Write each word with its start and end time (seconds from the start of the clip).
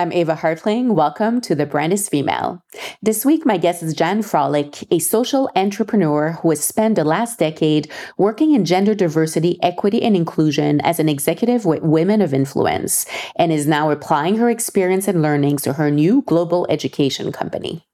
I'm 0.00 0.14
Eva 0.14 0.34
Hartling. 0.34 0.94
Welcome 0.94 1.42
to 1.42 1.54
The 1.54 1.66
Brand 1.66 1.92
is 1.92 2.08
Female. 2.08 2.64
This 3.02 3.26
week, 3.26 3.44
my 3.44 3.58
guest 3.58 3.82
is 3.82 3.92
Jan 3.92 4.22
Frolic, 4.22 4.90
a 4.90 4.98
social 4.98 5.50
entrepreneur 5.54 6.38
who 6.40 6.48
has 6.48 6.64
spent 6.64 6.94
the 6.94 7.04
last 7.04 7.38
decade 7.38 7.92
working 8.16 8.54
in 8.54 8.64
gender 8.64 8.94
diversity, 8.94 9.62
equity, 9.62 10.00
and 10.00 10.16
inclusion 10.16 10.80
as 10.80 11.00
an 11.00 11.10
executive 11.10 11.66
with 11.66 11.82
Women 11.82 12.22
of 12.22 12.32
Influence 12.32 13.04
and 13.36 13.52
is 13.52 13.66
now 13.66 13.90
applying 13.90 14.38
her 14.38 14.48
experience 14.48 15.06
and 15.06 15.20
learnings 15.20 15.60
to 15.64 15.74
her 15.74 15.90
new 15.90 16.22
global 16.22 16.66
education 16.70 17.30
company. 17.30 17.84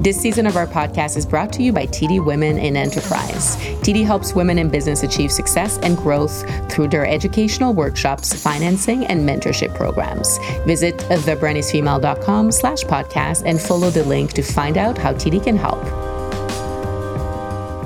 This 0.00 0.20
season 0.20 0.46
of 0.46 0.56
our 0.56 0.68
podcast 0.68 1.16
is 1.16 1.26
brought 1.26 1.52
to 1.54 1.62
you 1.64 1.72
by 1.72 1.84
TD 1.86 2.24
Women 2.24 2.56
in 2.56 2.76
Enterprise. 2.76 3.56
TD 3.82 4.04
helps 4.04 4.32
women 4.32 4.56
in 4.56 4.68
business 4.68 5.02
achieve 5.02 5.32
success 5.32 5.76
and 5.78 5.96
growth 5.96 6.48
through 6.70 6.86
their 6.86 7.04
educational 7.04 7.74
workshops, 7.74 8.32
financing, 8.40 9.06
and 9.06 9.28
mentorship 9.28 9.74
programs. 9.74 10.38
Visit 10.64 10.98
thebrandisfemale.com 10.98 12.52
slash 12.52 12.84
podcast 12.84 13.42
and 13.44 13.60
follow 13.60 13.90
the 13.90 14.04
link 14.04 14.34
to 14.34 14.42
find 14.42 14.78
out 14.78 14.96
how 14.96 15.12
TD 15.12 15.42
can 15.42 15.56
help. 15.56 15.82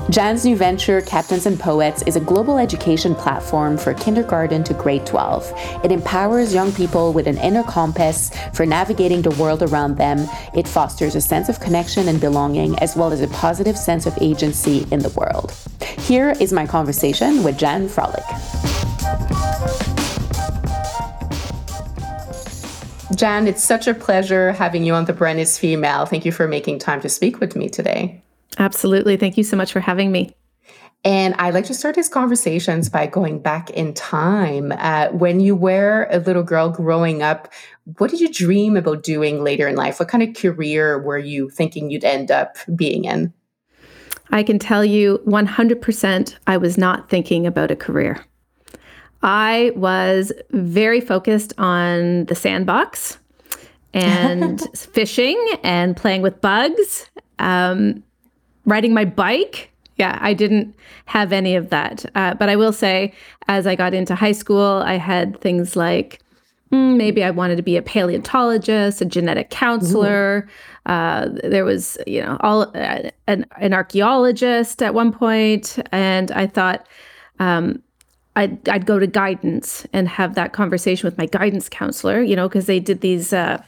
Jan's 0.09 0.43
new 0.43 0.55
venture, 0.57 1.01
Captains 1.01 1.45
and 1.45 1.57
Poets, 1.57 2.03
is 2.03 2.17
a 2.17 2.19
global 2.19 2.59
education 2.59 3.15
platform 3.15 3.77
for 3.77 3.93
kindergarten 3.93 4.63
to 4.65 4.73
grade 4.73 5.05
12. 5.05 5.51
It 5.83 5.91
empowers 5.91 6.53
young 6.53 6.73
people 6.73 7.13
with 7.13 7.25
an 7.25 7.37
inner 7.37 7.63
compass 7.63 8.29
for 8.53 8.65
navigating 8.65 9.21
the 9.21 9.31
world 9.31 9.63
around 9.63 9.95
them. 9.95 10.27
It 10.53 10.67
fosters 10.67 11.15
a 11.15 11.21
sense 11.21 11.47
of 11.47 11.61
connection 11.61 12.09
and 12.09 12.19
belonging, 12.19 12.77
as 12.79 12.97
well 12.97 13.13
as 13.13 13.21
a 13.21 13.29
positive 13.29 13.77
sense 13.77 14.05
of 14.05 14.15
agency 14.19 14.85
in 14.91 14.99
the 14.99 15.09
world. 15.09 15.53
Here 15.99 16.35
is 16.39 16.51
my 16.51 16.67
conversation 16.67 17.41
with 17.41 17.57
Jan 17.57 17.87
Frolic. 17.87 18.25
Jan, 23.15 23.47
it's 23.47 23.63
such 23.63 23.87
a 23.87 23.93
pleasure 23.93 24.51
having 24.51 24.83
you 24.83 24.93
on 24.93 25.05
The 25.05 25.13
Brand 25.13 25.39
is 25.39 25.57
Female. 25.57 26.05
Thank 26.05 26.25
you 26.25 26.31
for 26.33 26.47
making 26.47 26.79
time 26.79 26.99
to 27.01 27.09
speak 27.09 27.39
with 27.39 27.55
me 27.55 27.69
today. 27.69 28.21
Absolutely. 28.57 29.17
Thank 29.17 29.37
you 29.37 29.43
so 29.43 29.57
much 29.57 29.71
for 29.71 29.79
having 29.79 30.11
me. 30.11 30.35
And 31.05 31.35
I'd 31.37 31.53
like 31.53 31.65
to 31.65 31.73
start 31.73 31.95
these 31.95 32.07
conversations 32.07 32.87
by 32.87 33.07
going 33.07 33.39
back 33.39 33.69
in 33.71 33.93
time. 33.93 34.71
Uh, 34.71 35.09
when 35.09 35.41
you 35.41 35.53
were 35.53 36.07
a 36.09 36.19
little 36.19 36.43
girl 36.43 36.69
growing 36.69 37.21
up, 37.21 37.51
what 37.97 38.09
did 38.09 38.21
you 38.21 38.31
dream 38.31 38.77
about 38.77 39.03
doing 39.03 39.43
later 39.43 39.67
in 39.67 39.75
life? 39.75 39.99
What 39.99 40.07
kind 40.07 40.23
of 40.23 40.33
career 40.33 40.97
were 41.01 41.17
you 41.17 41.49
thinking 41.49 41.89
you'd 41.91 42.05
end 42.05 42.31
up 42.31 42.55
being 42.73 43.03
in? 43.03 43.33
I 44.31 44.43
can 44.43 44.59
tell 44.59 44.85
you 44.85 45.21
100% 45.27 46.35
I 46.47 46.57
was 46.57 46.77
not 46.77 47.09
thinking 47.09 47.45
about 47.45 47.69
a 47.69 47.75
career. 47.75 48.25
I 49.21 49.71
was 49.75 50.31
very 50.51 51.01
focused 51.01 51.53
on 51.57 52.25
the 52.25 52.35
sandbox 52.35 53.17
and 53.93 54.61
fishing 54.75 55.37
and 55.63 55.97
playing 55.97 56.21
with 56.21 56.39
bugs. 56.39 57.09
Um, 57.39 58.03
riding 58.65 58.93
my 58.93 59.05
bike 59.05 59.73
yeah, 59.97 60.17
I 60.21 60.33
didn't 60.33 60.75
have 61.05 61.31
any 61.31 61.55
of 61.55 61.69
that. 61.69 62.05
Uh, 62.15 62.33
but 62.33 62.49
I 62.49 62.55
will 62.55 62.73
say, 62.73 63.13
as 63.47 63.67
I 63.67 63.75
got 63.75 63.93
into 63.93 64.15
high 64.15 64.31
school, 64.31 64.81
I 64.85 64.95
had 64.97 65.39
things 65.39 65.75
like 65.75 66.19
mm, 66.71 66.97
maybe 66.97 67.23
I 67.23 67.29
wanted 67.29 67.57
to 67.57 67.61
be 67.61 67.77
a 67.77 67.81
paleontologist, 67.81 69.01
a 69.01 69.05
genetic 69.05 69.51
counselor. 69.51 70.47
Uh, 70.85 71.29
there 71.43 71.63
was, 71.63 71.97
you 72.07 72.21
know, 72.21 72.37
all 72.41 72.63
uh, 72.75 73.09
an, 73.27 73.45
an 73.57 73.73
archaeologist 73.73 74.81
at 74.81 74.93
one 74.93 75.11
point, 75.11 75.77
and 75.91 76.31
I 76.31 76.47
thought 76.47 76.87
um, 77.39 77.81
I'd 78.35 78.67
I'd 78.67 78.87
go 78.87 78.97
to 78.97 79.05
guidance 79.05 79.85
and 79.93 80.09
have 80.09 80.33
that 80.35 80.53
conversation 80.53 81.05
with 81.05 81.17
my 81.17 81.27
guidance 81.27 81.69
counselor. 81.69 82.21
You 82.21 82.35
know, 82.35 82.49
because 82.49 82.65
they 82.65 82.79
did 82.79 83.01
these 83.01 83.31
uh, 83.31 83.61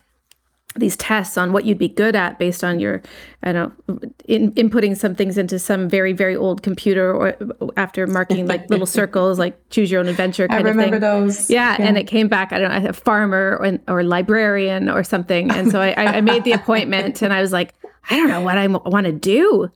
these 0.77 0.97
tests 0.97 1.37
on 1.37 1.53
what 1.53 1.65
you'd 1.65 1.77
be 1.77 1.87
good 1.87 2.15
at 2.15 2.37
based 2.37 2.63
on 2.63 2.79
your, 2.79 3.01
I 3.43 3.53
don't 3.53 3.87
know, 3.87 3.99
in, 4.25 4.51
inputting 4.53 4.97
some 4.97 5.15
things 5.15 5.37
into 5.37 5.57
some 5.57 5.87
very, 5.87 6.11
very 6.11 6.35
old 6.35 6.63
computer 6.63 7.13
or 7.13 7.35
after 7.77 8.05
marking 8.07 8.45
like 8.45 8.69
little 8.69 8.85
circles, 8.85 9.39
like 9.39 9.57
choose 9.69 9.89
your 9.89 10.01
own 10.01 10.07
adventure 10.07 10.47
kind 10.47 10.65
I 10.65 10.69
remember 10.69 10.97
of 10.97 11.01
thing. 11.01 11.21
those. 11.27 11.49
Yeah, 11.49 11.77
yeah, 11.79 11.87
And 11.87 11.97
it 11.97 12.07
came 12.07 12.27
back, 12.27 12.51
I 12.51 12.59
don't 12.59 12.83
know, 12.83 12.89
a 12.89 12.93
farmer 12.93 13.57
or, 13.61 13.79
or 13.87 14.03
librarian 14.03 14.89
or 14.89 15.03
something. 15.03 15.49
And 15.49 15.71
so 15.71 15.79
I, 15.79 16.17
I 16.17 16.21
made 16.21 16.43
the 16.43 16.51
appointment 16.53 17.21
and 17.21 17.31
I 17.31 17.41
was 17.41 17.53
like, 17.53 17.73
I 18.09 18.17
don't 18.17 18.27
know 18.27 18.41
what 18.41 18.57
I 18.57 18.67
want 18.67 19.05
to 19.05 19.13
do. 19.13 19.71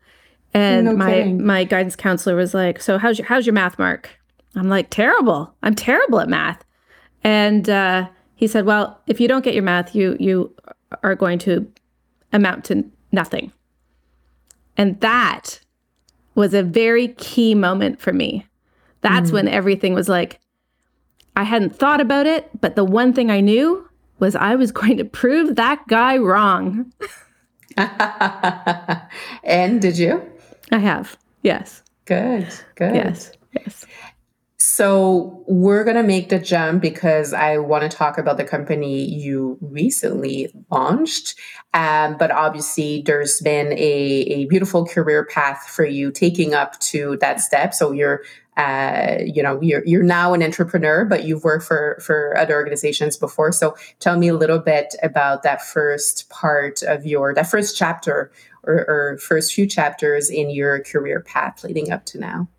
And 0.53 0.85
no 0.85 0.95
my, 0.95 1.23
my 1.23 1.63
guidance 1.63 1.95
counselor 1.95 2.35
was 2.35 2.53
like, 2.53 2.81
so 2.81 2.97
how's 2.97 3.19
your, 3.19 3.27
how's 3.27 3.45
your 3.45 3.53
math 3.53 3.79
mark? 3.79 4.09
I'm 4.55 4.67
like, 4.67 4.89
terrible. 4.89 5.53
I'm 5.63 5.75
terrible 5.75 6.19
at 6.19 6.27
math. 6.27 6.63
And, 7.23 7.69
uh, 7.69 8.09
he 8.39 8.47
said, 8.47 8.65
"Well, 8.65 9.01
if 9.05 9.19
you 9.19 9.27
don't 9.27 9.43
get 9.43 9.53
your 9.53 9.63
math, 9.63 9.93
you 9.93 10.15
you 10.17 10.55
are 11.03 11.15
going 11.15 11.39
to 11.39 11.71
amount 12.31 12.65
to 12.65 12.85
nothing. 13.11 13.51
And 14.77 14.99
that 15.01 15.59
was 16.35 16.53
a 16.53 16.63
very 16.63 17.09
key 17.09 17.55
moment 17.55 17.99
for 17.99 18.13
me. 18.13 18.45
That's 19.01 19.29
mm. 19.29 19.33
when 19.33 19.47
everything 19.47 19.93
was 19.93 20.09
like, 20.09 20.39
I 21.35 21.43
hadn't 21.43 21.75
thought 21.75 22.01
about 22.01 22.27
it, 22.27 22.49
but 22.59 22.75
the 22.75 22.83
one 22.83 23.13
thing 23.13 23.31
I 23.31 23.41
knew 23.41 23.87
was 24.19 24.35
I 24.35 24.55
was 24.55 24.71
going 24.79 24.97
to 24.97 25.05
prove 25.05 25.55
that 25.55 25.85
guy 25.87 26.17
wrong. 26.17 26.91
and 29.43 29.81
did 29.81 29.97
you? 29.97 30.21
I 30.71 30.79
have. 30.79 31.17
Yes. 31.41 31.83
Good. 32.05 32.47
Good. 32.75 32.95
Yes. 32.95 33.31
Yes. 33.53 33.85
So 34.61 35.41
we're 35.47 35.85
going 35.85 35.95
to 35.95 36.03
make 36.03 36.27
the 36.27 36.37
jump 36.37 36.81
because 36.81 37.33
I 37.33 37.57
want 37.57 37.89
to 37.89 37.97
talk 37.97 38.17
about 38.17 38.35
the 38.35 38.43
company 38.43 39.05
you 39.05 39.57
recently 39.61 40.51
launched. 40.69 41.35
Um, 41.73 42.17
but 42.17 42.29
obviously, 42.29 43.01
there's 43.03 43.39
been 43.39 43.71
a, 43.71 43.77
a 43.77 44.45
beautiful 44.47 44.85
career 44.85 45.23
path 45.23 45.65
for 45.69 45.85
you 45.85 46.11
taking 46.11 46.53
up 46.53 46.77
to 46.81 47.15
that 47.21 47.39
step. 47.39 47.73
So 47.73 47.93
you're 47.93 48.21
uh, 48.57 49.19
you 49.23 49.41
know 49.41 49.61
you're 49.61 49.85
you're 49.85 50.03
now 50.03 50.33
an 50.33 50.43
entrepreneur, 50.43 51.05
but 51.05 51.23
you've 51.23 51.45
worked 51.45 51.63
for 51.63 51.97
for 52.05 52.37
other 52.37 52.55
organizations 52.55 53.15
before. 53.15 53.53
So 53.53 53.77
tell 53.99 54.17
me 54.17 54.27
a 54.27 54.35
little 54.35 54.59
bit 54.59 54.93
about 55.01 55.43
that 55.43 55.61
first 55.61 56.29
part 56.29 56.83
of 56.83 57.05
your 57.05 57.33
that 57.33 57.49
first 57.49 57.77
chapter 57.77 58.29
or, 58.63 58.85
or 58.89 59.17
first 59.19 59.53
few 59.53 59.65
chapters 59.65 60.29
in 60.29 60.49
your 60.49 60.83
career 60.83 61.21
path 61.21 61.63
leading 61.63 61.91
up 61.91 62.05
to 62.07 62.19
now. 62.19 62.49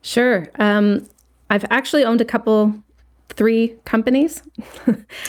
Sure. 0.00 0.48
Um, 0.58 1.06
I've 1.52 1.66
actually 1.70 2.02
owned 2.02 2.22
a 2.22 2.24
couple 2.24 2.74
three 3.28 3.76
companies. 3.84 4.42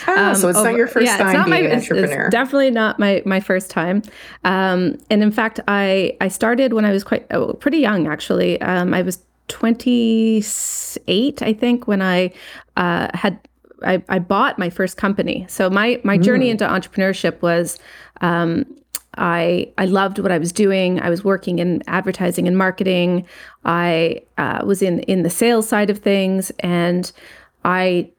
Oh, 0.06 0.30
um, 0.30 0.34
so 0.34 0.48
it's 0.48 0.58
over, 0.58 0.70
not 0.70 0.76
your 0.76 0.86
first 0.86 1.06
yeah, 1.06 1.16
time 1.16 1.44
being 1.44 1.64
my, 1.64 1.70
an 1.70 1.78
entrepreneur. 1.78 2.26
It's, 2.26 2.32
definitely 2.32 2.70
not 2.70 2.98
my 2.98 3.22
my 3.24 3.40
first 3.40 3.70
time. 3.70 4.02
Um, 4.44 4.98
and 5.08 5.22
in 5.22 5.32
fact, 5.32 5.60
I 5.66 6.16
I 6.20 6.28
started 6.28 6.74
when 6.74 6.84
I 6.84 6.92
was 6.92 7.04
quite 7.04 7.26
oh, 7.30 7.54
pretty 7.54 7.78
young. 7.78 8.06
Actually, 8.06 8.60
um, 8.60 8.92
I 8.92 9.00
was 9.00 9.18
28, 9.48 11.42
I 11.42 11.52
think, 11.54 11.86
when 11.86 12.02
I 12.02 12.32
uh, 12.76 13.08
had 13.14 13.38
I, 13.82 14.02
I, 14.08 14.18
bought 14.18 14.58
my 14.58 14.68
first 14.68 14.96
company. 14.96 15.46
So 15.48 15.70
my 15.70 16.00
my 16.04 16.18
journey 16.18 16.48
mm. 16.48 16.52
into 16.52 16.66
entrepreneurship 16.66 17.40
was 17.40 17.78
um, 18.20 18.66
I 19.16 19.72
I 19.78 19.86
loved 19.86 20.18
what 20.18 20.32
I 20.32 20.38
was 20.38 20.52
doing. 20.52 21.00
I 21.00 21.10
was 21.10 21.24
working 21.24 21.58
in 21.58 21.82
advertising 21.86 22.46
and 22.46 22.58
marketing. 22.58 23.26
I 23.64 24.22
uh, 24.38 24.62
was 24.64 24.82
in 24.82 25.00
in 25.00 25.22
the 25.22 25.30
sales 25.30 25.68
side 25.68 25.90
of 25.90 25.98
things, 25.98 26.50
and 26.60 27.10
I 27.64 28.10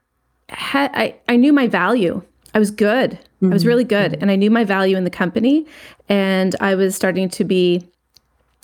had 0.49 0.91
I 0.93 1.15
I 1.27 1.35
knew 1.37 1.53
my 1.53 1.67
value. 1.67 2.21
I 2.53 2.59
was 2.59 2.71
good. 2.71 3.11
Mm-hmm. 3.11 3.51
I 3.51 3.53
was 3.53 3.65
really 3.65 3.83
good, 3.83 4.13
mm-hmm. 4.13 4.21
and 4.21 4.31
I 4.31 4.35
knew 4.35 4.51
my 4.51 4.63
value 4.63 4.97
in 4.97 5.03
the 5.03 5.09
company. 5.09 5.65
And 6.07 6.55
I 6.59 6.75
was 6.75 6.95
starting 6.95 7.29
to 7.29 7.43
be 7.43 7.87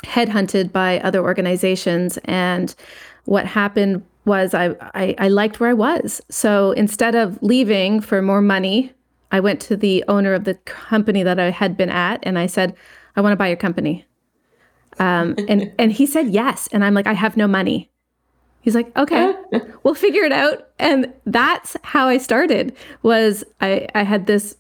headhunted 0.04 0.72
by 0.72 1.00
other 1.00 1.22
organizations. 1.22 2.18
And 2.26 2.74
what 3.26 3.46
happened 3.46 4.04
was 4.26 4.54
I, 4.54 4.76
I, 4.94 5.16
I 5.18 5.28
liked 5.28 5.60
where 5.60 5.70
I 5.70 5.74
was. 5.74 6.22
So 6.30 6.72
instead 6.72 7.16
of 7.16 7.42
leaving 7.42 8.02
for 8.02 8.22
more 8.22 8.42
money 8.42 8.94
I 9.32 9.40
went 9.40 9.62
to 9.62 9.78
the 9.78 10.04
owner 10.08 10.34
of 10.34 10.44
the 10.44 10.56
company 10.56 11.24
that 11.24 11.40
I 11.40 11.50
had 11.52 11.78
been 11.78 11.90
at 11.90 12.20
and 12.24 12.38
I 12.38 12.48
said, 12.48 12.76
I 13.16 13.22
want 13.22 13.32
to 13.32 13.38
buy 13.38 13.48
your 13.48 13.58
company. 13.58 14.06
Um, 15.02 15.36
and, 15.50 15.74
and 15.80 15.92
he 15.92 16.06
said 16.06 16.30
yes. 16.30 16.70
And 16.72 16.86
I'm 16.86 16.94
like, 16.94 17.08
I 17.08 17.14
have 17.14 17.36
no 17.36 17.48
money. 17.48 17.90
He's 18.62 18.76
like, 18.76 18.96
okay, 18.96 19.34
we'll 19.84 19.96
figure 19.96 20.24
it 20.24 20.32
out. 20.32 20.70
And 20.78 21.12
that's 21.26 21.76
how 21.84 22.08
I 22.08 22.20
started 22.20 22.76
was 23.02 23.44
I, 23.60 23.88
I 23.96 24.04
had 24.04 24.28
this 24.28 24.56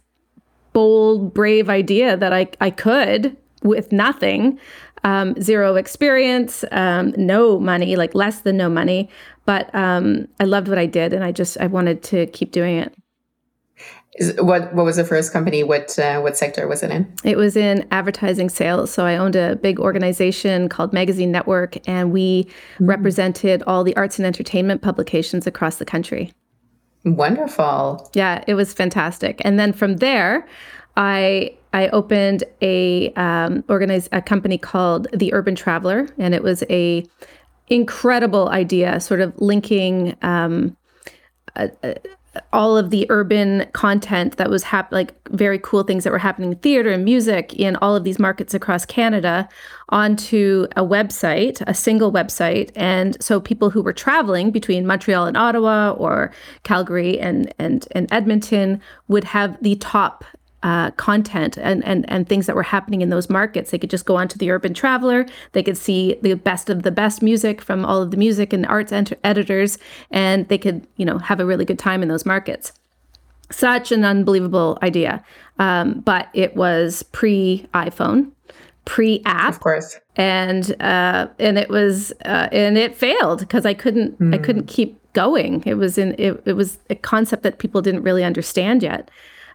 bold, 0.73 1.33
brave 1.33 1.69
idea 1.69 2.17
that 2.17 2.33
I, 2.33 2.47
I 2.59 2.71
could 2.71 3.37
with 3.61 3.91
nothing, 3.91 4.59
um, 5.03 5.39
zero 5.39 5.75
experience, 5.75 6.65
um, 6.71 7.13
no 7.15 7.59
money, 7.59 7.95
like 7.95 8.15
less 8.15 8.41
than 8.41 8.57
no 8.57 8.69
money. 8.69 9.07
But 9.45 9.73
um, 9.75 10.27
I 10.39 10.45
loved 10.45 10.67
what 10.67 10.79
I 10.79 10.87
did. 10.87 11.13
And 11.13 11.23
I 11.23 11.31
just, 11.31 11.59
I 11.59 11.67
wanted 11.67 12.01
to 12.03 12.25
keep 12.27 12.51
doing 12.51 12.77
it. 12.77 12.95
Is, 14.15 14.35
what 14.41 14.73
what 14.73 14.83
was 14.83 14.97
the 14.97 15.05
first 15.05 15.31
company? 15.31 15.63
What 15.63 15.97
uh, 15.97 16.19
what 16.19 16.35
sector 16.35 16.67
was 16.67 16.83
it 16.83 16.91
in? 16.91 17.11
It 17.23 17.37
was 17.37 17.55
in 17.55 17.87
advertising 17.91 18.49
sales. 18.49 18.91
So 18.91 19.05
I 19.05 19.15
owned 19.15 19.37
a 19.37 19.55
big 19.55 19.79
organization 19.79 20.67
called 20.67 20.91
Magazine 20.91 21.31
Network, 21.31 21.77
and 21.87 22.11
we 22.11 22.43
mm-hmm. 22.43 22.87
represented 22.87 23.63
all 23.63 23.85
the 23.85 23.95
arts 23.95 24.19
and 24.19 24.25
entertainment 24.25 24.81
publications 24.81 25.47
across 25.47 25.77
the 25.77 25.85
country. 25.85 26.33
Wonderful. 27.05 28.09
Yeah, 28.13 28.43
it 28.47 28.55
was 28.55 28.73
fantastic. 28.73 29.41
And 29.45 29.57
then 29.57 29.71
from 29.71 29.97
there, 29.97 30.45
I 30.97 31.55
I 31.71 31.87
opened 31.89 32.43
a 32.61 33.13
um, 33.13 33.63
organize 33.69 34.09
a 34.11 34.21
company 34.21 34.57
called 34.57 35.07
the 35.13 35.33
Urban 35.33 35.55
Traveler, 35.55 36.09
and 36.17 36.35
it 36.35 36.43
was 36.43 36.65
a 36.69 37.05
incredible 37.69 38.49
idea, 38.49 38.99
sort 38.99 39.21
of 39.21 39.33
linking. 39.37 40.17
Um, 40.21 40.75
all 42.53 42.77
of 42.77 42.91
the 42.91 43.05
urban 43.09 43.65
content 43.73 44.37
that 44.37 44.49
was 44.49 44.63
hap- 44.63 44.91
like 44.91 45.13
very 45.29 45.59
cool 45.59 45.83
things 45.83 46.03
that 46.05 46.11
were 46.11 46.17
happening 46.17 46.53
in 46.53 46.57
theater 46.59 46.89
and 46.89 47.03
music 47.03 47.53
in 47.53 47.75
all 47.77 47.95
of 47.95 48.05
these 48.05 48.19
markets 48.19 48.53
across 48.53 48.85
Canada 48.85 49.49
onto 49.89 50.65
a 50.77 50.83
website, 50.83 51.61
a 51.67 51.73
single 51.73 52.11
website. 52.11 52.71
And 52.75 53.21
so 53.21 53.41
people 53.41 53.69
who 53.69 53.81
were 53.81 53.93
traveling 53.93 54.51
between 54.51 54.87
Montreal 54.87 55.27
and 55.27 55.35
Ottawa 55.35 55.91
or 55.91 56.31
Calgary 56.63 57.19
and 57.19 57.53
and, 57.59 57.85
and 57.91 58.07
Edmonton 58.11 58.81
would 59.09 59.25
have 59.25 59.61
the 59.61 59.75
top 59.75 60.23
uh, 60.63 60.91
content 60.91 61.57
and, 61.57 61.83
and 61.85 62.09
and 62.09 62.29
things 62.29 62.45
that 62.45 62.55
were 62.55 62.63
happening 62.63 63.01
in 63.01 63.09
those 63.09 63.29
markets. 63.29 63.71
They 63.71 63.79
could 63.79 63.89
just 63.89 64.05
go 64.05 64.15
onto 64.15 64.37
the 64.37 64.51
Urban 64.51 64.73
Traveler. 64.73 65.25
They 65.53 65.63
could 65.63 65.77
see 65.77 66.17
the 66.21 66.35
best 66.35 66.69
of 66.69 66.83
the 66.83 66.91
best 66.91 67.21
music 67.21 67.61
from 67.61 67.85
all 67.85 68.01
of 68.01 68.11
the 68.11 68.17
music 68.17 68.53
and 68.53 68.65
arts 68.67 68.91
ent- 68.91 69.13
editors, 69.23 69.77
and 70.11 70.47
they 70.49 70.57
could 70.57 70.85
you 70.97 71.05
know 71.05 71.17
have 71.17 71.39
a 71.39 71.45
really 71.45 71.65
good 71.65 71.79
time 71.79 72.03
in 72.03 72.09
those 72.09 72.25
markets. 72.25 72.73
Such 73.49 73.91
an 73.91 74.05
unbelievable 74.05 74.77
idea, 74.81 75.23
um, 75.59 76.01
but 76.01 76.29
it 76.33 76.55
was 76.55 77.03
pre 77.03 77.67
iPhone, 77.73 78.31
pre 78.85 79.21
app, 79.25 79.53
of 79.53 79.59
course, 79.59 79.99
and 80.15 80.75
uh, 80.81 81.27
and 81.39 81.57
it 81.57 81.69
was 81.69 82.13
uh, 82.25 82.49
and 82.51 82.77
it 82.77 82.95
failed 82.95 83.39
because 83.39 83.65
I 83.65 83.73
couldn't 83.73 84.19
mm. 84.19 84.33
I 84.33 84.37
hmm. 84.37 84.43
couldn't 84.43 84.67
keep 84.67 84.99
going. 85.13 85.63
It 85.65 85.73
was 85.73 85.97
in 85.97 86.15
it, 86.17 86.41
it 86.45 86.53
was 86.53 86.77
a 86.89 86.95
concept 86.95 87.43
that 87.43 87.57
people 87.57 87.81
didn't 87.81 88.03
really 88.03 88.23
understand 88.23 88.83
yet. 88.83 89.09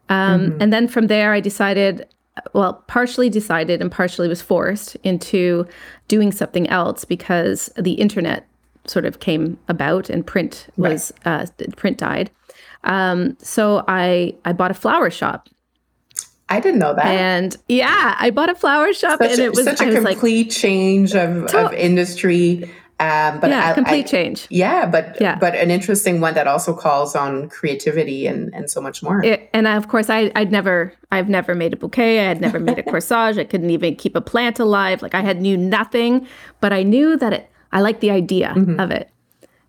Um, 0.08 0.50
mm-hmm. 0.50 0.62
And 0.62 0.73
then 0.73 0.88
from 0.88 1.06
there, 1.08 1.32
I 1.32 1.41
decided, 1.41 2.06
well, 2.53 2.85
partially 2.87 3.29
decided 3.29 3.81
and 3.81 3.91
partially 3.91 4.29
was 4.29 4.43
forced 4.43 4.97
into 5.03 5.67
doing 6.08 6.32
something 6.32 6.69
else 6.69 7.05
because 7.05 7.70
the 7.76 7.93
internet 7.93 8.47
sort 8.87 9.05
of 9.05 9.20
came 9.20 9.58
about 9.69 10.08
and 10.08 10.26
print 10.26 10.69
was 10.76 11.12
right. 11.25 11.50
uh, 11.50 11.70
print 11.76 11.99
died. 11.99 12.31
Um, 12.85 13.37
so 13.41 13.85
I 13.88 14.35
I 14.44 14.53
bought 14.53 14.70
a 14.70 14.75
flower 14.75 15.11
shop. 15.11 15.49
I 16.49 16.61
didn't 16.61 16.79
know 16.79 16.94
that. 16.94 17.06
And 17.06 17.56
yeah, 17.69 18.14
I 18.20 18.31
bought 18.31 18.49
a 18.49 18.55
flower 18.55 18.93
shop, 18.93 19.19
such 19.19 19.32
and 19.32 19.41
it 19.41 19.55
was 19.55 19.64
such 19.64 19.81
a 19.81 19.93
complete 19.93 20.47
like, 20.47 20.50
change 20.50 21.14
of, 21.14 21.49
to- 21.49 21.67
of 21.67 21.73
industry. 21.73 22.70
Um, 22.98 23.40
but 23.40 23.50
yeah, 23.50 23.70
I, 23.70 23.75
complete 23.75 24.06
I, 24.06 24.08
change. 24.08 24.46
Yeah, 24.48 24.87
but 24.87 25.20
yeah. 25.20 25.37
but 25.38 25.54
an 25.54 25.70
interesting 25.70 26.22
one 26.22 26.32
that 26.32 26.46
also 26.46 26.75
calls 26.75 27.14
on 27.14 27.50
creativity 27.50 28.26
and 28.26 28.54
and 28.54 28.70
so 28.70 28.81
much 28.81 29.02
more. 29.02 29.22
It, 29.22 29.50
and 29.52 29.69
I, 29.69 29.76
of 29.76 29.88
course, 29.88 30.08
I 30.08 30.32
I'd 30.34 30.50
never 30.50 30.94
I've 31.12 31.28
never 31.28 31.54
made 31.54 31.75
a 31.75 31.76
bouquet. 31.76 32.20
I 32.20 32.28
had 32.28 32.40
never 32.40 32.58
made 32.58 32.78
a 32.78 32.82
corsage. 32.90 33.38
I 33.38 33.44
couldn't 33.44 33.69
even 33.69 33.96
keep 33.96 34.16
a 34.16 34.22
plant 34.22 34.58
alive. 34.58 35.02
Like 35.02 35.14
I 35.14 35.20
had 35.20 35.43
knew 35.43 35.58
nothing, 35.58 36.26
but 36.60 36.72
I 36.72 36.82
knew 36.82 37.19
that 37.19 37.34
it. 37.34 37.50
I 37.72 37.82
liked 37.82 38.00
the 38.00 38.10
idea 38.10 38.54
mm-hmm. 38.56 38.81
of 38.81 38.90
it. 38.90 39.10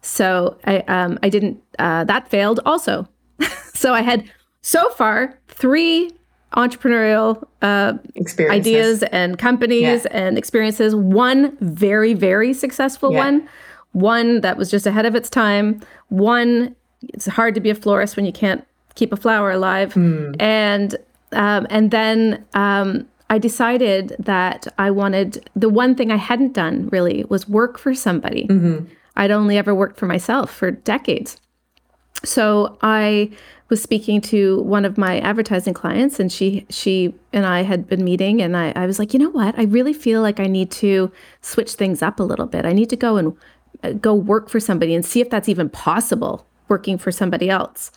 So 0.01 0.57
I 0.63 0.79
um 0.87 1.19
I 1.21 1.27
didn't 1.27 1.61
uh, 1.79 2.05
that 2.05 2.29
failed 2.29 2.61
also. 2.65 3.09
so 3.73 3.93
I 3.93 4.01
had 4.01 4.23
so 4.61 4.89
far 4.91 5.37
three 5.49 6.11
entrepreneurial 6.53 7.45
uh, 7.61 7.93
ideas 8.39 9.03
and 9.03 9.37
companies 9.37 10.05
yeah. 10.05 10.11
and 10.11 10.37
experiences. 10.37 10.95
One 10.95 11.57
very, 11.59 12.13
very 12.13 12.53
successful 12.53 13.11
yeah. 13.11 13.25
one, 13.25 13.49
one 13.91 14.41
that 14.41 14.57
was 14.57 14.71
just 14.71 14.85
ahead 14.85 15.05
of 15.05 15.15
its 15.15 15.29
time, 15.29 15.81
one 16.09 16.75
it's 17.01 17.27
hard 17.27 17.53
to 17.55 17.61
be 17.61 17.69
a 17.69 17.75
florist 17.75 18.15
when 18.15 18.25
you 18.25 18.31
can't 18.31 18.65
keep 18.95 19.13
a 19.13 19.17
flower 19.17 19.51
alive. 19.51 19.93
Mm. 19.93 20.35
And 20.39 20.95
um, 21.33 21.67
and 21.69 21.91
then 21.91 22.45
um, 22.53 23.07
I 23.29 23.37
decided 23.37 24.15
that 24.19 24.67
I 24.77 24.91
wanted 24.91 25.49
the 25.55 25.69
one 25.69 25.95
thing 25.95 26.11
I 26.11 26.15
hadn't 26.15 26.53
done 26.53 26.87
really 26.89 27.25
was 27.25 27.47
work 27.47 27.77
for 27.77 27.93
somebody. 27.93 28.47
Mm-hmm. 28.47 28.85
I'd 29.15 29.31
only 29.31 29.57
ever 29.57 29.73
worked 29.75 29.97
for 29.97 30.05
myself 30.05 30.53
for 30.53 30.71
decades. 30.71 31.39
So 32.23 32.77
I 32.81 33.31
was 33.69 33.81
speaking 33.81 34.21
to 34.21 34.61
one 34.61 34.85
of 34.85 34.97
my 34.97 35.19
advertising 35.19 35.73
clients 35.73 36.19
and 36.19 36.31
she 36.31 36.65
she 36.69 37.13
and 37.33 37.45
I 37.45 37.63
had 37.63 37.87
been 37.87 38.03
meeting 38.03 38.41
and 38.41 38.55
I, 38.55 38.71
I 38.75 38.85
was 38.85 38.97
like, 38.97 39.13
you 39.13 39.19
know 39.19 39.29
what? 39.29 39.57
I 39.59 39.63
really 39.63 39.93
feel 39.93 40.21
like 40.21 40.39
I 40.39 40.47
need 40.47 40.71
to 40.71 41.11
switch 41.41 41.73
things 41.73 42.01
up 42.01 42.19
a 42.19 42.23
little 42.23 42.45
bit. 42.45 42.65
I 42.65 42.73
need 42.73 42.89
to 42.91 42.95
go 42.95 43.17
and 43.17 43.37
uh, 43.83 43.91
go 43.91 44.13
work 44.13 44.49
for 44.49 44.59
somebody 44.59 44.95
and 44.95 45.05
see 45.05 45.21
if 45.21 45.29
that's 45.29 45.49
even 45.49 45.69
possible 45.69 46.45
working 46.67 46.97
for 46.97 47.11
somebody 47.11 47.49
else. 47.49 47.91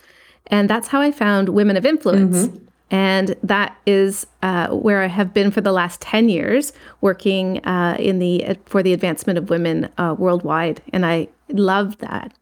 And 0.49 0.69
that's 0.69 0.89
how 0.89 1.01
I 1.01 1.13
found 1.13 1.51
Women 1.51 1.77
of 1.77 1.87
Influence. 1.87 2.49
Mm-hmm. 2.49 2.65
And 2.93 3.37
that 3.45 3.77
is 3.87 4.27
uh, 4.43 4.69
where 4.69 5.03
I 5.03 5.07
have 5.07 5.33
been 5.33 5.53
for 5.53 5.61
the 5.61 5.71
last 5.71 6.01
10 6.01 6.29
years, 6.29 6.73
working 7.01 7.65
uh, 7.65 7.97
in 8.01 8.19
the 8.19 8.59
for 8.67 8.83
the 8.83 8.93
advancement 8.93 9.39
of 9.39 9.49
women 9.49 9.89
uh, 9.97 10.17
worldwide. 10.19 10.83
And 10.93 11.07
I 11.07 11.29
love 11.49 11.99
that. 11.99 12.33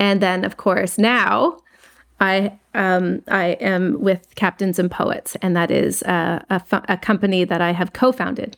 And 0.00 0.20
then, 0.20 0.44
of 0.44 0.56
course, 0.56 0.98
now 0.98 1.58
I 2.18 2.58
um, 2.74 3.22
I 3.28 3.50
am 3.60 4.00
with 4.00 4.34
Captains 4.34 4.78
and 4.78 4.90
Poets, 4.90 5.36
and 5.42 5.54
that 5.56 5.70
is 5.70 6.02
a, 6.02 6.44
a 6.88 6.96
company 6.96 7.44
that 7.44 7.60
I 7.60 7.72
have 7.72 7.92
co-founded. 7.92 8.56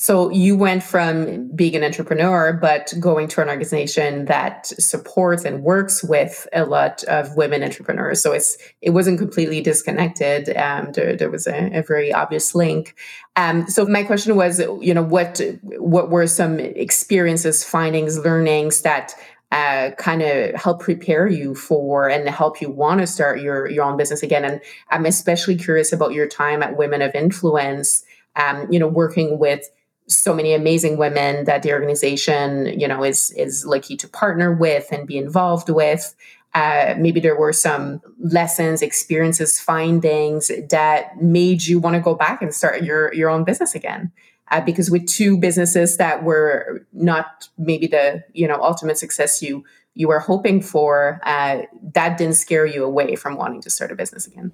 So 0.00 0.30
you 0.30 0.56
went 0.56 0.84
from 0.84 1.48
being 1.56 1.74
an 1.74 1.82
entrepreneur, 1.82 2.52
but 2.52 2.94
going 3.00 3.26
to 3.28 3.40
an 3.40 3.48
organization 3.48 4.26
that 4.26 4.66
supports 4.66 5.44
and 5.44 5.64
works 5.64 6.04
with 6.04 6.46
a 6.52 6.64
lot 6.64 7.02
of 7.04 7.36
women 7.36 7.64
entrepreneurs. 7.64 8.22
So 8.22 8.32
it's 8.32 8.56
it 8.80 8.90
wasn't 8.90 9.18
completely 9.18 9.60
disconnected. 9.60 10.56
Um, 10.56 10.92
there, 10.92 11.16
there 11.16 11.30
was 11.30 11.48
a, 11.48 11.70
a, 11.78 11.82
very 11.82 12.12
obvious 12.12 12.54
link. 12.54 12.94
Um, 13.34 13.68
so 13.68 13.86
my 13.86 14.04
question 14.04 14.36
was, 14.36 14.60
you 14.60 14.94
know, 14.94 15.02
what 15.02 15.40
what 15.78 16.10
were 16.10 16.28
some 16.28 16.60
experiences, 16.60 17.64
findings, 17.64 18.18
learnings 18.18 18.82
that 18.82 19.14
uh, 19.50 19.90
kind 19.92 20.22
of 20.22 20.54
help 20.54 20.80
prepare 20.80 21.26
you 21.26 21.54
for 21.54 22.08
and 22.08 22.28
help 22.28 22.60
you 22.60 22.70
want 22.70 23.00
to 23.00 23.06
start 23.06 23.40
your 23.40 23.68
your 23.68 23.84
own 23.84 23.96
business 23.96 24.22
again. 24.22 24.44
And 24.44 24.60
I'm 24.90 25.06
especially 25.06 25.56
curious 25.56 25.92
about 25.92 26.12
your 26.12 26.26
time 26.26 26.62
at 26.62 26.76
Women 26.76 27.02
of 27.02 27.14
Influence. 27.14 28.04
Um, 28.36 28.70
you 28.70 28.78
know, 28.78 28.86
working 28.86 29.38
with 29.38 29.68
so 30.06 30.34
many 30.34 30.54
amazing 30.54 30.96
women 30.96 31.44
that 31.44 31.62
the 31.62 31.72
organization, 31.72 32.78
you 32.78 32.86
know, 32.86 33.02
is 33.02 33.30
is 33.32 33.64
lucky 33.64 33.96
to 33.96 34.08
partner 34.08 34.52
with 34.52 34.92
and 34.92 35.06
be 35.06 35.16
involved 35.16 35.70
with. 35.70 36.14
Uh, 36.54 36.94
maybe 36.98 37.20
there 37.20 37.38
were 37.38 37.52
some 37.52 38.00
lessons, 38.20 38.80
experiences, 38.82 39.60
findings 39.60 40.50
that 40.70 41.20
made 41.22 41.62
you 41.62 41.78
want 41.78 41.94
to 41.94 42.00
go 42.00 42.14
back 42.14 42.42
and 42.42 42.54
start 42.54 42.82
your 42.82 43.12
your 43.14 43.30
own 43.30 43.44
business 43.44 43.74
again 43.74 44.12
uh, 44.50 44.60
because 44.60 44.90
with 44.90 45.06
two 45.06 45.38
businesses 45.38 45.96
that 45.96 46.24
were 46.24 46.86
not 46.92 47.48
maybe 47.58 47.86
the 47.86 48.22
you 48.32 48.46
know 48.46 48.60
ultimate 48.62 48.98
success 48.98 49.42
you 49.42 49.64
you 49.94 50.08
were 50.08 50.20
hoping 50.20 50.60
for 50.62 51.20
uh, 51.24 51.62
that 51.94 52.18
didn't 52.18 52.36
scare 52.36 52.66
you 52.66 52.84
away 52.84 53.16
from 53.16 53.36
wanting 53.36 53.60
to 53.60 53.70
start 53.70 53.90
a 53.90 53.94
business 53.94 54.26
again 54.26 54.52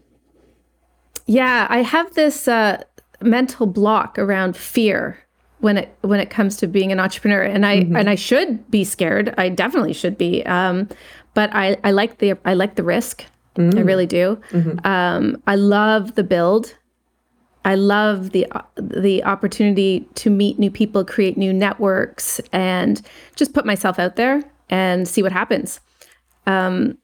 yeah 1.26 1.66
i 1.70 1.82
have 1.82 2.12
this 2.14 2.48
uh, 2.48 2.82
mental 3.20 3.66
block 3.66 4.18
around 4.18 4.56
fear 4.56 5.18
when 5.58 5.78
it 5.78 5.96
when 6.02 6.20
it 6.20 6.30
comes 6.30 6.56
to 6.56 6.66
being 6.66 6.92
an 6.92 7.00
entrepreneur 7.00 7.42
and 7.42 7.64
i 7.64 7.80
mm-hmm. 7.80 7.96
and 7.96 8.10
i 8.10 8.14
should 8.14 8.70
be 8.70 8.84
scared 8.84 9.34
i 9.38 9.48
definitely 9.48 9.92
should 9.92 10.18
be 10.18 10.44
um, 10.46 10.88
but 11.34 11.50
i 11.54 11.76
i 11.84 11.90
like 11.90 12.18
the 12.18 12.34
i 12.44 12.54
like 12.54 12.74
the 12.74 12.82
risk 12.82 13.24
mm-hmm. 13.56 13.78
i 13.78 13.80
really 13.80 14.06
do 14.06 14.40
mm-hmm. 14.50 14.86
um, 14.86 15.40
i 15.46 15.54
love 15.54 16.14
the 16.14 16.24
build 16.24 16.74
I 17.64 17.74
love 17.76 18.30
the 18.30 18.46
the 18.76 19.24
opportunity 19.24 20.06
to 20.16 20.30
meet 20.30 20.58
new 20.58 20.70
people, 20.70 21.04
create 21.04 21.36
new 21.36 21.52
networks, 21.52 22.40
and 22.52 23.00
just 23.36 23.54
put 23.54 23.64
myself 23.64 23.98
out 23.98 24.16
there 24.16 24.42
and 24.68 25.08
see 25.08 25.22
what 25.22 25.32
happens. 25.32 25.80
Um, 26.46 26.98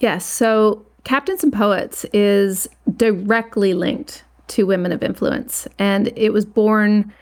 yeah, 0.00 0.18
so 0.18 0.86
Captains 1.04 1.42
and 1.42 1.52
Poets 1.52 2.06
is 2.12 2.68
directly 2.96 3.74
linked 3.74 4.24
to 4.48 4.66
Women 4.66 4.92
of 4.92 5.02
Influence, 5.02 5.68
and 5.78 6.12
it 6.16 6.32
was 6.32 6.44
born 6.44 7.12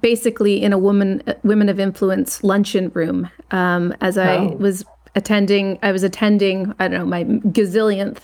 basically 0.00 0.62
in 0.62 0.72
a 0.72 0.78
woman 0.78 1.22
Women 1.44 1.68
of 1.68 1.78
Influence 1.78 2.42
luncheon 2.42 2.90
room 2.94 3.30
um, 3.52 3.94
as 4.00 4.18
I 4.18 4.36
oh. 4.38 4.48
was 4.56 4.84
attending. 5.14 5.78
I 5.82 5.92
was 5.92 6.02
attending 6.02 6.74
I 6.80 6.88
don't 6.88 6.98
know 6.98 7.06
my 7.06 7.24
gazillionth 7.24 8.18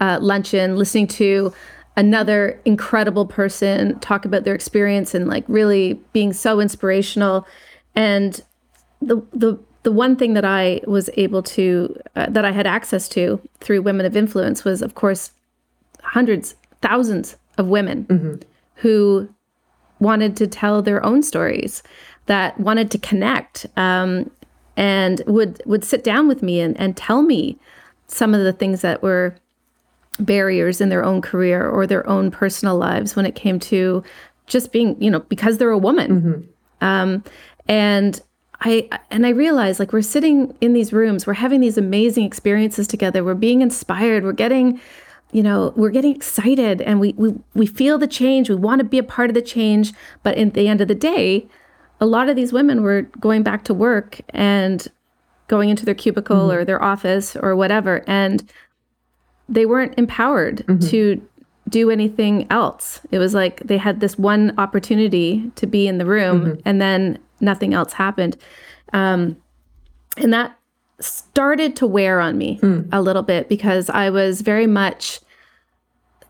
uh, 0.00 0.18
luncheon, 0.20 0.76
listening 0.76 1.06
to 1.08 1.54
another 1.96 2.60
incredible 2.64 3.26
person 3.26 3.98
talk 4.00 4.24
about 4.24 4.44
their 4.44 4.54
experience 4.54 5.14
and 5.14 5.28
like 5.28 5.44
really 5.48 5.94
being 6.12 6.32
so 6.32 6.60
inspirational 6.60 7.46
and 7.94 8.42
the 9.00 9.16
the 9.32 9.58
the 9.82 9.92
one 9.92 10.16
thing 10.16 10.34
that 10.34 10.44
I 10.44 10.80
was 10.86 11.08
able 11.16 11.42
to 11.44 11.96
uh, 12.16 12.26
that 12.30 12.44
I 12.44 12.50
had 12.50 12.66
access 12.66 13.08
to 13.10 13.40
through 13.60 13.82
women 13.82 14.04
of 14.04 14.16
influence 14.16 14.64
was 14.64 14.82
of 14.82 14.94
course 14.94 15.30
hundreds, 16.02 16.54
thousands 16.82 17.36
of 17.58 17.68
women 17.68 18.04
mm-hmm. 18.04 18.34
who 18.76 19.28
wanted 20.00 20.36
to 20.36 20.46
tell 20.46 20.82
their 20.82 21.04
own 21.04 21.22
stories, 21.22 21.82
that 22.26 22.58
wanted 22.58 22.90
to 22.90 22.98
connect, 22.98 23.66
um, 23.76 24.30
and 24.76 25.22
would 25.26 25.62
would 25.66 25.84
sit 25.84 26.04
down 26.04 26.28
with 26.28 26.42
me 26.42 26.60
and, 26.60 26.78
and 26.80 26.96
tell 26.96 27.22
me 27.22 27.58
some 28.08 28.34
of 28.34 28.42
the 28.42 28.52
things 28.52 28.82
that 28.82 29.02
were 29.02 29.36
barriers 30.18 30.80
in 30.80 30.88
their 30.88 31.04
own 31.04 31.20
career 31.20 31.68
or 31.68 31.86
their 31.86 32.06
own 32.08 32.30
personal 32.30 32.76
lives 32.76 33.16
when 33.16 33.26
it 33.26 33.34
came 33.34 33.58
to 33.60 34.02
just 34.46 34.72
being, 34.72 35.00
you 35.02 35.10
know, 35.10 35.20
because 35.20 35.58
they're 35.58 35.70
a 35.70 35.78
woman. 35.78 36.20
Mm-hmm. 36.20 36.86
Um, 36.86 37.24
and 37.68 38.20
I 38.60 38.88
and 39.10 39.26
I 39.26 39.30
realized 39.30 39.78
like 39.78 39.92
we're 39.92 40.02
sitting 40.02 40.56
in 40.60 40.72
these 40.72 40.92
rooms, 40.92 41.26
we're 41.26 41.34
having 41.34 41.60
these 41.60 41.76
amazing 41.76 42.24
experiences 42.24 42.88
together, 42.88 43.22
we're 43.22 43.34
being 43.34 43.60
inspired, 43.60 44.24
we're 44.24 44.32
getting, 44.32 44.80
you 45.32 45.42
know, 45.42 45.72
we're 45.76 45.90
getting 45.90 46.14
excited 46.14 46.80
and 46.80 47.00
we 47.00 47.12
we 47.16 47.34
we 47.54 47.66
feel 47.66 47.98
the 47.98 48.06
change, 48.06 48.48
we 48.48 48.54
want 48.54 48.78
to 48.78 48.84
be 48.84 48.98
a 48.98 49.02
part 49.02 49.30
of 49.30 49.34
the 49.34 49.42
change, 49.42 49.92
but 50.22 50.36
at 50.38 50.54
the 50.54 50.68
end 50.68 50.80
of 50.80 50.88
the 50.88 50.94
day, 50.94 51.46
a 52.00 52.06
lot 52.06 52.28
of 52.28 52.36
these 52.36 52.52
women 52.52 52.82
were 52.82 53.02
going 53.20 53.42
back 53.42 53.64
to 53.64 53.74
work 53.74 54.20
and 54.30 54.88
going 55.48 55.68
into 55.68 55.84
their 55.84 55.94
cubicle 55.94 56.48
mm-hmm. 56.48 56.58
or 56.58 56.64
their 56.64 56.82
office 56.82 57.36
or 57.36 57.54
whatever 57.54 58.02
and 58.06 58.50
they 59.48 59.66
weren't 59.66 59.94
empowered 59.98 60.58
mm-hmm. 60.66 60.86
to 60.88 61.28
do 61.68 61.90
anything 61.90 62.46
else. 62.50 63.00
It 63.10 63.18
was 63.18 63.34
like 63.34 63.60
they 63.60 63.78
had 63.78 64.00
this 64.00 64.18
one 64.18 64.54
opportunity 64.58 65.50
to 65.56 65.66
be 65.66 65.88
in 65.88 65.98
the 65.98 66.06
room 66.06 66.44
mm-hmm. 66.44 66.60
and 66.64 66.80
then 66.80 67.18
nothing 67.40 67.74
else 67.74 67.92
happened. 67.92 68.36
Um, 68.92 69.36
and 70.16 70.32
that 70.32 70.56
started 71.00 71.76
to 71.76 71.86
wear 71.86 72.20
on 72.20 72.38
me 72.38 72.58
mm. 72.62 72.88
a 72.92 73.02
little 73.02 73.22
bit 73.22 73.48
because 73.48 73.90
I 73.90 74.08
was 74.10 74.40
very 74.40 74.66
much 74.66 75.20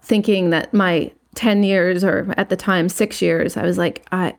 thinking 0.02 0.50
that 0.50 0.75
my 0.75 1.12
10 1.35 1.62
years 1.62 2.02
or 2.02 2.32
at 2.37 2.49
the 2.49 2.56
time 2.56 2.88
6 2.88 3.23
years 3.23 3.56
I 3.56 3.62
was 3.62 3.78
like 3.78 4.04
I 4.11 4.35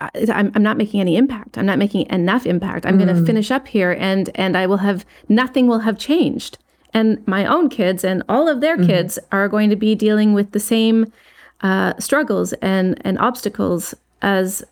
I, 0.00 0.10
am 0.14 0.52
I'm 0.54 0.62
not 0.62 0.76
making 0.76 1.00
any 1.00 1.16
impact. 1.16 1.56
I'm 1.56 1.64
not 1.64 1.78
making 1.78 2.06
enough 2.10 2.44
impact. 2.44 2.84
I'm 2.84 2.98
mm. 2.98 3.06
going 3.06 3.16
to 3.16 3.24
finish 3.24 3.50
up 3.50 3.66
here, 3.66 3.96
and 3.98 4.28
and 4.34 4.54
I 4.54 4.66
will 4.66 4.76
have 4.76 5.06
nothing 5.28 5.68
will 5.68 5.78
have 5.78 5.98
changed. 5.98 6.58
And 6.92 7.26
my 7.26 7.46
own 7.46 7.68
kids 7.68 8.04
and 8.04 8.22
all 8.28 8.48
of 8.48 8.60
their 8.60 8.76
mm-hmm. 8.76 8.86
kids 8.86 9.18
are 9.30 9.48
going 9.48 9.70
to 9.70 9.76
be 9.76 9.94
dealing 9.94 10.34
with 10.34 10.52
the 10.52 10.60
same 10.60 11.12
uh, 11.60 11.94
struggles 11.98 12.52
and 12.54 13.00
and 13.04 13.18
obstacles 13.18 13.94
as 14.22 14.64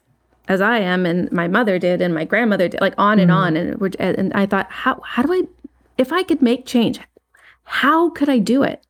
as 0.49 0.61
I 0.61 0.79
am 0.79 1.07
and 1.07 1.31
my 1.31 1.47
mother 1.47 1.79
did 1.79 2.01
and 2.01 2.15
my 2.15 2.25
grandmother 2.25 2.69
did, 2.69 2.81
like 2.81 2.95
on 2.99 3.19
and 3.19 3.31
mm-hmm. 3.31 3.39
on. 3.39 3.57
And, 3.57 4.19
and 4.19 4.33
I 4.33 4.47
thought, 4.47 4.71
how, 4.71 5.01
how 5.05 5.23
do 5.23 5.33
I, 5.33 5.43
if 5.99 6.13
I 6.13 6.23
could 6.23 6.41
make 6.41 6.67
change, 6.67 7.01
how 7.65 8.11
could 8.11 8.31
I 8.31 8.39
do 8.39 8.63
it? 8.63 8.83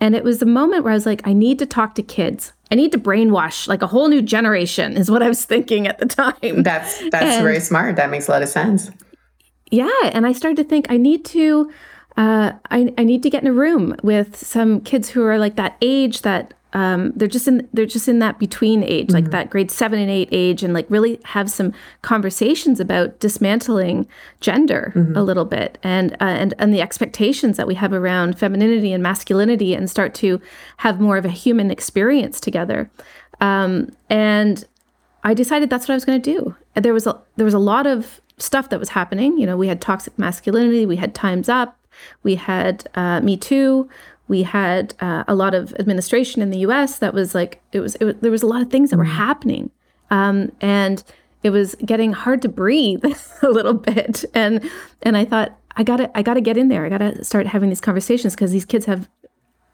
And 0.00 0.16
it 0.16 0.24
was 0.24 0.38
the 0.38 0.46
moment 0.46 0.82
where 0.82 0.92
I 0.92 0.96
was 0.96 1.06
like, 1.06 1.26
I 1.26 1.32
need 1.32 1.58
to 1.60 1.66
talk 1.66 1.94
to 1.94 2.02
kids. 2.02 2.52
I 2.72 2.74
need 2.74 2.90
to 2.92 2.98
brainwash 2.98 3.68
like 3.68 3.82
a 3.82 3.86
whole 3.86 4.08
new 4.08 4.22
generation 4.22 4.96
is 4.96 5.10
what 5.10 5.22
I 5.22 5.28
was 5.28 5.44
thinking 5.44 5.86
at 5.86 5.98
the 5.98 6.06
time. 6.06 6.62
That's 6.62 6.98
that's 7.10 7.36
and, 7.36 7.44
very 7.44 7.60
smart. 7.60 7.96
That 7.96 8.10
makes 8.10 8.28
a 8.28 8.30
lot 8.30 8.42
of 8.42 8.48
sense. 8.48 8.90
Yeah, 9.70 9.90
and 10.04 10.26
I 10.26 10.32
started 10.32 10.56
to 10.56 10.64
think 10.64 10.86
I 10.88 10.96
need 10.96 11.24
to 11.26 11.70
uh, 12.20 12.52
I, 12.70 12.92
I 12.98 13.04
need 13.04 13.22
to 13.22 13.30
get 13.30 13.42
in 13.42 13.48
a 13.48 13.52
room 13.52 13.96
with 14.02 14.36
some 14.36 14.82
kids 14.82 15.08
who 15.08 15.24
are 15.24 15.38
like 15.38 15.56
that 15.56 15.78
age 15.80 16.20
that 16.20 16.52
um, 16.74 17.12
they're 17.16 17.26
just 17.26 17.48
in 17.48 17.66
they're 17.72 17.86
just 17.86 18.08
in 18.08 18.18
that 18.18 18.38
between 18.38 18.84
age, 18.84 19.06
mm-hmm. 19.06 19.14
like 19.14 19.30
that 19.30 19.48
grade 19.48 19.70
seven 19.70 19.98
and 19.98 20.10
eight 20.10 20.28
age, 20.30 20.62
and 20.62 20.74
like 20.74 20.84
really 20.90 21.18
have 21.24 21.50
some 21.50 21.72
conversations 22.02 22.78
about 22.78 23.18
dismantling 23.20 24.06
gender 24.40 24.92
mm-hmm. 24.94 25.16
a 25.16 25.22
little 25.22 25.46
bit, 25.46 25.78
and 25.82 26.12
uh, 26.20 26.26
and 26.26 26.52
and 26.58 26.74
the 26.74 26.82
expectations 26.82 27.56
that 27.56 27.66
we 27.66 27.74
have 27.74 27.94
around 27.94 28.38
femininity 28.38 28.92
and 28.92 29.02
masculinity, 29.02 29.74
and 29.74 29.90
start 29.90 30.12
to 30.16 30.42
have 30.76 31.00
more 31.00 31.16
of 31.16 31.24
a 31.24 31.30
human 31.30 31.70
experience 31.70 32.38
together. 32.38 32.90
Um, 33.40 33.96
and 34.10 34.62
I 35.24 35.32
decided 35.32 35.70
that's 35.70 35.88
what 35.88 35.94
I 35.94 35.96
was 35.96 36.04
going 36.04 36.20
to 36.20 36.34
do. 36.34 36.54
And 36.76 36.84
there 36.84 36.92
was 36.92 37.06
a 37.06 37.18
there 37.36 37.46
was 37.46 37.54
a 37.54 37.58
lot 37.58 37.86
of 37.86 38.20
stuff 38.36 38.68
that 38.68 38.78
was 38.78 38.90
happening. 38.90 39.38
You 39.38 39.46
know, 39.46 39.56
we 39.56 39.68
had 39.68 39.80
toxic 39.80 40.18
masculinity, 40.18 40.84
we 40.84 40.96
had 40.96 41.14
Times 41.14 41.48
Up, 41.48 41.79
we 42.22 42.34
had 42.36 42.88
uh, 42.94 43.20
Me 43.20 43.36
Too, 43.36 43.88
we 44.30 44.44
had 44.44 44.94
uh, 45.00 45.24
a 45.26 45.34
lot 45.34 45.54
of 45.54 45.74
administration 45.80 46.40
in 46.40 46.50
the 46.50 46.58
U.S. 46.58 47.00
that 47.00 47.12
was 47.12 47.34
like 47.34 47.60
it 47.72 47.80
was, 47.80 47.96
it 47.96 48.04
was 48.04 48.14
there 48.20 48.30
was 48.30 48.44
a 48.44 48.46
lot 48.46 48.62
of 48.62 48.70
things 48.70 48.90
that 48.90 48.96
were 48.96 49.04
mm-hmm. 49.04 49.16
happening, 49.16 49.70
um, 50.10 50.52
and 50.60 51.02
it 51.42 51.50
was 51.50 51.74
getting 51.84 52.12
hard 52.12 52.40
to 52.42 52.48
breathe 52.48 53.04
a 53.42 53.48
little 53.48 53.74
bit. 53.74 54.24
And 54.32 54.70
and 55.02 55.16
I 55.16 55.24
thought 55.24 55.58
I 55.76 55.82
gotta 55.82 56.16
I 56.16 56.22
gotta 56.22 56.40
get 56.40 56.56
in 56.56 56.68
there. 56.68 56.86
I 56.86 56.88
gotta 56.88 57.24
start 57.24 57.48
having 57.48 57.70
these 57.70 57.80
conversations 57.80 58.36
because 58.36 58.52
these 58.52 58.64
kids 58.64 58.86
have 58.86 59.08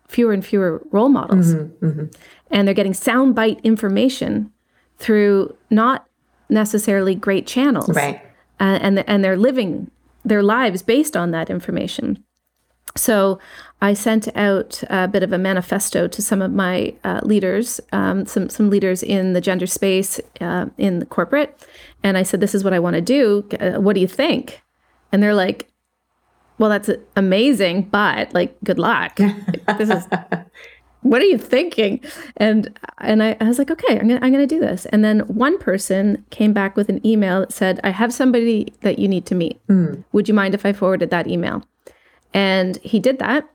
fewer 0.08 0.32
and 0.32 0.44
fewer 0.44 0.82
role 0.90 1.10
models, 1.10 1.54
mm-hmm, 1.54 1.86
mm-hmm. 1.86 2.04
and 2.50 2.66
they're 2.66 2.74
getting 2.74 2.94
soundbite 2.94 3.62
information 3.62 4.50
through 4.96 5.54
not 5.68 6.06
necessarily 6.48 7.14
great 7.14 7.46
channels, 7.46 7.90
right? 7.90 8.22
Uh, 8.58 8.78
and 8.80 9.04
and 9.06 9.22
they're 9.22 9.36
living 9.36 9.90
their 10.26 10.42
lives 10.42 10.82
based 10.82 11.16
on 11.16 11.30
that 11.30 11.48
information. 11.48 12.22
So 12.96 13.38
I 13.82 13.94
sent 13.94 14.34
out 14.36 14.82
a 14.88 15.06
bit 15.06 15.22
of 15.22 15.32
a 15.32 15.38
manifesto 15.38 16.08
to 16.08 16.22
some 16.22 16.40
of 16.40 16.52
my 16.52 16.94
uh, 17.04 17.20
leaders, 17.22 17.80
um, 17.92 18.26
some 18.26 18.48
some 18.48 18.70
leaders 18.70 19.02
in 19.02 19.34
the 19.34 19.40
gender 19.40 19.66
space 19.66 20.20
uh, 20.40 20.66
in 20.78 20.98
the 20.98 21.06
corporate, 21.06 21.66
and 22.02 22.16
I 22.16 22.22
said, 22.22 22.40
"This 22.40 22.54
is 22.54 22.64
what 22.64 22.72
I 22.72 22.78
want 22.78 22.94
to 22.94 23.02
do. 23.02 23.46
Uh, 23.60 23.80
what 23.80 23.94
do 23.94 24.00
you 24.00 24.08
think?" 24.08 24.62
And 25.12 25.22
they're 25.22 25.34
like, 25.34 25.68
"Well, 26.58 26.70
that's 26.70 26.90
amazing, 27.16 27.82
but 27.82 28.32
like, 28.32 28.56
good 28.64 28.78
luck. 28.78 29.16
this 29.78 29.90
is." 29.90 30.06
What 31.08 31.22
are 31.22 31.26
you 31.26 31.38
thinking? 31.38 32.00
And 32.36 32.76
and 32.98 33.22
I, 33.22 33.36
I 33.40 33.44
was 33.44 33.58
like, 33.58 33.70
okay, 33.70 33.98
I'm 33.98 34.08
gonna 34.08 34.20
I'm 34.22 34.32
gonna 34.32 34.46
do 34.46 34.58
this. 34.58 34.86
And 34.86 35.04
then 35.04 35.20
one 35.20 35.58
person 35.58 36.24
came 36.30 36.52
back 36.52 36.76
with 36.76 36.88
an 36.88 37.04
email 37.06 37.40
that 37.40 37.52
said, 37.52 37.80
I 37.84 37.90
have 37.90 38.12
somebody 38.12 38.72
that 38.80 38.98
you 38.98 39.06
need 39.06 39.24
to 39.26 39.34
meet. 39.34 39.64
Mm. 39.68 40.04
Would 40.12 40.28
you 40.28 40.34
mind 40.34 40.54
if 40.54 40.66
I 40.66 40.72
forwarded 40.72 41.10
that 41.10 41.28
email? 41.28 41.64
And 42.34 42.76
he 42.78 42.98
did 42.98 43.18
that. 43.20 43.48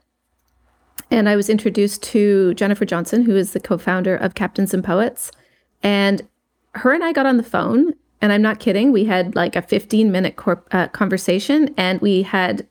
And 1.10 1.28
I 1.28 1.36
was 1.36 1.50
introduced 1.50 2.02
to 2.04 2.54
Jennifer 2.54 2.86
Johnson, 2.86 3.22
who 3.22 3.36
is 3.36 3.52
the 3.52 3.60
co 3.60 3.76
founder 3.76 4.16
of 4.16 4.34
Captains 4.34 4.72
and 4.72 4.82
Poets. 4.82 5.30
And 5.82 6.26
her 6.74 6.92
and 6.92 7.04
I 7.04 7.12
got 7.12 7.26
on 7.26 7.36
the 7.36 7.42
phone, 7.42 7.92
and 8.22 8.32
I'm 8.32 8.40
not 8.40 8.60
kidding. 8.60 8.92
We 8.92 9.04
had 9.04 9.34
like 9.34 9.56
a 9.56 9.62
15 9.62 10.10
minute 10.10 10.36
corp- 10.36 10.68
uh, 10.72 10.88
conversation, 10.88 11.74
and 11.76 12.00
we 12.00 12.22
had 12.22 12.66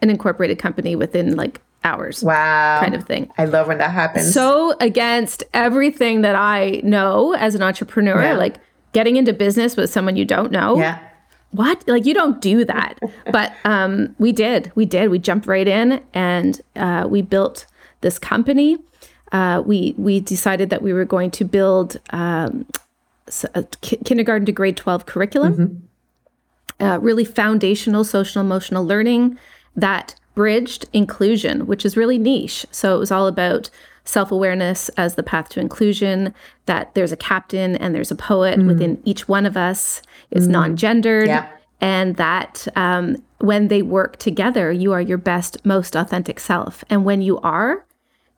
an 0.00 0.10
incorporated 0.10 0.58
company 0.58 0.96
within 0.96 1.36
like 1.36 1.60
hours. 1.84 2.22
Wow. 2.22 2.80
Kind 2.80 2.94
of 2.94 3.04
thing. 3.04 3.30
I 3.38 3.44
love 3.44 3.68
when 3.68 3.78
that 3.78 3.90
happens. 3.90 4.32
So 4.32 4.74
against 4.80 5.44
everything 5.52 6.22
that 6.22 6.36
I 6.36 6.80
know 6.84 7.34
as 7.34 7.54
an 7.54 7.62
entrepreneur, 7.62 8.22
yeah. 8.22 8.34
like 8.34 8.56
getting 8.92 9.16
into 9.16 9.32
business 9.32 9.76
with 9.76 9.90
someone 9.90 10.16
you 10.16 10.24
don't 10.24 10.52
know. 10.52 10.78
Yeah 10.78 10.98
what 11.52 11.86
like 11.86 12.04
you 12.04 12.14
don't 12.14 12.40
do 12.40 12.64
that 12.64 12.98
but 13.30 13.52
um, 13.64 14.14
we 14.18 14.32
did 14.32 14.72
we 14.74 14.84
did 14.84 15.10
we 15.10 15.18
jumped 15.18 15.46
right 15.46 15.68
in 15.68 16.02
and 16.12 16.60
uh, 16.76 17.06
we 17.08 17.22
built 17.22 17.66
this 18.00 18.18
company 18.18 18.78
uh, 19.30 19.62
we 19.64 19.94
we 19.96 20.18
decided 20.18 20.70
that 20.70 20.82
we 20.82 20.92
were 20.92 21.04
going 21.04 21.30
to 21.30 21.44
build 21.44 21.98
um, 22.10 22.66
kindergarten 24.04 24.44
to 24.44 24.52
grade 24.52 24.76
12 24.76 25.06
curriculum 25.06 25.54
mm-hmm. 26.80 26.84
uh, 26.84 26.98
really 26.98 27.24
foundational 27.24 28.02
social 28.02 28.40
emotional 28.40 28.84
learning 28.84 29.38
that 29.76 30.14
bridged 30.34 30.86
inclusion 30.92 31.66
which 31.66 31.84
is 31.84 31.96
really 31.96 32.18
niche 32.18 32.66
so 32.70 32.94
it 32.94 32.98
was 32.98 33.10
all 33.10 33.26
about 33.26 33.70
self-awareness 34.04 34.88
as 34.90 35.14
the 35.14 35.22
path 35.22 35.48
to 35.48 35.60
inclusion 35.60 36.34
that 36.66 36.94
there's 36.94 37.12
a 37.12 37.16
captain 37.16 37.76
and 37.76 37.94
there's 37.94 38.10
a 38.10 38.16
poet 38.16 38.58
mm. 38.58 38.66
within 38.66 39.00
each 39.04 39.28
one 39.28 39.46
of 39.46 39.56
us 39.56 40.02
is 40.30 40.48
mm. 40.48 40.52
non-gendered 40.52 41.28
yeah. 41.28 41.48
and 41.80 42.16
that 42.16 42.66
um, 42.74 43.16
when 43.38 43.68
they 43.68 43.82
work 43.82 44.16
together 44.16 44.72
you 44.72 44.92
are 44.92 45.00
your 45.00 45.18
best 45.18 45.64
most 45.64 45.94
authentic 45.94 46.40
self 46.40 46.84
and 46.90 47.04
when 47.04 47.22
you 47.22 47.38
are 47.40 47.84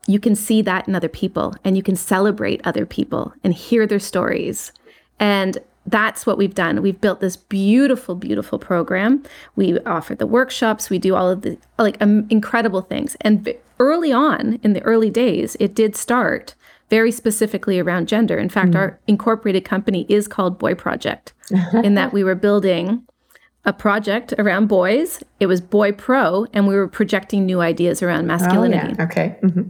you 0.07 0.21
can 0.21 0.35
see 0.35 0.61
that 0.61 0.87
in 0.87 0.95
other 0.95 1.09
people 1.09 1.55
and 1.65 1.77
you 1.77 1.83
can 1.83 1.97
celebrate 1.97 2.61
other 2.65 2.85
people 2.85 3.33
and 3.43 3.55
hear 3.55 3.87
their 3.87 3.99
stories 3.99 4.71
and 5.19 5.59
that's 5.87 6.27
what 6.27 6.39
we've 6.39 6.55
done. 6.55 6.81
We've 6.83 7.01
built 7.01 7.21
this 7.21 7.37
beautiful, 7.37 8.15
beautiful 8.15 8.59
program. 8.59 9.23
We 9.55 9.79
offer 9.81 10.15
the 10.15 10.27
workshops. 10.27 10.89
We 10.91 10.99
do 10.99 11.15
all 11.15 11.31
of 11.31 11.43
the 11.43 11.59
like 11.79 12.01
um, 12.01 12.27
incredible 12.31 12.81
things. 12.81 13.17
And 13.21 13.55
early 13.79 14.13
on, 14.13 14.59
in 14.63 14.73
the 14.73 14.83
early 14.83 15.11
days, 15.11 15.57
it 15.61 15.75
did 15.75 15.95
start 15.97 16.55
very 16.91 17.11
specifically 17.11 17.79
around 17.79 18.09
gender. 18.09 18.39
In 18.39 18.49
fact, 18.49 18.73
mm. 18.73 18.77
our 18.77 18.99
incorporated 19.07 19.65
company 19.65 20.07
is 20.09 20.29
called 20.29 20.59
Boy 20.59 20.75
Project, 20.75 21.33
in 21.83 21.95
that 21.95 22.13
we 22.13 22.23
were 22.23 22.35
building 22.35 23.03
a 23.65 23.73
project 23.73 24.35
around 24.39 24.69
boys. 24.69 25.23
It 25.41 25.47
was 25.47 25.61
Boy 25.61 25.93
Pro, 25.93 26.47
and 26.53 26.69
we 26.69 26.77
were 26.77 26.89
projecting 26.89 27.47
new 27.47 27.61
ideas 27.61 28.03
around 28.03 28.27
masculinity. 28.27 28.93
Oh, 28.93 28.97
yeah. 28.99 29.05
Okay. 29.05 29.39
Mm-hmm. 29.43 29.63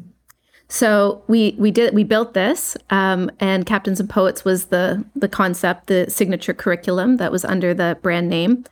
So 0.74 1.22
we 1.28 1.54
we 1.56 1.70
did 1.70 1.94
we 1.94 2.02
built 2.02 2.34
this, 2.34 2.76
um, 2.90 3.30
and 3.38 3.64
Captains 3.64 4.00
and 4.00 4.10
Poets 4.10 4.44
was 4.44 4.64
the 4.66 5.04
the 5.14 5.28
concept, 5.28 5.86
the 5.86 6.10
signature 6.10 6.52
curriculum 6.52 7.18
that 7.18 7.30
was 7.30 7.44
under 7.44 7.72
the 7.74 7.96
brand 8.02 8.28
name, 8.28 8.64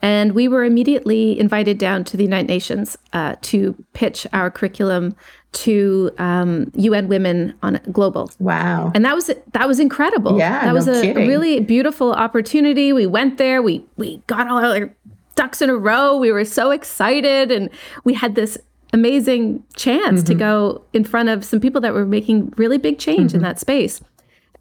and 0.00 0.32
we 0.32 0.48
were 0.48 0.64
immediately 0.64 1.38
invited 1.38 1.76
down 1.76 2.02
to 2.04 2.16
the 2.16 2.24
United 2.24 2.48
Nations 2.48 2.96
uh, 3.12 3.36
to 3.42 3.74
pitch 3.92 4.26
our 4.32 4.50
curriculum 4.50 5.14
to 5.52 6.10
um, 6.16 6.72
UN 6.76 7.08
Women 7.08 7.52
on 7.62 7.78
Global. 7.92 8.30
Wow! 8.38 8.90
And 8.94 9.04
that 9.04 9.14
was 9.14 9.30
that 9.52 9.68
was 9.68 9.78
incredible. 9.78 10.38
Yeah, 10.38 10.60
that 10.60 10.68
no 10.68 10.72
was 10.72 10.88
a 10.88 11.02
kidding. 11.02 11.28
really 11.28 11.60
beautiful 11.60 12.14
opportunity. 12.14 12.94
We 12.94 13.04
went 13.04 13.36
there. 13.36 13.60
We 13.60 13.84
we 13.98 14.22
got 14.28 14.48
all 14.48 14.64
our 14.64 14.90
ducks 15.34 15.60
in 15.60 15.68
a 15.68 15.76
row. 15.76 16.16
We 16.16 16.32
were 16.32 16.46
so 16.46 16.70
excited, 16.70 17.52
and 17.52 17.68
we 18.04 18.14
had 18.14 18.34
this 18.34 18.56
amazing 18.92 19.62
chance 19.76 20.20
Mm-hmm. 20.20 20.26
to 20.26 20.34
go 20.34 20.84
in 20.92 21.04
front 21.04 21.28
of 21.28 21.44
some 21.44 21.60
people 21.60 21.80
that 21.80 21.92
were 21.94 22.06
making 22.06 22.52
really 22.56 22.78
big 22.78 22.98
change 22.98 23.28
Mm-hmm. 23.30 23.36
in 23.36 23.42
that 23.42 23.58
space. 23.60 24.00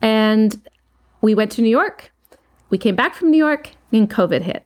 And 0.01 0.59
we 1.21 1.35
went 1.35 1.51
to 1.53 1.61
New 1.61 1.69
York. 1.69 2.11
We 2.69 2.77
came 2.77 2.95
back 2.95 3.15
from 3.15 3.31
New 3.31 3.37
York, 3.37 3.71
and 3.91 4.09
COVID 4.09 4.41
hit. 4.41 4.65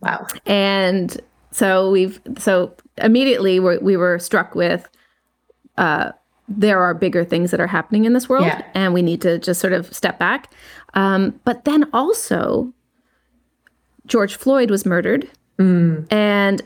Wow! 0.00 0.26
And 0.46 1.18
so 1.52 1.90
we've 1.90 2.20
so 2.38 2.74
immediately 2.98 3.60
we 3.60 3.78
we 3.78 3.96
were 3.96 4.18
struck 4.18 4.54
with 4.54 4.88
uh, 5.78 6.10
there 6.48 6.82
are 6.82 6.92
bigger 6.92 7.24
things 7.24 7.50
that 7.52 7.60
are 7.60 7.66
happening 7.68 8.04
in 8.04 8.12
this 8.12 8.28
world, 8.28 8.44
Yeah. 8.44 8.62
and 8.74 8.92
we 8.92 9.00
need 9.02 9.22
to 9.22 9.38
just 9.38 9.60
sort 9.60 9.72
of 9.72 9.94
step 9.94 10.18
back. 10.18 10.52
Um, 10.94 11.40
but 11.44 11.64
then 11.64 11.88
also, 11.94 12.72
George 14.06 14.34
Floyd 14.34 14.70
was 14.70 14.84
murdered, 14.84 15.30
and 15.58 16.60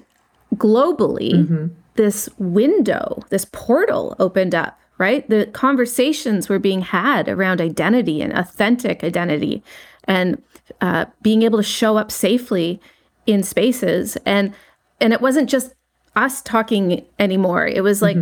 globally, 0.57 1.71
this 1.97 2.29
window, 2.39 3.23
this 3.31 3.45
portal 3.47 4.17
opened 4.19 4.55
up. 4.55 4.79
Right, 4.99 5.29
the 5.29 5.45
conversations 5.53 6.49
were 6.49 6.59
being 6.59 6.81
had 6.81 7.29
around 7.29 7.61
identity 7.61 8.23
and 8.23 8.33
authentic 8.33 9.05
identity, 9.05 9.63
and 10.05 10.43
uh, 10.81 11.05
being 11.21 11.43
able 11.43 11.59
to 11.59 11.63
show 11.63 11.99
up 11.99 12.11
safely 12.11 12.81
in 13.27 13.43
spaces. 13.43 14.17
And 14.25 14.55
and 14.99 15.13
it 15.13 15.21
wasn't 15.21 15.51
just 15.51 15.75
us 16.15 16.41
talking 16.41 17.05
anymore. 17.19 17.67
It 17.67 17.83
was 17.83 18.01
like 18.01 18.17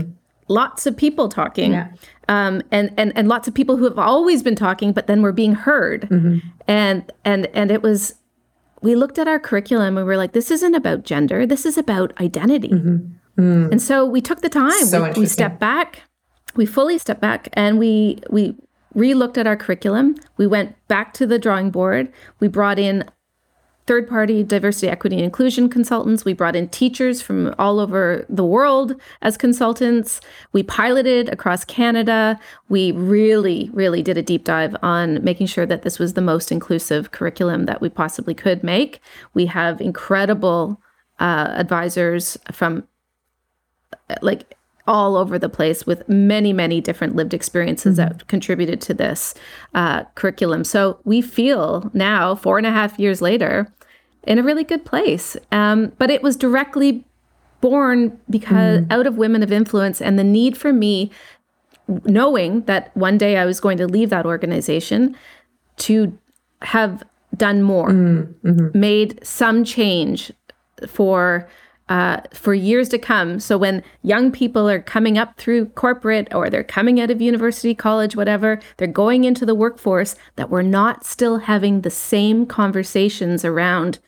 lots 0.48 0.84
of 0.84 0.96
people 0.96 1.28
talking. 1.28 1.72
Yeah. 1.74 1.88
um, 2.28 2.60
and 2.72 2.92
and 2.96 3.12
and 3.16 3.28
lots 3.28 3.46
of 3.46 3.54
people 3.54 3.76
who 3.76 3.84
have 3.84 3.98
always 3.98 4.42
been 4.42 4.56
talking 4.56 4.92
but 4.92 5.06
then 5.06 5.22
were 5.22 5.30
being 5.32 5.54
heard. 5.54 6.08
And 6.66 7.12
and 7.24 7.46
and 7.54 7.70
it 7.70 7.82
was 7.82 8.14
we 8.82 8.96
looked 8.96 9.18
at 9.18 9.28
our 9.28 9.38
curriculum 9.38 9.96
and 9.96 9.98
we 9.98 10.02
were 10.02 10.16
like 10.16 10.32
this 10.32 10.50
isn't 10.50 10.74
about 10.74 11.04
gender. 11.04 11.46
This 11.46 11.64
is 11.64 11.78
about 11.78 12.12
identity 12.20 12.72
and 13.36 13.82
so 13.82 14.04
we 14.04 14.20
took 14.20 14.40
the 14.40 14.48
time 14.48 14.84
So 14.86 15.04
we, 15.12 15.20
we 15.20 15.26
stepped 15.26 15.60
back 15.60 16.02
we 16.54 16.66
fully 16.66 16.98
stepped 16.98 17.20
back 17.20 17.48
and 17.52 17.78
we 17.78 18.20
we 18.30 18.54
re-looked 18.94 19.38
at 19.38 19.46
our 19.46 19.56
curriculum 19.56 20.14
we 20.36 20.46
went 20.46 20.76
back 20.88 21.12
to 21.14 21.26
the 21.26 21.38
drawing 21.38 21.70
board 21.70 22.12
we 22.40 22.48
brought 22.48 22.78
in 22.78 23.04
third 23.86 24.08
party 24.08 24.42
diversity, 24.42 24.88
equity, 24.88 25.16
and 25.16 25.24
inclusion 25.24 25.68
consultants. 25.68 26.24
We 26.24 26.32
brought 26.32 26.56
in 26.56 26.68
teachers 26.68 27.20
from 27.20 27.54
all 27.58 27.78
over 27.78 28.24
the 28.28 28.44
world 28.44 28.94
as 29.22 29.36
consultants. 29.36 30.20
We 30.52 30.62
piloted 30.62 31.28
across 31.28 31.64
Canada. 31.64 32.38
We 32.68 32.92
really, 32.92 33.70
really 33.72 34.02
did 34.02 34.16
a 34.16 34.22
deep 34.22 34.44
dive 34.44 34.74
on 34.82 35.22
making 35.22 35.48
sure 35.48 35.66
that 35.66 35.82
this 35.82 35.98
was 35.98 36.14
the 36.14 36.22
most 36.22 36.50
inclusive 36.50 37.10
curriculum 37.10 37.66
that 37.66 37.80
we 37.80 37.88
possibly 37.88 38.34
could 38.34 38.62
make. 38.62 39.00
We 39.34 39.46
have 39.46 39.80
incredible 39.80 40.80
uh, 41.20 41.52
advisors 41.54 42.36
from 42.52 42.84
like 44.22 44.56
all 44.86 45.16
over 45.16 45.38
the 45.38 45.48
place 45.48 45.86
with 45.86 46.06
many, 46.08 46.52
many 46.52 46.80
different 46.80 47.16
lived 47.16 47.32
experiences 47.32 47.96
that 47.96 48.26
contributed 48.28 48.80
to 48.82 48.92
this 48.92 49.34
uh, 49.74 50.04
curriculum. 50.14 50.62
So 50.62 50.98
we 51.04 51.22
feel 51.22 51.90
now, 51.94 52.34
four 52.34 52.58
and 52.58 52.66
a 52.66 52.70
half 52.70 52.98
years 52.98 53.22
later, 53.22 53.72
in 54.24 54.38
a 54.38 54.42
really 54.42 54.64
good 54.64 54.84
place. 54.84 55.36
Um, 55.52 55.92
but 55.98 56.10
it 56.10 56.22
was 56.22 56.36
directly 56.36 57.04
born 57.60 58.20
because 58.28 58.84
out 58.90 59.06
of 59.06 59.16
women 59.16 59.42
of 59.42 59.50
influence 59.50 60.02
and 60.02 60.18
the 60.18 60.24
need 60.24 60.54
for 60.54 60.70
me 60.70 61.10
knowing 62.04 62.62
that 62.62 62.94
one 62.94 63.16
day 63.16 63.38
I 63.38 63.46
was 63.46 63.60
going 63.60 63.78
to 63.78 63.86
leave 63.86 64.10
that 64.10 64.26
organization 64.26 65.16
to 65.78 66.18
have 66.62 67.02
done 67.36 67.62
more, 67.62 67.90
made 68.74 69.18
some 69.26 69.64
change 69.64 70.30
for 70.86 71.48
uh, 71.88 72.18
for 72.32 72.54
years 72.54 72.88
to 72.88 72.98
come. 72.98 73.38
So 73.38 73.58
when 73.58 73.82
young 74.02 74.32
people 74.32 74.68
are 74.70 74.80
coming 74.80 75.18
up 75.18 75.36
through 75.36 75.66
corporate 75.66 76.34
or 76.34 76.48
they're 76.48 76.64
coming 76.64 76.98
out 77.00 77.10
of 77.10 77.20
university, 77.20 77.74
college, 77.74 78.16
whatever, 78.16 78.58
they're 78.78 78.88
going 78.88 79.24
into 79.24 79.44
the 79.44 79.54
workforce, 79.54 80.16
that 80.36 80.48
we're 80.48 80.62
not 80.62 81.04
still 81.04 81.38
having 81.40 81.82
the 81.82 81.90
same 81.90 82.46
conversations 82.46 83.44
around 83.44 83.98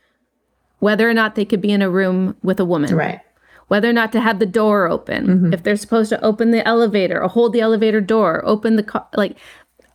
whether 0.78 1.08
or 1.08 1.14
not 1.14 1.34
they 1.34 1.44
could 1.44 1.60
be 1.60 1.72
in 1.72 1.82
a 1.82 1.90
room 1.90 2.36
with 2.42 2.58
a 2.60 2.64
woman 2.64 2.94
Right. 2.94 3.20
whether 3.68 3.88
or 3.90 3.92
not 3.92 4.12
to 4.12 4.20
have 4.20 4.38
the 4.38 4.46
door 4.46 4.88
open, 4.88 5.52
if 5.52 5.62
they're 5.62 5.76
supposed 5.76 6.08
to 6.10 6.24
open 6.24 6.52
the 6.52 6.66
elevator 6.66 7.22
or 7.22 7.28
hold 7.28 7.52
the 7.52 7.60
elevator 7.60 8.00
door, 8.00 8.42
open 8.46 8.76
the 8.76 8.82
car, 8.82 9.06
like 9.16 9.36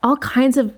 all 0.03 0.17
kinds 0.17 0.57
of 0.57 0.73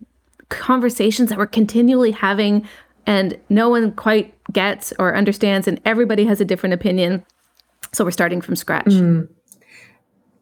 conversations 0.50 1.30
that 1.30 1.38
we're 1.38 1.48
continually 1.48 2.12
having 2.12 2.68
and 3.06 3.38
no 3.50 3.70
one 3.70 3.92
quite 3.94 4.34
gets 4.52 4.94
or 5.00 5.16
understands 5.16 5.68
and 5.68 5.80
everybody 5.86 6.26
has 6.26 6.42
a 6.42 6.46
different 6.46 6.74
opinion. 6.74 7.26
So 7.92 8.04
we're 8.04 8.12
starting 8.12 8.42
from 8.42 8.56
scratch. 8.56 8.88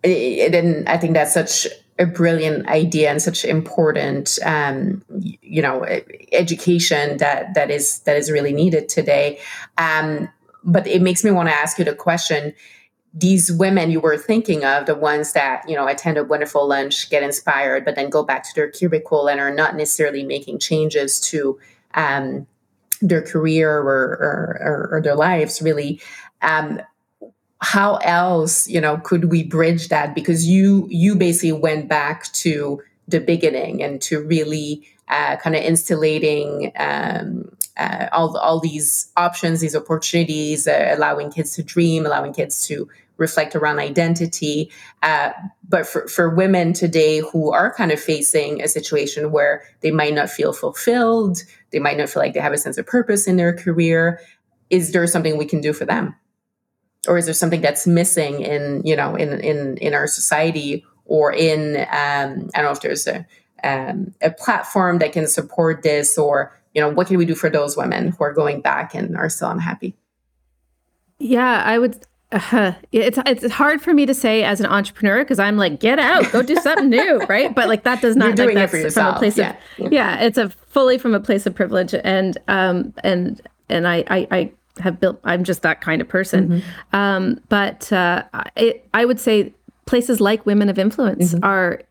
it, 0.03 0.55
and 0.55 0.87
I 0.87 0.97
think 0.97 1.13
that's 1.13 1.33
such 1.33 1.67
a 1.99 2.05
brilliant 2.05 2.67
idea 2.67 3.11
and 3.11 3.21
such 3.21 3.45
important, 3.45 4.39
um, 4.43 5.03
you 5.19 5.61
know, 5.61 5.85
education 6.31 7.17
that 7.17 7.53
that 7.53 7.69
is 7.69 7.99
that 7.99 8.17
is 8.17 8.31
really 8.31 8.53
needed 8.53 8.89
today. 8.89 9.39
Um, 9.77 10.29
but 10.63 10.87
it 10.87 11.01
makes 11.01 11.23
me 11.23 11.31
want 11.31 11.49
to 11.49 11.55
ask 11.55 11.77
you 11.77 11.85
the 11.85 11.95
question: 11.95 12.53
These 13.13 13.51
women 13.51 13.91
you 13.91 13.99
were 13.99 14.17
thinking 14.17 14.63
of, 14.63 14.85
the 14.85 14.95
ones 14.95 15.33
that 15.33 15.67
you 15.67 15.75
know 15.75 15.87
attend 15.87 16.17
a 16.17 16.23
wonderful 16.23 16.67
lunch, 16.67 17.09
get 17.09 17.21
inspired, 17.21 17.85
but 17.85 17.95
then 17.95 18.09
go 18.09 18.23
back 18.23 18.43
to 18.43 18.55
their 18.55 18.69
cubicle 18.69 19.27
and 19.27 19.39
are 19.39 19.53
not 19.53 19.75
necessarily 19.75 20.23
making 20.23 20.59
changes 20.59 21.19
to 21.21 21.59
um, 21.93 22.47
their 23.01 23.21
career 23.21 23.79
or, 23.79 24.17
or, 24.61 24.89
or, 24.91 25.01
their 25.01 25.15
lives, 25.15 25.61
really. 25.61 25.99
Um, 26.41 26.81
how 27.61 27.97
else 27.97 28.67
you 28.67 28.81
know 28.81 28.97
could 28.97 29.25
we 29.25 29.43
bridge 29.43 29.89
that 29.89 30.15
because 30.15 30.47
you 30.47 30.87
you 30.89 31.15
basically 31.15 31.51
went 31.51 31.87
back 31.87 32.31
to 32.33 32.81
the 33.07 33.19
beginning 33.19 33.83
and 33.83 34.01
to 34.01 34.21
really 34.23 34.83
uh, 35.09 35.35
kind 35.37 35.55
of 35.55 35.63
instillating 35.63 36.71
um, 36.77 37.55
uh, 37.77 38.07
all 38.11 38.35
all 38.37 38.59
these 38.59 39.11
options 39.15 39.61
these 39.61 39.75
opportunities 39.75 40.67
uh, 40.67 40.93
allowing 40.97 41.31
kids 41.31 41.53
to 41.53 41.63
dream 41.63 42.05
allowing 42.05 42.33
kids 42.33 42.65
to 42.65 42.89
reflect 43.17 43.55
around 43.55 43.77
identity 43.77 44.71
uh, 45.03 45.31
but 45.69 45.85
for, 45.85 46.07
for 46.07 46.29
women 46.29 46.73
today 46.73 47.19
who 47.19 47.51
are 47.51 47.71
kind 47.71 47.91
of 47.91 47.99
facing 47.99 48.59
a 48.61 48.67
situation 48.67 49.31
where 49.31 49.63
they 49.81 49.91
might 49.91 50.13
not 50.13 50.29
feel 50.29 50.51
fulfilled 50.51 51.43
they 51.71 51.79
might 51.79 51.97
not 51.97 52.09
feel 52.09 52.21
like 52.21 52.33
they 52.33 52.39
have 52.39 52.53
a 52.53 52.57
sense 52.57 52.77
of 52.77 52.85
purpose 52.85 53.27
in 53.27 53.37
their 53.37 53.55
career 53.55 54.19
is 54.69 54.91
there 54.91 55.05
something 55.07 55.37
we 55.37 55.45
can 55.45 55.61
do 55.61 55.73
for 55.73 55.85
them 55.85 56.15
or 57.07 57.17
is 57.17 57.25
there 57.25 57.33
something 57.33 57.61
that's 57.61 57.87
missing 57.87 58.41
in 58.41 58.81
you 58.85 58.95
know 58.95 59.15
in 59.15 59.39
in 59.39 59.77
in 59.77 59.93
our 59.93 60.07
society 60.07 60.85
or 61.05 61.33
in 61.33 61.77
um, 61.77 62.49
I 62.53 62.61
don't 62.61 62.65
know 62.65 62.71
if 62.71 62.81
there's 62.81 63.07
a 63.07 63.25
um, 63.63 64.13
a 64.21 64.31
platform 64.31 64.99
that 64.99 65.13
can 65.13 65.27
support 65.27 65.83
this 65.83 66.17
or 66.17 66.57
you 66.73 66.81
know 66.81 66.89
what 66.89 67.07
can 67.07 67.17
we 67.17 67.25
do 67.25 67.35
for 67.35 67.49
those 67.49 67.77
women 67.77 68.09
who 68.09 68.23
are 68.23 68.33
going 68.33 68.61
back 68.61 68.95
and 68.95 69.17
are 69.17 69.29
still 69.29 69.49
unhappy 69.49 69.95
Yeah, 71.21 71.61
I 71.63 71.77
would. 71.77 72.05
Uh, 72.31 72.73
it's 72.91 73.19
it's 73.25 73.51
hard 73.51 73.81
for 73.81 73.93
me 73.93 74.05
to 74.05 74.13
say 74.13 74.43
as 74.43 74.59
an 74.59 74.65
entrepreneur 74.65 75.19
because 75.23 75.39
I'm 75.39 75.57
like, 75.57 75.79
get 75.79 75.99
out, 75.99 76.31
go 76.31 76.41
do 76.41 76.55
something 76.55 76.89
new, 76.89 77.17
right? 77.29 77.53
But 77.53 77.67
like 77.67 77.83
that 77.83 78.01
does 78.01 78.15
not 78.15 78.27
You're 78.27 78.47
doing 78.47 78.55
like, 78.55 78.65
it 78.65 78.69
for 78.69 78.77
that's 78.77 78.93
from 78.93 79.03
a 79.03 79.07
yourself, 79.07 79.17
place 79.17 79.37
yeah. 79.37 79.55
of 79.79 79.91
yeah, 79.91 80.21
it's 80.21 80.37
a 80.37 80.49
fully 80.49 80.97
from 80.97 81.13
a 81.13 81.19
place 81.19 81.45
of 81.45 81.53
privilege 81.53 81.93
and 81.93 82.37
um 82.47 82.93
and 83.03 83.41
and 83.69 83.87
I 83.87 84.03
I, 84.07 84.27
I 84.31 84.51
have 84.79 84.99
built 84.99 85.19
I'm 85.25 85.43
just 85.43 85.61
that 85.63 85.81
kind 85.81 86.01
of 86.01 86.07
person. 86.07 86.47
Mm-hmm. 86.47 86.95
Um, 86.95 87.41
but 87.49 87.91
uh, 87.91 88.23
it, 88.55 88.87
I 88.93 89.03
would 89.05 89.19
say 89.19 89.53
places 89.85 90.21
like 90.21 90.45
Women 90.45 90.69
of 90.69 90.79
Influence 90.79 91.33
Mm-hmm. 91.33 91.43
are 91.43 91.81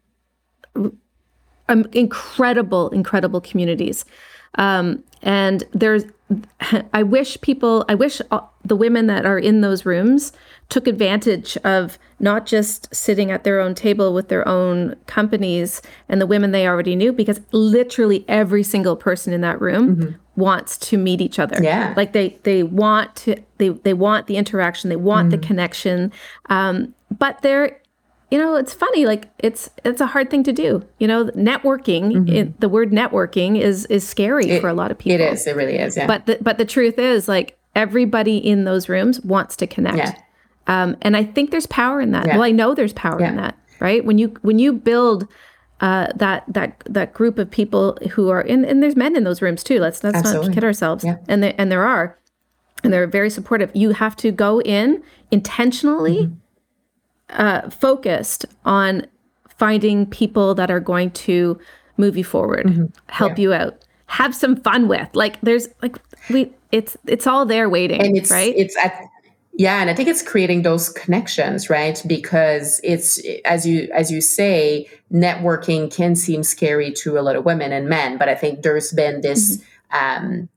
um, 1.69 1.87
incredible, 1.93 2.89
incredible 2.91 3.41
communities. 3.41 4.05
Um, 4.57 5.05
and 5.23 5.65
there's, 5.73 6.05
I 6.93 7.03
wish 7.03 7.41
people, 7.41 7.85
I 7.89 7.95
wish 7.95 8.21
the 8.65 8.77
women 8.77 9.07
that 9.07 9.27
are 9.27 9.39
in 9.39 9.61
those 9.61 9.85
rooms 9.85 10.33
took 10.69 10.87
advantage 10.87 11.57
of 11.59 11.99
not 12.21 12.47
just 12.47 12.95
sitting 12.95 13.31
at 13.31 13.45
their 13.45 13.61
own 13.61 13.75
table 13.75 14.15
with 14.15 14.29
their 14.29 14.47
own 14.47 14.95
companies 15.07 15.83
and 16.09 16.21
the 16.21 16.27
women 16.27 16.53
they 16.53 16.67
already 16.67 16.95
knew, 16.95 17.13
because 17.13 17.41
literally 17.53 18.25
every 18.29 18.63
single 18.63 18.95
person 18.95 19.33
in 19.33 19.41
that 19.41 19.61
room 19.61 20.19
wants 20.37 20.79
to 20.79 20.97
meet 20.97 21.21
each 21.21 21.39
other. 21.39 21.61
Yeah. 21.63 21.93
Like 21.97 22.13
they, 22.13 22.39
they 22.45 22.63
want 22.63 23.17
to, 23.17 23.37
they, 23.59 23.71
they 23.71 23.95
want 23.95 24.27
the 24.27 24.37
interaction, 24.37 24.91
they 24.91 24.97
want 24.97 25.31
the 25.31 25.39
connection. 25.39 26.13
Um, 26.47 26.95
but 27.11 27.43
they're, 27.43 27.81
you 28.31 28.39
know 28.39 28.57
it's 28.57 28.73
funny 28.73 29.07
like 29.07 29.29
it's 29.39 29.71
it's 29.85 30.01
a 30.01 30.07
hard 30.07 30.31
thing 30.31 30.43
to 30.43 30.53
do 30.53 30.87
you 30.99 31.07
know 31.07 31.27
networking 31.27 32.29
it, 32.29 32.61
the 32.61 32.69
word 32.69 32.91
networking 32.91 33.61
is 33.61 33.87
is 33.87 34.09
scary 34.09 34.61
for 34.61 34.69
a 34.69 34.75
lot 34.75 34.91
of 34.91 34.99
people 34.99 35.21
it 35.21 35.33
is 35.33 35.47
it 35.47 35.57
really 35.57 35.77
is 35.77 35.97
yeah 35.97 36.07
but 36.07 36.27
the, 36.27 36.39
but 36.41 36.59
the 36.59 36.65
truth 36.65 36.99
is 36.99 37.29
like 37.29 37.59
everybody 37.75 38.37
in 38.37 38.65
those 38.65 38.89
rooms 38.89 39.21
wants 39.21 39.57
to 39.57 39.67
connect 39.67 39.97
Yeah. 39.97 40.15
Um, 40.67 40.97
and 41.03 41.17
I 41.17 41.25
think 41.25 41.51
there's 41.51 41.67
power 41.67 42.01
in 42.01 42.13
that. 42.13 42.27
Yeah. 42.27 42.35
Well, 42.35 42.45
I 42.45 42.53
know 42.53 42.75
there's 42.75 42.93
power 42.93 43.21
yeah. 43.21 43.31
in 43.31 43.37
that, 43.37 43.59
right? 43.81 44.05
When 44.05 44.19
you 44.19 44.29
when 44.43 44.61
you 44.61 44.73
build 44.73 45.27
uh, 45.81 46.09
that 46.15 46.45
that 46.47 46.81
that 46.89 47.13
group 47.13 47.39
of 47.39 47.51
people 47.51 47.99
who 48.13 48.29
are 48.31 48.41
in, 48.41 48.65
and 48.65 48.81
there's 48.81 48.95
men 48.95 49.17
in 49.17 49.25
those 49.25 49.43
rooms 49.43 49.65
too. 49.65 49.81
Let's 49.81 50.05
let's 50.05 50.19
Absolutely. 50.19 50.49
not 50.49 50.55
kid 50.55 50.65
ourselves. 50.65 51.05
Yeah. 51.05 51.17
And 51.29 51.43
there, 51.43 51.55
and 51.59 51.73
there 51.73 51.85
are, 51.85 52.17
and 52.85 52.93
they're 52.93 53.09
very 53.09 53.31
supportive. 53.31 53.71
You 53.75 53.91
have 53.91 54.15
to 54.17 54.31
go 54.31 54.61
in 54.61 55.03
intentionally, 55.33 56.27
mm-hmm. 56.27 56.35
Uh, 57.33 57.71
focused 57.71 58.47
on 58.65 59.07
finding 59.49 60.07
people 60.07 60.55
that 60.55 60.71
are 60.71 60.81
going 60.81 61.11
to 61.11 61.59
move 61.97 62.17
you 62.17 62.25
forward, 62.25 62.67
mm-hmm. 62.67 62.87
help 63.09 63.37
yeah. 63.39 63.43
you 63.43 63.53
out, 63.53 63.85
have 64.07 64.35
some 64.35 64.57
fun 64.57 64.89
with. 64.89 65.09
Like 65.15 65.41
there's 65.43 65.69
like 65.83 65.99
we 66.31 66.53
it's 66.73 66.97
it's 67.07 67.27
all 67.27 67.47
there 67.47 67.69
waiting, 67.69 68.03
and 68.03 68.17
it's 68.17 68.31
right. 68.31 68.55
It's 68.57 68.77
at 68.77 68.95
yeah, 69.53 69.81
and 69.81 69.91
I 69.91 69.95
think 69.95 70.09
it's 70.09 70.23
creating 70.23 70.63
those 70.63 70.89
connections, 70.89 71.69
right? 71.69 72.03
Because 72.07 72.81
it's 72.83 73.21
as 73.45 73.67
you 73.67 73.91
as 73.93 74.11
you 74.11 74.21
say, 74.21 74.89
networking 75.13 75.95
can 75.95 76.17
seem 76.17 76.43
scary 76.43 76.93
to 76.93 77.19
a 77.19 77.21
lot 77.21 77.37
of 77.37 77.45
women 77.45 77.73
and 77.73 77.89
men, 77.89 78.17
but 78.17 78.29
I 78.29 78.35
think 78.35 78.63
there's 78.63 78.93
been 78.93 79.21
this 79.21 79.59
mm-hmm. 79.93 80.25
um, 80.25 80.49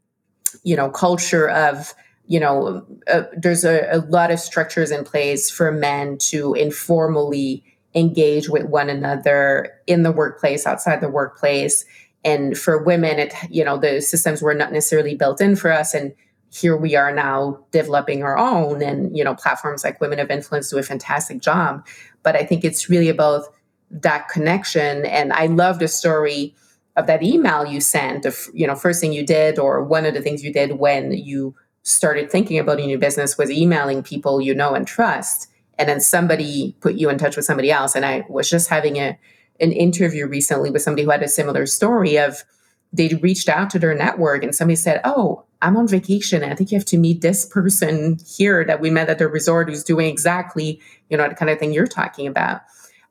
you 0.64 0.76
know 0.76 0.90
culture 0.90 1.50
of 1.50 1.94
you 2.28 2.40
know 2.40 2.86
uh, 3.08 3.24
there's 3.36 3.64
a, 3.64 3.88
a 3.92 4.00
lot 4.10 4.32
of 4.32 4.40
structures 4.40 4.92
in 4.92 5.04
place 5.04 5.50
for 5.50 5.72
men 5.72 6.18
to 6.18 6.54
informally 6.54 7.64
engage 7.96 8.50
with 8.50 8.66
one 8.66 8.90
another 8.90 9.70
in 9.88 10.04
the 10.04 10.12
workplace 10.12 10.66
outside 10.66 11.02
the 11.02 11.10
workplace. 11.10 11.86
And 12.26 12.58
for 12.58 12.82
women 12.84 13.20
it 13.20 13.34
you 13.50 13.64
know 13.64 13.78
the 13.78 14.02
systems 14.02 14.42
were 14.42 14.54
not 14.54 14.72
necessarily 14.72 15.16
built 15.16 15.42
in 15.42 15.56
for 15.56 15.72
us. 15.72 15.94
And 15.94 16.14
here 16.52 16.78
we 16.78 16.96
are 16.96 17.14
now 17.14 17.66
developing 17.72 18.24
our 18.24 18.38
own 18.38 18.82
and 18.82 19.16
you 19.18 19.24
know 19.24 19.36
platforms 19.36 19.84
like 19.84 20.00
women 20.00 20.20
of 20.20 20.30
influence 20.30 20.70
do 20.70 20.78
a 20.78 20.84
fantastic 20.84 21.42
job. 21.42 21.86
But 22.22 22.36
i 22.36 22.46
think 22.46 22.64
it's 22.64 22.90
really 22.90 23.10
about 23.10 23.44
that 23.92 24.30
connection. 24.30 25.06
And 25.06 25.34
i 25.34 25.48
love 25.48 25.80
the 25.80 25.88
story 25.88 26.56
of 26.96 27.08
that 27.08 27.24
email 27.24 27.66
you 27.66 27.82
sent 27.82 28.26
of 28.26 28.48
you 28.54 28.68
know 28.68 28.76
first 28.76 29.02
thing 29.02 29.14
you 29.14 29.26
did 29.26 29.60
or 29.60 29.84
one 29.84 30.06
of 30.06 30.14
the 30.14 30.22
things 30.22 30.44
you 30.44 30.54
did 30.54 30.80
when 30.80 31.12
you 31.12 31.56
started 31.84 32.32
thinking 32.32 32.58
about 32.58 32.80
a 32.80 32.86
new 32.86 32.98
business 32.98 33.38
was 33.38 33.52
emailing 33.52 34.02
people 34.02 34.42
you 34.42 34.56
know 34.56 34.74
and 34.74 34.88
trust 34.88 35.50
and 35.78 35.90
then 35.90 36.00
somebody 36.00 36.76
put 36.82 36.96
you 36.96 37.10
in 37.10 37.18
touch 37.18 37.36
with 37.36 37.46
somebody 37.46 37.72
else. 37.72 37.96
And 37.96 38.06
i 38.06 38.26
was 38.30 38.50
just 38.50 38.70
having 38.70 38.98
a 38.98 39.18
an 39.60 39.72
interview 39.72 40.26
recently 40.26 40.72
with 40.72 40.82
somebody 40.82 41.04
who 41.04 41.12
had 41.12 41.22
a 41.22 41.28
similar 41.28 41.66
story 41.66 42.18
of 42.18 42.44
they 42.92 43.10
reached 43.22 43.50
out 43.50 43.70
to 43.70 43.80
their 43.80 43.96
network 43.96 44.44
and 44.44 44.56
somebody 44.56 44.76
said 44.76 45.00
oh 45.04 45.44
i'm 45.62 45.78
on 45.78 45.88
vacation 45.88 46.42
and 46.42 46.52
i 46.52 46.56
think 46.56 46.72
you 46.72 46.78
have 46.78 46.86
to 46.86 46.98
meet 46.98 47.22
this 47.22 47.46
person 47.46 48.18
here 48.28 48.66
that 48.66 48.82
we 48.82 48.90
met 48.90 49.10
at 49.10 49.20
the 49.20 49.28
resort 49.28 49.70
who's 49.70 49.84
doing 49.84 50.08
exactly 50.08 50.82
you 51.14 51.18
know 51.18 51.30
the 51.30 51.36
kind 51.36 51.52
of 51.52 51.60
thing 51.60 51.72
you're 51.72 51.88
talking 51.88 52.28
about. 52.28 52.62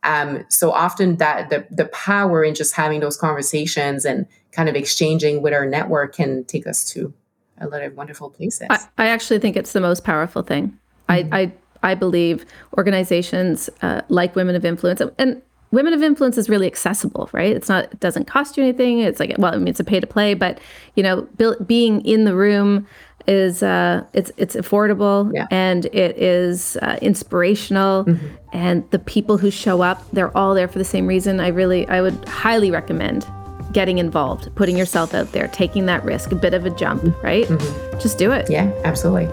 Um, 0.03 0.45
so 0.49 0.73
often 0.73 1.19
that 1.19 1.51
the, 1.51 1.65
the 1.71 1.85
power 1.87 2.43
in 2.43 2.57
just 2.57 2.75
having 2.75 2.99
those 2.99 3.17
conversations 3.17 4.05
and 4.05 4.27
kind 4.51 4.69
of 4.69 4.75
exchanging 4.75 5.43
with 5.43 5.55
our 5.55 5.65
network 5.65 6.17
can 6.17 6.43
take 6.45 6.67
us 6.67 6.85
to 6.87 7.15
a 7.63 7.69
lot 7.69 7.83
of 7.83 7.97
wonderful 7.97 8.29
places 8.31 8.67
i, 8.71 8.79
I 8.99 9.09
actually 9.09 9.39
think 9.39 9.57
it's 9.57 9.73
the 9.73 9.81
most 9.81 10.05
powerful 10.05 10.43
thing 10.43 10.69
mm-hmm. 11.09 11.35
I, 11.35 11.41
I 11.41 11.53
I 11.83 11.95
believe 11.95 12.47
organizations 12.79 13.69
uh, 13.83 14.03
like 14.09 14.37
Women 14.37 14.55
of 14.55 14.65
Influence 14.65 15.03
and 15.19 15.43
Women 15.73 15.95
of 15.95 16.03
Influence 16.03 16.37
is 16.37 16.51
really 16.51 16.67
accessible, 16.67 17.31
right? 17.33 17.57
It's 17.57 17.69
not, 17.69 17.85
it 17.85 17.99
doesn't 17.99 18.27
cost 18.27 18.59
you 18.59 18.63
anything. 18.63 18.99
It's 19.01 19.19
like, 19.19 19.35
well, 19.39 19.55
I 19.55 19.57
mean, 19.57 19.69
it's 19.69 19.81
a 19.81 19.85
pay 19.85 20.01
to 20.01 20.07
play, 20.07 20.35
but 20.35 20.61
you 20.97 21.03
know, 21.03 21.23
being 21.67 22.03
in 22.03 22.25
the 22.25 22.35
room 22.35 22.87
is 23.27 23.63
uh, 23.63 24.05
it's 24.13 24.33
it's 24.37 24.57
affordable 24.57 25.33
yeah. 25.33 25.47
and 25.51 25.87
it 25.87 26.19
is 26.19 26.77
uh, 26.83 26.99
inspirational, 27.01 28.05
mm-hmm. 28.05 28.27
and 28.53 28.89
the 28.91 28.99
people 28.99 29.39
who 29.39 29.51
show 29.51 29.81
up, 29.81 30.05
they're 30.11 30.37
all 30.37 30.55
there 30.55 30.67
for 30.67 30.79
the 30.79 30.85
same 30.85 31.07
reason. 31.07 31.39
I 31.39 31.49
really, 31.49 31.87
I 31.89 32.03
would 32.03 32.29
highly 32.29 32.71
recommend 32.71 33.25
getting 33.73 33.99
involved, 33.99 34.55
putting 34.55 34.77
yourself 34.77 35.15
out 35.15 35.33
there, 35.33 35.49
taking 35.49 35.87
that 35.87 36.05
risk, 36.05 36.33
a 36.33 36.37
bit 36.37 36.55
of 36.55 36.67
a 36.67 36.71
jump, 36.71 37.03
right? 37.23 37.47
Mm-hmm. 37.47 37.99
Just 37.99 38.19
do 38.19 38.33
it. 38.33 38.51
Yeah, 38.51 38.73
absolutely. 38.85 39.29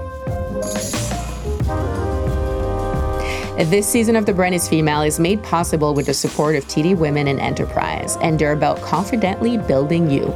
This 3.66 3.90
season 3.90 4.16
of 4.16 4.26
The 4.26 4.34
Brand 4.34 4.56
is 4.56 4.70
Female 4.70 5.02
is 5.02 5.20
made 5.20 5.44
possible 5.44 5.94
with 5.94 6.06
the 6.06 6.14
support 6.14 6.56
of 6.56 6.64
TD 6.64 6.98
Women 6.98 7.28
in 7.28 7.40
Enterprise, 7.40 8.16
and 8.22 8.40
they're 8.40 8.54
about 8.54 8.82
confidently 8.82 9.58
building 9.58 10.10
you. 10.10 10.34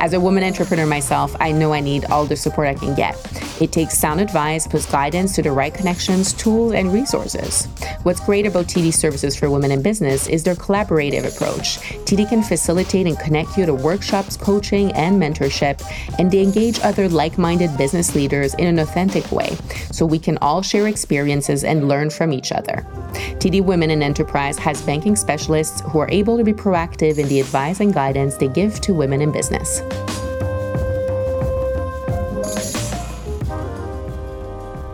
As 0.00 0.12
a 0.12 0.18
woman 0.18 0.42
entrepreneur 0.42 0.84
myself, 0.84 1.36
I 1.38 1.52
know 1.52 1.72
I 1.72 1.78
need 1.78 2.04
all 2.06 2.26
the 2.26 2.36
support 2.36 2.66
I 2.66 2.74
can 2.74 2.96
get. 2.96 3.14
It 3.62 3.70
takes 3.70 3.96
sound 3.96 4.20
advice 4.20 4.66
plus 4.66 4.90
guidance 4.90 5.36
to 5.36 5.42
the 5.42 5.52
right 5.52 5.72
connections, 5.72 6.32
tools, 6.32 6.72
and 6.72 6.92
resources. 6.92 7.66
What's 8.02 8.18
great 8.18 8.44
about 8.44 8.66
TD 8.66 8.92
Services 8.92 9.36
for 9.36 9.48
Women 9.48 9.70
in 9.70 9.80
Business 9.80 10.26
is 10.26 10.42
their 10.42 10.56
collaborative 10.56 11.32
approach. 11.32 11.78
TD 12.06 12.28
can 12.28 12.42
facilitate 12.42 13.06
and 13.06 13.18
connect 13.20 13.56
you 13.56 13.66
to 13.66 13.72
workshops, 13.72 14.36
coaching, 14.36 14.90
and 14.92 15.22
mentorship, 15.22 15.80
and 16.18 16.28
they 16.28 16.42
engage 16.42 16.80
other 16.80 17.08
like 17.08 17.38
minded 17.38 17.78
business 17.78 18.16
leaders 18.16 18.52
in 18.54 18.66
an 18.66 18.80
authentic 18.80 19.30
way 19.30 19.56
so 19.92 20.04
we 20.04 20.18
can 20.18 20.36
all 20.38 20.60
share 20.60 20.88
experiences 20.88 21.62
and 21.62 21.86
learn 21.86 22.10
from 22.10 22.32
each 22.32 22.50
other 22.50 22.63
other. 22.64 22.82
TD 23.38 23.62
Women 23.62 23.90
in 23.90 24.02
Enterprise 24.02 24.58
has 24.58 24.80
banking 24.82 25.16
specialists 25.16 25.82
who 25.82 25.98
are 25.98 26.10
able 26.10 26.36
to 26.36 26.44
be 26.44 26.52
proactive 26.52 27.18
in 27.18 27.28
the 27.28 27.40
advice 27.40 27.80
and 27.80 27.92
guidance 27.92 28.36
they 28.36 28.48
give 28.48 28.80
to 28.80 28.94
women 28.94 29.20
in 29.20 29.30
business. 29.32 29.80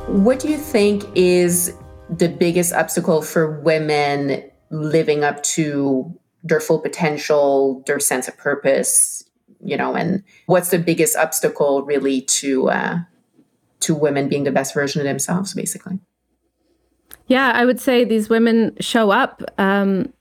What 0.09 0.40
do 0.40 0.48
you 0.48 0.59
think 0.59 1.04
is 1.14 1.74
the 2.11 2.28
biggest 2.28 2.72
obstacle 2.72 3.22
for 3.22 3.61
women 3.61 4.42
living 4.70 5.24
up 5.24 5.42
to 5.42 6.18
their 6.42 6.61
full 6.61 6.80
potential, 6.80 7.83
their 7.87 8.00
sense 8.00 8.26
of 8.26 8.37
purpose, 8.37 9.24
you 9.62 9.76
know, 9.76 9.94
and 9.94 10.24
what's 10.46 10.70
the 10.70 10.78
biggest 10.78 11.16
obstacle 11.16 11.83
really 11.83 12.22
to 12.22 12.70
uh, 12.70 12.98
to 13.80 13.94
women 13.94 14.28
being 14.28 14.44
the 14.44 14.52
best 14.52 14.74
version 14.74 15.00
of 15.00 15.06
themselves, 15.06 15.54
basically? 15.54 16.00
Yeah, 17.30 17.52
I 17.54 17.64
would 17.64 17.78
say 17.78 18.04
these 18.04 18.28
women 18.28 18.76
show 18.80 19.12
up. 19.12 19.40
Um, 19.56 20.12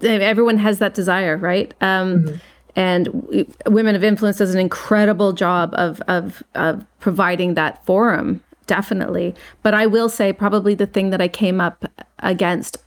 everyone 0.00 0.56
has 0.56 0.78
that 0.78 0.94
desire, 0.94 1.36
right? 1.36 1.74
Um, 1.82 2.24
mm-hmm. 2.24 2.36
And 2.76 3.52
Women 3.66 3.94
of 3.94 4.02
Influence 4.02 4.38
does 4.38 4.54
an 4.54 4.60
incredible 4.60 5.34
job 5.34 5.74
of, 5.74 6.00
of, 6.08 6.42
of 6.54 6.86
providing 6.98 7.54
that 7.54 7.84
forum, 7.84 8.42
definitely. 8.66 9.34
But 9.62 9.74
I 9.74 9.86
will 9.86 10.08
say, 10.08 10.32
probably 10.32 10.74
the 10.74 10.86
thing 10.86 11.10
that 11.10 11.20
I 11.20 11.28
came 11.28 11.60
up 11.60 11.84
against, 12.20 12.78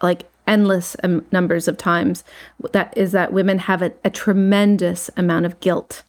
like 0.00 0.30
endless 0.46 0.96
um, 1.04 1.26
numbers 1.32 1.68
of 1.68 1.76
times, 1.76 2.24
that 2.72 2.96
is 2.96 3.12
that 3.12 3.30
women 3.30 3.58
have 3.58 3.82
a, 3.82 3.92
a 4.06 4.10
tremendous 4.10 5.10
amount 5.18 5.44
of 5.44 5.60
guilt 5.60 6.02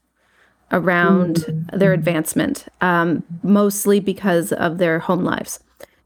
around 0.71 1.35
mm-hmm. 1.35 1.77
their 1.77 1.91
advancement, 1.91 2.67
um, 2.79 3.23
mostly 3.43 3.99
because 3.99 4.53
of 4.53 4.77
their 4.77 4.99
home 4.99 5.25
lives 5.25 5.59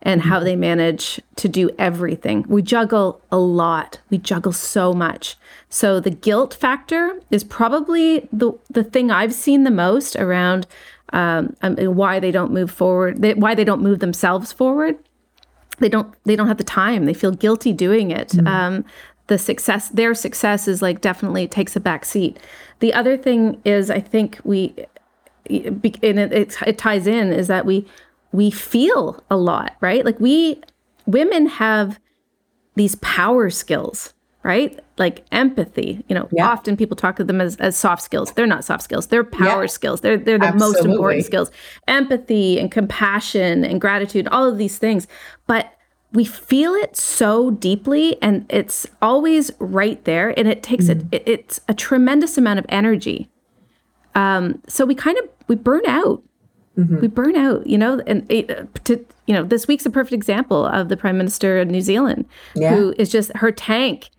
and 0.05 0.21
how 0.21 0.39
they 0.39 0.55
manage 0.55 1.19
to 1.35 1.49
do 1.49 1.69
everything. 1.77 2.45
We 2.47 2.61
juggle 2.61 3.21
a 3.31 3.37
lot. 3.37 3.99
We 4.09 4.19
juggle 4.19 4.53
so 4.53 4.93
much. 4.93 5.35
So 5.69 5.99
the 5.99 6.11
guilt 6.11 6.53
factor 6.53 7.19
is 7.31 7.43
probably 7.43 8.29
the 8.31 8.53
the 8.69 8.83
thing 8.83 9.11
I've 9.11 9.33
seen 9.33 9.63
the 9.63 9.71
most 9.71 10.15
around 10.15 10.67
um, 11.11 11.55
um, 11.61 11.75
why 11.77 12.19
they 12.19 12.31
don't 12.31 12.51
move 12.51 12.71
forward, 12.71 13.21
they, 13.21 13.33
why 13.33 13.55
they 13.55 13.63
don't 13.63 13.81
move 13.81 13.99
themselves 13.99 14.51
forward. 14.51 14.97
They 15.79 15.89
don't 15.89 16.13
they 16.23 16.35
don't 16.35 16.47
have 16.47 16.57
the 16.57 16.63
time. 16.63 17.05
They 17.05 17.13
feel 17.13 17.31
guilty 17.31 17.73
doing 17.73 18.11
it. 18.11 18.29
Mm-hmm. 18.29 18.47
Um, 18.47 18.85
the 19.27 19.37
success, 19.37 19.89
their 19.89 20.13
success 20.13 20.67
is 20.67 20.81
like 20.81 21.01
definitely 21.01 21.47
takes 21.47 21.75
a 21.75 21.79
back 21.79 22.05
seat. 22.05 22.37
The 22.79 22.93
other 22.93 23.17
thing 23.17 23.59
is, 23.65 23.89
I 23.89 23.99
think 23.99 24.39
we, 24.43 24.75
and 25.49 25.83
it, 26.19 26.31
it, 26.31 26.57
it 26.65 26.77
ties 26.77 27.07
in, 27.07 27.33
is 27.33 27.47
that 27.47 27.65
we 27.65 27.87
we 28.35 28.51
feel 28.51 29.23
a 29.29 29.37
lot, 29.37 29.75
right? 29.81 30.05
Like 30.05 30.19
we 30.19 30.61
women 31.05 31.47
have 31.47 31.99
these 32.75 32.95
power 32.95 33.49
skills, 33.49 34.13
right? 34.43 34.79
Like 34.97 35.25
empathy. 35.31 36.03
You 36.09 36.15
know, 36.15 36.27
yeah. 36.31 36.47
often 36.47 36.75
people 36.75 36.95
talk 36.95 37.15
to 37.17 37.23
them 37.23 37.39
as, 37.41 37.55
as 37.57 37.77
soft 37.77 38.01
skills. 38.01 38.31
They're 38.33 38.47
not 38.47 38.65
soft 38.65 38.83
skills. 38.83 39.07
They're 39.07 39.23
power 39.23 39.63
yeah. 39.63 39.67
skills. 39.67 40.01
They're 40.01 40.17
they're 40.17 40.39
the 40.39 40.47
Absolutely. 40.47 40.81
most 40.81 40.85
important 40.85 41.25
skills. 41.25 41.51
Empathy 41.87 42.59
and 42.59 42.71
compassion 42.71 43.63
and 43.63 43.79
gratitude, 43.79 44.27
all 44.27 44.47
of 44.47 44.57
these 44.57 44.77
things. 44.77 45.07
But 45.47 45.71
we 46.11 46.23
feel 46.25 46.73
it 46.73 46.95
so 46.95 47.51
deeply 47.51 48.21
and 48.21 48.45
it's 48.49 48.87
always 49.01 49.51
right 49.59 50.03
there 50.05 50.37
and 50.39 50.47
it 50.47 50.63
takes 50.63 50.85
mm. 50.85 51.07
it, 51.11 51.23
it's 51.25 51.59
a 51.67 51.73
tremendous 51.73 52.37
amount 52.37 52.57
of 52.57 52.65
energy 52.69 53.29
um, 54.15 54.61
so 54.67 54.85
we 54.85 54.95
kind 54.95 55.17
of 55.17 55.25
we 55.47 55.55
burn 55.55 55.81
out 55.85 56.23
Mm-hmm. 56.77 56.99
We 56.99 57.07
burn 57.07 57.35
out, 57.35 57.65
you 57.67 57.77
know, 57.77 58.01
and 58.05 58.29
it, 58.29 58.47
to, 58.85 59.05
you 59.27 59.33
know, 59.33 59.43
this 59.43 59.67
week's 59.67 59.85
a 59.85 59.89
perfect 59.89 60.13
example 60.13 60.65
of 60.65 60.89
the 60.89 60.97
Prime 60.97 61.17
Minister 61.17 61.59
of 61.59 61.69
New 61.69 61.81
Zealand, 61.81 62.25
yeah. 62.53 62.75
who 62.75 62.93
is 62.97 63.09
just 63.09 63.31
her 63.35 63.51
tank 63.51 64.09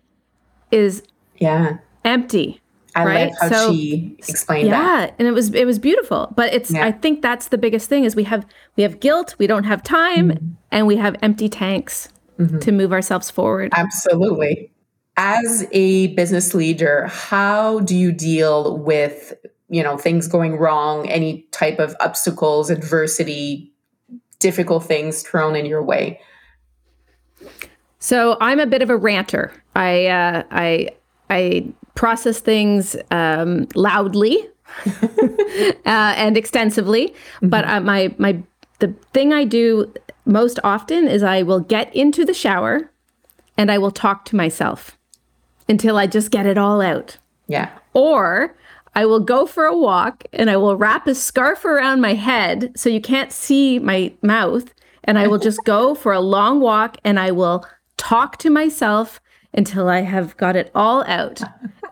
is 0.71 1.03
yeah 1.37 1.77
empty. 2.03 2.61
I 2.95 3.05
right? 3.05 3.29
like 3.29 3.39
how 3.39 3.49
so, 3.49 3.73
she 3.73 4.15
explained 4.27 4.69
yeah, 4.69 4.81
that. 4.81 5.09
Yeah, 5.09 5.15
and 5.19 5.27
it 5.27 5.31
was 5.31 5.53
it 5.53 5.65
was 5.65 5.77
beautiful. 5.77 6.33
But 6.35 6.51
it's 6.53 6.71
yeah. 6.71 6.85
I 6.85 6.91
think 6.91 7.21
that's 7.21 7.49
the 7.49 7.57
biggest 7.57 7.89
thing 7.89 8.05
is 8.05 8.15
we 8.15 8.23
have 8.23 8.45
we 8.75 8.83
have 8.83 8.99
guilt, 8.99 9.35
we 9.37 9.45
don't 9.45 9.65
have 9.65 9.83
time, 9.83 10.31
mm-hmm. 10.31 10.47
and 10.71 10.87
we 10.87 10.95
have 10.95 11.15
empty 11.21 11.47
tanks 11.47 12.09
mm-hmm. 12.39 12.57
to 12.59 12.71
move 12.71 12.91
ourselves 12.91 13.29
forward. 13.29 13.71
Absolutely. 13.75 14.71
As 15.15 15.67
a 15.71 16.07
business 16.15 16.53
leader, 16.53 17.07
how 17.07 17.79
do 17.81 17.95
you 17.95 18.11
deal 18.11 18.77
with 18.77 19.33
you 19.69 19.83
know 19.83 19.97
things 19.97 20.27
going 20.27 20.57
wrong, 20.57 21.07
any 21.09 21.43
type 21.51 21.79
of 21.79 21.95
obstacles, 21.99 22.69
adversity, 22.69 23.71
difficult 24.39 24.83
things 24.83 25.23
thrown 25.23 25.55
in 25.55 25.65
your 25.65 25.83
way? 25.83 26.19
So 27.99 28.37
I'm 28.39 28.59
a 28.59 28.65
bit 28.67 28.81
of 28.81 28.89
a 28.89 28.97
ranter. 28.97 29.51
I 29.75 30.07
uh, 30.07 30.43
I 30.51 30.89
I 31.29 31.67
process 31.95 32.39
things 32.39 32.95
um, 33.11 33.67
loudly 33.75 34.47
uh, 34.85 35.73
and 35.85 36.37
extensively. 36.37 37.09
Mm-hmm. 37.09 37.49
But 37.49 37.67
uh, 37.67 37.81
my 37.81 38.13
my 38.17 38.41
the 38.79 38.93
thing 39.13 39.33
I 39.33 39.43
do 39.43 39.91
most 40.25 40.59
often 40.63 41.07
is 41.07 41.23
I 41.23 41.41
will 41.41 41.59
get 41.59 41.93
into 41.95 42.25
the 42.25 42.33
shower 42.33 42.91
and 43.57 43.71
I 43.71 43.77
will 43.77 43.91
talk 43.91 44.25
to 44.25 44.35
myself 44.35 44.97
until 45.67 45.97
I 45.97 46.07
just 46.07 46.31
get 46.31 46.45
it 46.45 46.57
all 46.57 46.81
out. 46.81 47.17
Yeah. 47.47 47.69
Or 47.93 48.55
I 48.97 49.05
will 49.05 49.19
go 49.19 49.45
for 49.45 49.65
a 49.65 49.77
walk 49.77 50.23
and 50.33 50.49
I 50.49 50.57
will 50.57 50.75
wrap 50.75 51.05
a 51.05 51.13
scarf 51.13 51.65
around 51.65 52.01
my 52.01 52.15
head 52.15 52.71
so 52.75 52.89
you 52.89 52.99
can't 52.99 53.31
see 53.31 53.77
my 53.77 54.11
mouth. 54.23 54.73
And 55.03 55.19
I 55.19 55.27
will 55.27 55.37
just 55.37 55.63
go 55.65 55.93
for 55.93 56.13
a 56.13 56.19
long 56.19 56.61
walk 56.61 56.97
and 57.03 57.19
I 57.19 57.29
will 57.29 57.63
talk 57.97 58.37
to 58.37 58.49
myself 58.49 59.21
until 59.53 59.87
I 59.87 60.01
have 60.01 60.35
got 60.37 60.55
it 60.55 60.71
all 60.73 61.03
out. 61.03 61.43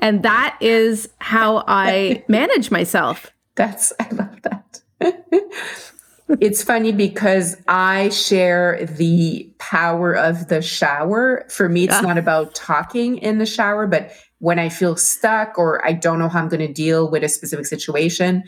And 0.02 0.24
that 0.24 0.58
is 0.62 1.08
how 1.20 1.64
I 1.68 2.24
manage 2.28 2.72
myself. 2.72 3.32
That's, 3.54 3.94
I 4.00 4.10
love 4.10 4.42
that. 4.42 4.82
it's 6.42 6.64
funny 6.64 6.92
because 6.92 7.56
I 7.68 8.10
share 8.10 8.84
the 8.84 9.48
power 9.60 10.14
of 10.14 10.48
the 10.48 10.64
shower. 10.64 11.46
For 11.50 11.70
me, 11.70 11.84
it's 11.84 11.94
yeah. 11.94 12.02
not 12.02 12.18
about 12.18 12.56
talking 12.56 13.20
in 13.20 13.38
the 13.38 13.46
shower, 13.46 13.86
but 13.86 14.12
when 14.40 14.60
I 14.60 14.70
feel 14.70 14.96
stuck 14.96 15.58
or 15.58 15.86
I 15.86 15.94
don't 15.94 16.20
know 16.20 16.30
how 16.30 16.40
I'm 16.40 16.50
going 16.50 16.66
to 16.66 16.72
deal 16.72 17.10
with 17.10 17.24
a 17.24 17.30
specific 17.30 17.66
situation, 17.66 18.44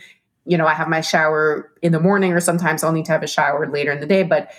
you 0.45 0.57
know, 0.57 0.67
I 0.67 0.73
have 0.73 0.87
my 0.87 1.01
shower 1.01 1.71
in 1.81 1.91
the 1.91 1.99
morning, 1.99 2.33
or 2.33 2.39
sometimes 2.39 2.83
I'll 2.83 2.93
need 2.93 3.05
to 3.05 3.11
have 3.11 3.23
a 3.23 3.27
shower 3.27 3.69
later 3.69 3.91
in 3.91 3.99
the 3.99 4.05
day. 4.05 4.23
But 4.23 4.51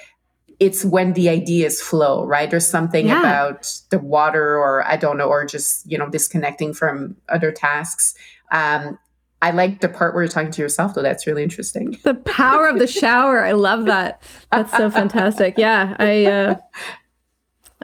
it's 0.61 0.85
when 0.85 1.13
the 1.13 1.29
ideas 1.29 1.81
flow, 1.81 2.25
right? 2.25 2.51
There's 2.51 2.67
something 2.67 3.07
yeah. 3.07 3.21
about 3.21 3.73
the 3.91 3.99
water, 3.99 4.57
or 4.57 4.85
I 4.87 4.97
don't 4.97 5.17
know, 5.17 5.29
or 5.29 5.45
just 5.47 5.91
you 5.91 5.97
know 5.97 6.09
disconnecting 6.09 6.75
from 6.75 7.17
other 7.29 7.53
tasks. 7.53 8.15
Um, 8.51 8.99
I 9.41 9.53
like 9.53 9.81
the 9.81 9.89
part 9.89 10.15
where 10.15 10.25
you're 10.25 10.31
talking 10.31 10.51
to 10.51 10.63
yourself, 10.63 10.95
though. 10.95 11.03
That's 11.03 11.27
really 11.27 11.45
interesting. 11.45 11.97
The 12.03 12.15
power 12.15 12.67
of 12.67 12.79
the 12.79 12.89
shower. 12.89 13.45
I 13.45 13.53
love 13.53 13.85
that. 13.85 14.21
That's 14.51 14.77
so 14.77 14.91
fantastic. 14.91 15.55
Yeah, 15.57 15.95
I, 15.99 16.25
uh, 16.27 16.55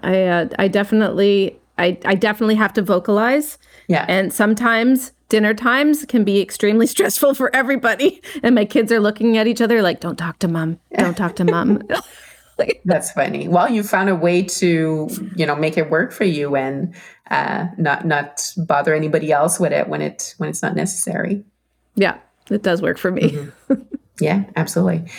I, 0.03 0.23
uh, 0.25 0.49
I 0.59 0.67
definitely, 0.67 1.57
I, 1.79 1.99
I 2.05 2.15
definitely 2.15 2.55
have 2.57 2.73
to 2.75 2.83
vocalize. 2.83 3.59
Yeah, 3.89 4.07
and 4.09 4.33
sometimes 4.33 5.13
dinner 5.29 5.55
times 5.55 6.05
can 6.07 6.25
be 6.25 6.41
extremely 6.41 6.87
stressful 6.95 7.35
for 7.35 7.55
everybody, 7.55 8.23
and 8.43 8.55
my 8.55 8.65
kids 8.65 8.93
are 8.93 9.01
looking 9.01 9.39
at 9.39 9.47
each 9.47 9.61
other 9.61 9.83
like, 9.83 10.01
"Don't 10.01 10.17
talk 10.17 10.39
to 10.41 10.49
mom. 10.49 10.79
Don't 10.97 11.17
talk 11.17 11.37
to 11.37 11.45
mom." 11.45 11.83
That's 12.85 13.11
funny. 13.13 13.49
Well, 13.49 13.71
you 13.71 13.83
found 13.83 14.09
a 14.09 14.15
way 14.15 14.43
to, 14.43 15.09
you 15.37 15.47
know, 15.47 15.57
make 15.57 15.77
it 15.77 15.91
work 15.91 16.13
for 16.13 16.25
you 16.25 16.57
and 16.57 16.95
uh, 17.31 17.67
not 17.79 18.07
not 18.07 18.53
bother 18.57 18.95
anybody 18.95 19.33
else 19.33 19.59
with 19.59 19.73
it 19.73 19.89
when 19.89 20.03
it 20.03 20.35
when 20.39 20.49
it's 20.49 20.63
not 20.63 20.77
necessary. 20.77 21.45
Yeah, 21.95 22.19
it 22.51 22.63
does 22.63 22.83
work 22.83 22.99
for 22.99 23.11
me. 23.11 23.31
Mm-hmm. 23.31 23.83
Yeah, 24.21 24.45
absolutely. 24.57 25.11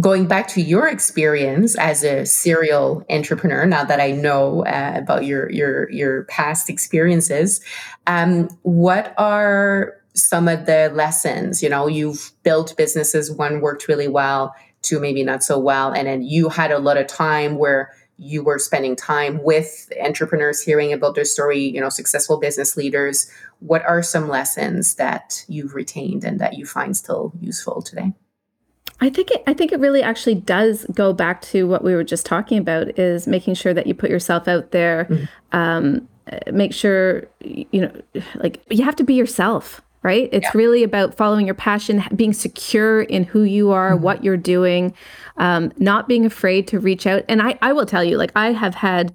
Going 0.00 0.26
back 0.26 0.48
to 0.48 0.60
your 0.60 0.88
experience 0.88 1.76
as 1.78 2.02
a 2.02 2.26
serial 2.26 3.04
entrepreneur, 3.08 3.64
now 3.64 3.84
that 3.84 4.00
I 4.00 4.10
know 4.10 4.64
uh, 4.66 4.94
about 4.96 5.24
your 5.24 5.50
your 5.50 5.88
your 5.90 6.24
past 6.24 6.68
experiences, 6.68 7.60
um, 8.06 8.48
what 8.62 9.14
are 9.18 9.94
some 10.14 10.48
of 10.48 10.66
the 10.66 10.90
lessons? 10.94 11.62
You 11.62 11.68
know, 11.68 11.86
you've 11.86 12.32
built 12.42 12.76
businesses. 12.76 13.30
One 13.30 13.60
worked 13.60 13.86
really 13.86 14.08
well 14.08 14.54
two 14.84 15.00
maybe 15.00 15.24
not 15.24 15.42
so 15.42 15.58
well. 15.58 15.92
And 15.92 16.06
then 16.06 16.22
you 16.22 16.48
had 16.48 16.70
a 16.70 16.78
lot 16.78 16.96
of 16.96 17.06
time 17.06 17.56
where 17.56 17.90
you 18.16 18.44
were 18.44 18.60
spending 18.60 18.94
time 18.94 19.42
with 19.42 19.92
entrepreneurs, 20.00 20.62
hearing 20.62 20.92
about 20.92 21.16
their 21.16 21.24
story, 21.24 21.58
you 21.58 21.80
know, 21.80 21.88
successful 21.88 22.38
business 22.38 22.76
leaders. 22.76 23.28
What 23.58 23.84
are 23.84 24.02
some 24.02 24.28
lessons 24.28 24.94
that 24.96 25.44
you've 25.48 25.74
retained 25.74 26.22
and 26.22 26.38
that 26.38 26.56
you 26.56 26.64
find 26.64 26.96
still 26.96 27.32
useful 27.40 27.82
today? 27.82 28.12
I 29.04 29.10
think 29.10 29.30
it, 29.30 29.42
I 29.46 29.54
think 29.54 29.72
it 29.72 29.80
really 29.80 30.02
actually 30.02 30.36
does 30.36 30.86
go 30.94 31.12
back 31.12 31.42
to 31.42 31.66
what 31.66 31.84
we 31.84 31.94
were 31.94 32.04
just 32.04 32.24
talking 32.24 32.58
about 32.58 32.98
is 32.98 33.26
making 33.26 33.54
sure 33.54 33.74
that 33.74 33.86
you 33.86 33.94
put 33.94 34.10
yourself 34.10 34.48
out 34.48 34.70
there. 34.70 35.04
Mm-hmm. 35.04 35.56
Um, 35.56 36.08
make 36.52 36.72
sure 36.72 37.24
you 37.40 37.82
know, 37.82 37.92
like 38.36 38.62
you 38.70 38.82
have 38.84 38.96
to 38.96 39.04
be 39.04 39.14
yourself 39.14 39.82
right? 40.04 40.28
It's 40.32 40.44
yeah. 40.44 40.50
really 40.54 40.84
about 40.84 41.16
following 41.16 41.46
your 41.46 41.54
passion, 41.54 42.04
being 42.14 42.34
secure 42.34 43.02
in 43.02 43.24
who 43.24 43.42
you 43.42 43.72
are, 43.72 43.92
mm-hmm. 43.92 44.02
what 44.02 44.22
you're 44.22 44.36
doing, 44.36 44.94
um, 45.38 45.72
not 45.78 46.06
being 46.06 46.26
afraid 46.26 46.68
to 46.68 46.78
reach 46.78 47.06
out. 47.06 47.24
And 47.26 47.40
I, 47.40 47.58
I 47.62 47.72
will 47.72 47.86
tell 47.86 48.04
you, 48.04 48.18
like, 48.18 48.30
I 48.36 48.52
have 48.52 48.74
had, 48.74 49.14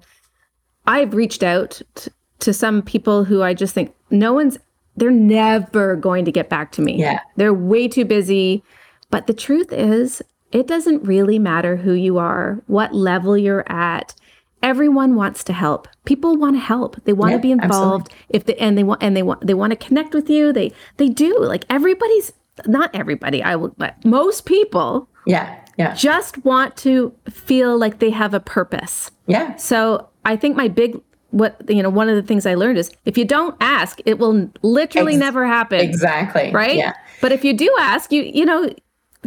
I've 0.86 1.14
reached 1.14 1.44
out 1.44 1.80
t- 1.94 2.10
to 2.40 2.52
some 2.52 2.82
people 2.82 3.24
who 3.24 3.40
I 3.40 3.54
just 3.54 3.72
think 3.72 3.94
no 4.10 4.32
one's, 4.32 4.58
they're 4.96 5.12
never 5.12 5.94
going 5.94 6.24
to 6.24 6.32
get 6.32 6.48
back 6.48 6.72
to 6.72 6.82
me. 6.82 6.98
Yeah. 6.98 7.20
They're 7.36 7.54
way 7.54 7.86
too 7.86 8.04
busy. 8.04 8.64
But 9.10 9.26
the 9.26 9.34
truth 9.34 9.72
is, 9.72 10.22
it 10.52 10.66
doesn't 10.66 11.04
really 11.04 11.38
matter 11.38 11.76
who 11.76 11.92
you 11.92 12.18
are, 12.18 12.62
what 12.66 12.94
level 12.94 13.36
you're 13.36 13.70
at. 13.70 14.14
Everyone 14.62 15.14
wants 15.14 15.42
to 15.44 15.52
help. 15.52 15.88
People 16.04 16.36
want 16.36 16.56
to 16.56 16.60
help. 16.60 17.02
They 17.04 17.14
want 17.14 17.30
yeah, 17.30 17.36
to 17.38 17.42
be 17.42 17.50
involved. 17.50 18.08
Absolutely. 18.10 18.36
if 18.36 18.44
they 18.44 18.54
and 18.56 18.76
they 18.76 18.84
want 18.84 19.02
and 19.02 19.16
they 19.16 19.22
want 19.22 19.46
they 19.46 19.54
want 19.54 19.70
to 19.70 19.76
connect 19.76 20.12
with 20.12 20.28
you. 20.28 20.52
They 20.52 20.72
they 20.98 21.08
do. 21.08 21.38
Like 21.40 21.64
everybody's 21.70 22.32
not 22.66 22.90
everybody 22.94 23.42
i 23.42 23.56
will 23.56 23.74
but 23.78 24.02
most 24.04 24.44
people 24.44 25.08
yeah 25.26 25.58
yeah. 25.78 25.94
just 25.94 26.44
want 26.44 26.76
to 26.76 27.14
feel 27.30 27.78
like 27.78 28.00
they 28.00 28.10
have 28.10 28.34
a 28.34 28.40
purpose. 28.40 29.10
Yeah. 29.26 29.56
So 29.56 30.08
i 30.24 30.36
think 30.36 30.56
my 30.56 30.68
big 30.68 31.00
what 31.30 31.56
you 31.68 31.82
know 31.82 31.88
one 31.88 32.08
of 32.08 32.16
the 32.16 32.22
things 32.22 32.44
i 32.44 32.54
learned 32.54 32.76
is 32.76 32.90
if 33.04 33.16
you 33.16 33.24
don't 33.24 33.56
ask 33.60 34.00
it 34.04 34.18
will 34.18 34.50
literally 34.62 35.12
Ex- 35.12 35.20
never 35.20 35.46
happen. 35.46 35.80
exactly. 35.80 36.50
Right? 36.52 36.76
Yeah. 36.76 36.92
But 37.20 37.32
if 37.32 37.44
you 37.44 37.54
do 37.54 37.74
ask 37.78 38.12
you 38.12 38.22
you 38.22 38.44
know 38.44 38.70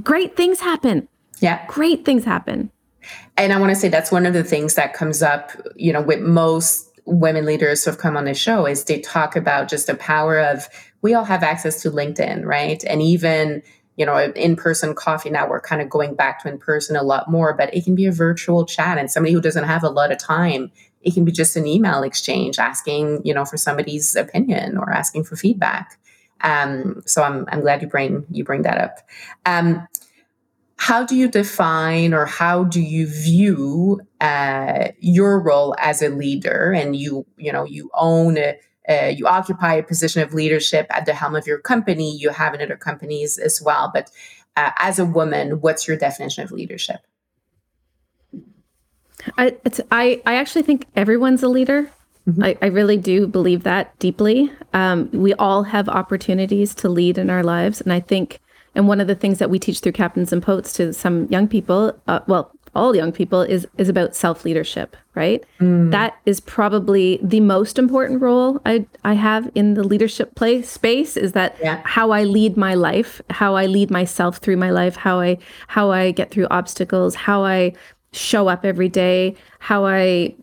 great 0.02 0.36
things 0.36 0.60
happen 0.60 1.08
yeah 1.40 1.66
great 1.68 2.06
things 2.06 2.26
happen 2.26 2.72
and 3.38 3.52
I 3.52 3.60
want 3.60 3.72
to 3.72 3.76
say 3.76 3.90
that's 3.90 4.12
one 4.12 4.26
of 4.26 4.34
the 4.34 4.44
things 4.44 4.76
that 4.76 4.94
comes 4.94 5.22
up, 5.22 5.52
you 5.76 5.92
know, 5.92 6.02
with 6.02 6.22
most 6.22 6.90
women 7.06 7.46
leaders 7.46 7.84
who 7.84 7.92
have 7.92 8.00
come 8.00 8.16
on 8.16 8.26
the 8.26 8.34
show 8.34 8.66
is 8.66 8.86
they 8.86 9.00
talk 9.00 9.36
about 9.36 9.68
just 9.68 9.88
the 9.88 9.96
power 9.96 10.40
of 10.40 10.70
we 11.02 11.14
all 11.14 11.26
have 11.26 11.44
access 11.44 11.82
to 11.82 11.92
LinkedIn, 11.92 12.46
right? 12.46 12.84
And 12.86 13.02
even 13.02 13.62
you 13.96 14.08
know, 14.08 14.18
in-person 14.18 14.96
coffee 14.96 15.30
now 15.30 15.48
we're 15.48 15.62
kind 15.62 15.80
of 15.80 15.88
going 15.88 16.16
back 16.16 16.42
to 16.42 16.50
in 16.50 16.58
person 16.58 16.96
a 16.96 17.04
lot 17.04 17.30
more, 17.30 17.54
but 17.54 17.72
it 17.76 17.84
can 17.84 17.94
be 17.94 18.08
a 18.08 18.12
virtual 18.12 18.66
chat 18.66 18.98
and 18.98 19.12
somebody 19.12 19.32
who 19.34 19.42
doesn't 19.42 19.66
have 19.66 19.84
a 19.84 19.90
lot 19.90 20.12
of 20.12 20.18
time, 20.18 20.72
it 21.02 21.14
can 21.14 21.24
be 21.24 21.32
just 21.32 21.56
an 21.56 21.68
email 21.68 22.02
exchange 22.02 22.58
asking, 22.58 23.22
you 23.24 23.36
know, 23.36 23.46
for 23.46 23.56
somebody's 23.56 24.16
opinion 24.16 24.78
or 24.78 24.92
asking 24.92 25.26
for 25.26 25.36
feedback. 25.36 26.00
Um, 26.44 27.02
so 27.06 27.24
I'm 27.24 27.46
I'm 27.50 27.62
glad 27.62 27.82
you 27.82 27.88
bring 27.88 28.26
you 28.30 28.44
bring 28.44 28.64
that 28.64 28.78
up. 28.78 28.98
Um, 29.46 29.88
how 30.76 31.06
do 31.06 31.16
you 31.16 31.30
define 31.30 32.14
or 32.14 32.26
how 32.26 32.66
do 32.66 32.82
you 32.82 33.08
view 33.08 34.02
uh, 34.20 34.90
your 35.00 35.40
role 35.40 35.76
as 35.80 36.02
a 36.02 36.10
leader? 36.10 36.74
And 36.74 36.96
you 36.96 37.26
you 37.38 37.52
know 37.52 37.64
you 37.64 37.90
own 37.94 38.38
a, 38.38 38.58
uh, 38.90 39.08
you 39.08 39.26
occupy 39.26 39.76
a 39.76 39.84
position 39.84 40.22
of 40.22 40.34
leadership 40.34 40.88
at 40.90 41.06
the 41.06 41.14
helm 41.14 41.36
of 41.36 41.48
your 41.48 41.60
company. 41.60 42.16
You 42.18 42.30
have 42.30 42.54
in 42.54 42.62
other 42.62 42.78
companies 42.78 43.38
as 43.38 43.62
well. 43.62 43.92
But 43.94 44.12
uh, 44.58 44.72
as 44.78 45.00
a 45.00 45.06
woman 45.06 45.62
what's 45.62 45.88
your 45.88 45.98
definition 45.98 46.44
of 46.44 46.52
leadership? 46.52 47.00
I, 49.38 49.56
I, 49.90 50.22
I 50.26 50.36
actually 50.36 50.64
think 50.64 50.88
everyone's 50.96 51.44
a 51.44 51.48
leader 51.48 51.90
mm-hmm. 52.28 52.44
I, 52.44 52.58
I 52.62 52.68
really 52.68 52.98
do 52.98 53.28
believe 53.28 53.64
that 53.64 53.98
deeply 54.00 54.52
um, 54.74 55.10
we 55.12 55.34
all 55.36 55.64
have 55.64 55.90
opportunities 55.90 56.74
to 56.76 56.90
lead 56.90 57.18
in 57.18 57.30
our 57.30 57.44
lives 57.44 57.82
and 57.82 57.92
i 57.92 58.00
think 58.00 58.40
and 58.76 58.88
one 58.88 59.00
of 59.00 59.08
the 59.08 59.16
things 59.16 59.40
that 59.40 59.50
we 59.50 59.60
teach 59.60 59.80
through 59.80 59.92
Captains 59.92 60.34
and 60.34 60.42
Poets 60.42 60.74
to 60.74 60.94
some 60.94 61.28
young 61.28 61.48
people, 61.48 61.96
uh, 62.08 62.22
well, 62.28 62.52
all 62.76 62.96
young 62.96 63.12
people, 63.12 63.42
is 63.42 63.68
is 63.78 63.88
about 63.88 64.16
self 64.16 64.44
leadership. 64.44 64.98
Right. 65.14 65.44
Mm. 65.60 65.92
That 65.92 66.18
is 66.26 66.40
probably 66.40 67.20
the 67.22 67.40
most 67.40 67.78
important 67.78 68.22
role 68.22 68.60
I 68.66 68.88
I 69.04 69.14
have 69.14 69.52
in 69.54 69.76
the 69.76 69.84
leadership 69.84 70.34
place 70.34 70.70
space. 70.70 71.16
Is 71.16 71.34
that 71.34 71.56
yeah. 71.62 71.82
how 71.86 72.12
I 72.12 72.24
lead 72.24 72.58
my 72.58 72.74
life, 72.74 73.22
how 73.30 73.56
I 73.56 73.68
lead 73.68 73.92
myself 73.92 74.38
through 74.38 74.58
my 74.58 74.72
life, 74.72 74.96
how 74.96 75.20
I 75.20 75.38
how 75.68 75.92
I 75.92 76.12
get 76.12 76.32
through 76.32 76.48
obstacles, 76.50 77.14
how 77.14 77.44
I 77.44 77.74
show 78.12 78.48
up 78.48 78.66
every 78.66 78.90
day, 78.90 79.36
how 79.60 79.86
I 79.86 80.34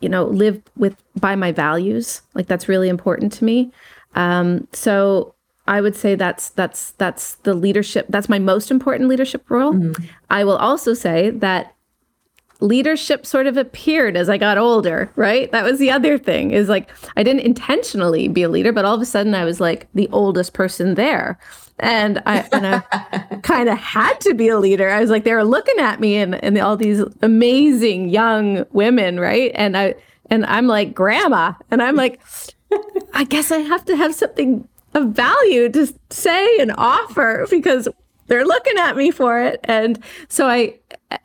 you 0.00 0.08
know 0.08 0.26
live 0.26 0.62
with 0.76 1.01
by 1.20 1.36
my 1.36 1.52
values. 1.52 2.22
Like 2.34 2.46
that's 2.46 2.68
really 2.68 2.88
important 2.88 3.32
to 3.34 3.44
me. 3.44 3.72
Um, 4.14 4.66
so 4.72 5.34
I 5.66 5.80
would 5.80 5.94
say 5.94 6.14
that's 6.14 6.50
that's 6.50 6.92
that's 6.92 7.36
the 7.36 7.54
leadership. 7.54 8.06
That's 8.08 8.28
my 8.28 8.38
most 8.38 8.70
important 8.70 9.08
leadership 9.08 9.48
role. 9.48 9.74
Mm-hmm. 9.74 10.04
I 10.30 10.44
will 10.44 10.56
also 10.56 10.94
say 10.94 11.30
that 11.30 11.74
leadership 12.60 13.26
sort 13.26 13.46
of 13.46 13.56
appeared 13.56 14.16
as 14.16 14.30
I 14.30 14.38
got 14.38 14.56
older, 14.56 15.10
right? 15.16 15.50
That 15.50 15.64
was 15.64 15.78
the 15.78 15.90
other 15.90 16.16
thing 16.16 16.52
is 16.52 16.68
like 16.68 16.88
I 17.16 17.22
didn't 17.22 17.42
intentionally 17.42 18.28
be 18.28 18.42
a 18.42 18.48
leader, 18.48 18.72
but 18.72 18.84
all 18.84 18.94
of 18.94 19.00
a 19.00 19.06
sudden 19.06 19.34
I 19.34 19.44
was 19.44 19.60
like 19.60 19.88
the 19.94 20.08
oldest 20.12 20.52
person 20.52 20.94
there. 20.94 21.38
And 21.80 22.22
I, 22.26 22.48
and 22.52 22.66
I 22.66 23.38
kind 23.42 23.68
of 23.68 23.76
had 23.78 24.20
to 24.20 24.34
be 24.34 24.48
a 24.48 24.58
leader. 24.58 24.88
I 24.88 25.00
was 25.00 25.10
like, 25.10 25.24
they 25.24 25.32
were 25.32 25.44
looking 25.44 25.78
at 25.78 25.98
me 25.98 26.16
and, 26.16 26.42
and 26.44 26.56
all 26.58 26.76
these 26.76 27.02
amazing 27.22 28.08
young 28.10 28.64
women, 28.70 29.18
right? 29.18 29.50
And 29.54 29.76
I, 29.76 29.94
and 30.32 30.46
I'm 30.46 30.66
like, 30.66 30.94
grandma. 30.94 31.52
And 31.70 31.82
I'm 31.82 31.94
like, 31.94 32.18
I 33.12 33.24
guess 33.24 33.52
I 33.52 33.58
have 33.58 33.84
to 33.84 33.96
have 33.96 34.14
something 34.14 34.66
of 34.94 35.10
value 35.10 35.68
to 35.68 35.92
say 36.08 36.58
and 36.58 36.72
offer 36.78 37.46
because 37.50 37.86
they're 38.28 38.46
looking 38.46 38.78
at 38.78 38.96
me 38.96 39.10
for 39.10 39.42
it 39.42 39.60
and 39.64 40.02
so 40.28 40.46
i 40.46 40.78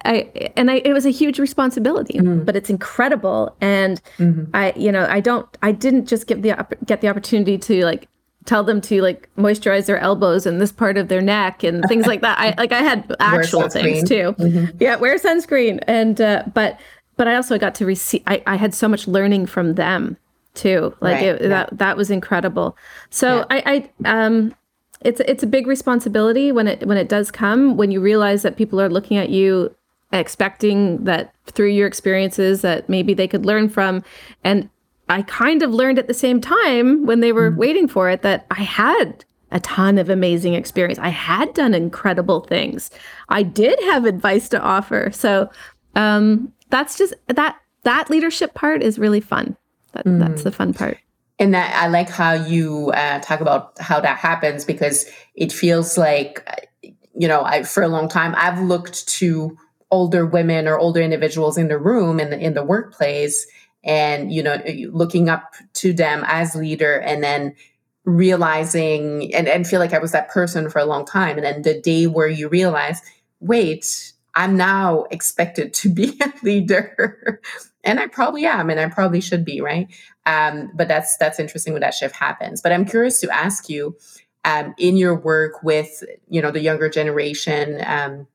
i 0.05 0.51
and 0.55 0.71
i 0.71 0.75
it 0.85 0.93
was 0.93 1.05
a 1.05 1.09
huge 1.09 1.37
responsibility 1.37 2.17
mm-hmm. 2.17 2.43
but 2.45 2.55
it's 2.55 2.69
incredible 2.69 3.55
and 3.59 4.01
mm-hmm. 4.17 4.43
i 4.53 4.71
you 4.77 4.89
know 4.89 5.05
i 5.09 5.19
don't 5.19 5.57
i 5.61 5.71
didn't 5.71 6.05
just 6.05 6.27
get 6.27 6.41
the 6.43 6.55
get 6.85 7.01
the 7.01 7.09
opportunity 7.09 7.57
to 7.57 7.83
like 7.83 8.07
tell 8.45 8.63
them 8.63 8.79
to 8.79 9.01
like 9.01 9.29
moisturize 9.37 9.85
their 9.85 9.99
elbows 9.99 10.45
and 10.45 10.61
this 10.61 10.71
part 10.71 10.97
of 10.97 11.09
their 11.09 11.21
neck 11.21 11.63
and 11.63 11.83
things 11.89 12.07
like 12.07 12.21
that 12.21 12.39
i 12.39 12.53
like 12.57 12.71
i 12.71 12.81
had 12.81 13.13
actual 13.19 13.67
things 13.67 14.07
too 14.07 14.33
mm-hmm. 14.39 14.75
yeah 14.79 14.95
wear 14.95 15.17
sunscreen 15.19 15.79
and 15.87 16.21
uh, 16.21 16.43
but 16.53 16.79
but 17.17 17.27
i 17.27 17.35
also 17.35 17.57
got 17.57 17.75
to 17.75 17.85
receive 17.85 18.23
I, 18.27 18.41
I 18.47 18.55
had 18.55 18.73
so 18.73 18.87
much 18.87 19.07
learning 19.07 19.45
from 19.47 19.75
them 19.75 20.17
too 20.53 20.95
like 21.01 21.15
right, 21.15 21.23
it, 21.23 21.49
that 21.49 21.77
that 21.77 21.97
was 21.97 22.09
incredible 22.09 22.77
so 23.09 23.45
yeah. 23.51 23.61
i 23.65 23.89
i 24.05 24.23
um 24.25 24.55
it's 25.01 25.19
it's 25.21 25.43
a 25.43 25.47
big 25.47 25.67
responsibility 25.67 26.51
when 26.51 26.67
it 26.67 26.85
when 26.87 26.97
it 26.97 27.09
does 27.09 27.29
come 27.29 27.77
when 27.77 27.91
you 27.91 28.01
realize 28.01 28.41
that 28.41 28.57
people 28.57 28.81
are 28.81 28.89
looking 28.89 29.17
at 29.17 29.29
you 29.29 29.73
expecting 30.13 31.03
that 31.03 31.35
through 31.45 31.67
your 31.67 31.85
experiences 31.85 32.61
that 32.61 32.87
maybe 32.87 33.13
they 33.13 33.27
could 33.27 33.45
learn 33.45 33.69
from 33.69 34.03
and 34.43 34.69
I 35.09 35.21
kind 35.21 35.61
of 35.63 35.71
learned 35.71 35.99
at 35.99 36.07
the 36.07 36.13
same 36.13 36.41
time 36.41 37.05
when 37.05 37.21
they 37.21 37.31
were 37.31 37.51
mm. 37.51 37.55
waiting 37.55 37.87
for 37.87 38.09
it 38.09 38.21
that 38.23 38.45
I 38.51 38.61
had 38.61 39.23
a 39.51 39.59
ton 39.61 39.97
of 39.97 40.09
amazing 40.09 40.53
experience. 40.53 40.99
I 40.99 41.09
had 41.09 41.53
done 41.53 41.73
incredible 41.73 42.41
things. 42.41 42.91
I 43.29 43.43
did 43.43 43.79
have 43.83 44.05
advice 44.05 44.49
to 44.49 44.61
offer. 44.61 45.09
So 45.13 45.49
um, 45.95 46.51
that's 46.69 46.97
just 46.97 47.13
that 47.27 47.57
that 47.83 48.09
leadership 48.09 48.53
part 48.53 48.83
is 48.83 48.99
really 48.99 49.21
fun. 49.21 49.55
That, 49.93 50.05
mm. 50.05 50.19
That's 50.19 50.43
the 50.43 50.51
fun 50.51 50.73
part. 50.73 50.97
And 51.39 51.53
that 51.53 51.75
I 51.75 51.87
like 51.87 52.09
how 52.09 52.33
you 52.33 52.91
uh, 52.91 53.19
talk 53.19 53.41
about 53.41 53.79
how 53.79 53.99
that 53.99 54.17
happens 54.17 54.65
because 54.65 55.05
it 55.35 55.51
feels 55.51 55.97
like, 55.97 56.69
you 57.13 57.27
know, 57.27 57.43
I, 57.43 57.63
for 57.63 57.83
a 57.83 57.87
long 57.87 58.09
time 58.09 58.33
I've 58.37 58.59
looked 58.59 59.07
to 59.19 59.57
older 59.91 60.25
women 60.25 60.67
or 60.67 60.77
older 60.77 61.01
individuals 61.01 61.57
in 61.57 61.67
the 61.67 61.77
room 61.77 62.19
in 62.19 62.29
the 62.29 62.39
in 62.39 62.53
the 62.53 62.63
workplace, 62.63 63.47
and 63.83 64.33
you 64.33 64.43
know, 64.43 64.61
looking 64.91 65.29
up 65.29 65.53
to 65.75 65.93
them 65.93 66.23
as 66.27 66.55
leader, 66.55 66.99
and 66.99 67.23
then 67.23 67.55
realizing 68.03 69.33
and, 69.33 69.47
and 69.47 69.67
feel 69.67 69.79
like 69.79 69.93
I 69.93 69.99
was 69.99 70.11
that 70.11 70.29
person 70.29 70.69
for 70.69 70.79
a 70.79 70.85
long 70.85 71.05
time, 71.05 71.37
and 71.37 71.45
then 71.45 71.61
the 71.61 71.79
day 71.79 72.07
where 72.07 72.27
you 72.27 72.49
realize, 72.49 73.01
wait, 73.39 74.13
I'm 74.37 74.55
now 74.55 75.05
expected 75.09 75.73
to 75.73 75.89
be 75.89 76.17
a 76.21 76.31
leader. 76.43 77.41
and 77.83 77.99
I 77.99 78.07
probably 78.07 78.45
am, 78.45 78.69
and 78.69 78.79
I 78.79 78.87
probably 78.87 79.19
should 79.19 79.43
be, 79.43 79.59
right? 79.59 79.87
Um, 80.25 80.71
but 80.75 80.87
that's 80.87 81.17
that's 81.17 81.39
interesting 81.39 81.73
when 81.73 81.81
that 81.81 81.95
shift 81.95 82.15
happens. 82.15 82.61
But 82.61 82.71
I'm 82.71 82.85
curious 82.85 83.19
to 83.21 83.29
ask 83.31 83.67
you, 83.67 83.97
um, 84.45 84.75
in 84.77 84.95
your 84.95 85.15
work 85.15 85.63
with 85.63 86.03
you 86.29 86.41
know 86.41 86.51
the 86.51 86.61
younger 86.61 86.87
generation 86.87 87.81
um, 87.85 88.27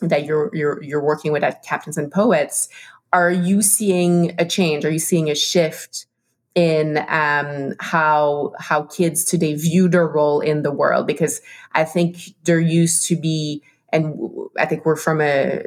that 0.00 0.24
you're 0.24 0.50
you're 0.54 0.82
you're 0.82 1.04
working 1.04 1.32
with 1.32 1.44
at 1.44 1.62
Captains 1.62 1.98
and 1.98 2.10
Poets, 2.10 2.68
are 3.12 3.30
you 3.30 3.60
seeing 3.60 4.34
a 4.38 4.46
change? 4.46 4.86
Are 4.86 4.90
you 4.90 4.98
seeing 4.98 5.30
a 5.30 5.34
shift? 5.36 6.06
in 6.54 6.98
um, 7.08 7.72
how 7.80 8.52
how 8.58 8.82
kids 8.82 9.24
today 9.24 9.54
view 9.54 9.88
their 9.88 10.06
role 10.06 10.40
in 10.40 10.62
the 10.62 10.70
world 10.70 11.06
because 11.06 11.40
I 11.72 11.84
think 11.84 12.34
there 12.44 12.60
used 12.60 13.08
to 13.08 13.16
be 13.16 13.62
and 13.92 14.18
I 14.58 14.66
think 14.66 14.84
we're 14.84 14.96
from 14.96 15.20
a, 15.20 15.62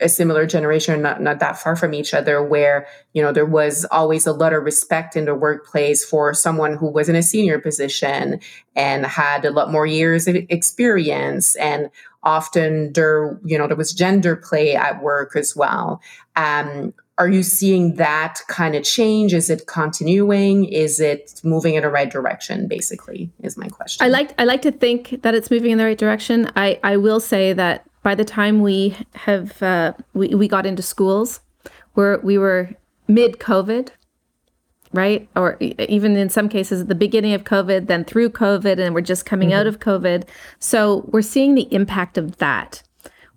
a 0.00 0.08
similar 0.08 0.46
generation, 0.46 1.02
not 1.02 1.20
not 1.20 1.38
that 1.40 1.58
far 1.58 1.76
from 1.76 1.94
each 1.94 2.14
other, 2.14 2.42
where 2.42 2.86
you 3.12 3.22
know 3.22 3.32
there 3.32 3.46
was 3.46 3.84
always 3.90 4.26
a 4.26 4.32
lot 4.32 4.52
of 4.52 4.64
respect 4.64 5.16
in 5.16 5.26
the 5.26 5.34
workplace 5.34 6.04
for 6.04 6.34
someone 6.34 6.76
who 6.76 6.90
was 6.90 7.08
in 7.08 7.16
a 7.16 7.22
senior 7.22 7.58
position 7.58 8.40
and 8.74 9.06
had 9.06 9.44
a 9.44 9.50
lot 9.50 9.70
more 9.70 9.86
years 9.86 10.26
of 10.26 10.36
experience, 10.48 11.54
and 11.56 11.90
often 12.22 12.92
there 12.94 13.38
you 13.44 13.58
know 13.58 13.66
there 13.66 13.76
was 13.76 13.92
gender 13.92 14.34
play 14.34 14.74
at 14.74 15.02
work 15.02 15.36
as 15.36 15.54
well. 15.54 16.00
Um, 16.36 16.94
are 17.18 17.28
you 17.28 17.42
seeing 17.42 17.96
that 17.96 18.40
kind 18.48 18.74
of 18.74 18.84
change? 18.84 19.34
Is 19.34 19.50
it 19.50 19.66
continuing? 19.66 20.64
Is 20.64 20.98
it 20.98 21.40
moving 21.44 21.74
in 21.74 21.82
the 21.82 21.90
right 21.90 22.10
direction? 22.10 22.66
Basically, 22.66 23.30
is 23.42 23.56
my 23.56 23.68
question. 23.68 24.04
I 24.04 24.08
like 24.08 24.34
I 24.40 24.44
like 24.44 24.62
to 24.62 24.72
think 24.72 25.22
that 25.22 25.34
it's 25.34 25.50
moving 25.50 25.70
in 25.70 25.78
the 25.78 25.84
right 25.84 25.98
direction. 25.98 26.50
I 26.56 26.80
I 26.82 26.96
will 26.96 27.20
say 27.20 27.52
that 27.52 27.86
by 28.02 28.14
the 28.14 28.24
time 28.24 28.60
we 28.60 28.96
have 29.14 29.62
uh, 29.62 29.92
we, 30.14 30.28
we 30.28 30.48
got 30.48 30.66
into 30.66 30.82
schools 30.82 31.40
where 31.94 32.18
we 32.20 32.38
were 32.38 32.70
mid 33.08 33.38
covid 33.38 33.90
right 34.92 35.28
or 35.36 35.56
even 35.60 36.16
in 36.16 36.28
some 36.28 36.48
cases 36.48 36.82
at 36.82 36.88
the 36.88 36.94
beginning 36.94 37.32
of 37.34 37.44
covid 37.44 37.86
then 37.86 38.04
through 38.04 38.30
covid 38.30 38.78
and 38.78 38.94
we're 38.94 39.00
just 39.00 39.26
coming 39.26 39.50
mm-hmm. 39.50 39.58
out 39.58 39.66
of 39.66 39.80
covid 39.80 40.26
so 40.58 41.04
we're 41.08 41.22
seeing 41.22 41.54
the 41.54 41.72
impact 41.74 42.16
of 42.16 42.36
that 42.38 42.82